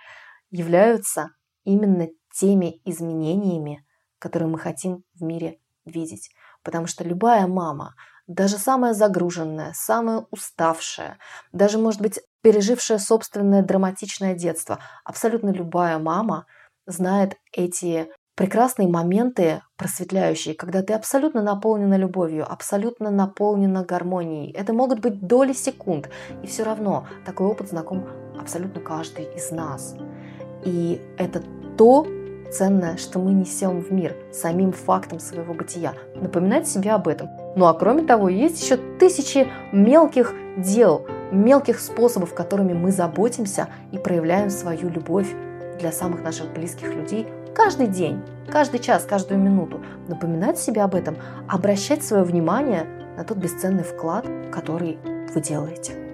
являются 0.51 1.30
именно 1.64 2.09
теми 2.32 2.80
изменениями, 2.84 3.84
которые 4.18 4.49
мы 4.49 4.59
хотим 4.59 5.05
в 5.14 5.22
мире 5.22 5.59
видеть. 5.84 6.30
Потому 6.62 6.86
что 6.86 7.05
любая 7.05 7.46
мама, 7.46 7.94
даже 8.26 8.59
самая 8.59 8.94
загруженная, 8.94 9.72
самая 9.74 10.26
уставшая, 10.30 11.18
даже, 11.53 11.78
может 11.78 12.01
быть, 12.01 12.20
пережившая 12.42 12.99
собственное 12.99 13.62
драматичное 13.62 14.34
детство, 14.34 14.78
абсолютно 15.05 15.51
любая 15.51 15.99
мама 15.99 16.46
знает 16.86 17.36
эти 17.53 18.09
прекрасные 18.34 18.86
моменты 18.86 19.62
просветляющие, 19.76 20.55
когда 20.55 20.82
ты 20.82 20.92
абсолютно 20.92 21.42
наполнена 21.42 21.96
любовью, 21.96 22.51
абсолютно 22.51 23.11
наполнена 23.11 23.84
гармонией. 23.84 24.53
Это 24.53 24.72
могут 24.72 25.01
быть 25.01 25.26
доли 25.26 25.53
секунд, 25.53 26.09
и 26.42 26.46
все 26.46 26.62
равно 26.62 27.09
такой 27.26 27.49
опыт 27.49 27.68
знаком 27.68 28.07
абсолютно 28.38 28.80
каждый 28.80 29.24
из 29.34 29.51
нас. 29.51 29.96
И 30.64 31.00
это 31.16 31.42
то, 31.76 32.06
ценное, 32.50 32.96
что 32.96 33.18
мы 33.18 33.32
несем 33.32 33.80
в 33.80 33.92
мир 33.92 34.16
самим 34.32 34.72
фактом 34.72 35.20
своего 35.20 35.54
бытия. 35.54 35.94
Напоминать 36.14 36.68
себе 36.68 36.92
об 36.92 37.09
этом. 37.09 37.28
Ну 37.56 37.66
а 37.66 37.74
кроме 37.74 38.04
того, 38.04 38.28
есть 38.28 38.62
еще 38.62 38.76
тысячи 38.98 39.48
мелких 39.72 40.34
дел, 40.56 41.06
мелких 41.30 41.78
способов, 41.78 42.34
которыми 42.34 42.72
мы 42.72 42.90
заботимся 42.90 43.68
и 43.92 43.98
проявляем 43.98 44.50
свою 44.50 44.88
любовь 44.88 45.28
для 45.78 45.92
самых 45.92 46.22
наших 46.22 46.52
близких 46.52 46.94
людей 46.94 47.26
каждый 47.54 47.88
день, 47.88 48.22
каждый 48.50 48.80
час, 48.80 49.04
каждую 49.04 49.40
минуту. 49.40 49.80
Напоминать 50.06 50.59
себе 50.59 50.82
об 50.82 50.94
этом, 50.94 51.16
обращать 51.48 52.04
свое 52.04 52.22
внимание 52.22 52.86
на 53.16 53.24
тот 53.24 53.38
бесценный 53.38 53.82
вклад, 53.82 54.26
который 54.52 54.98
вы 55.34 55.40
делаете. 55.40 56.07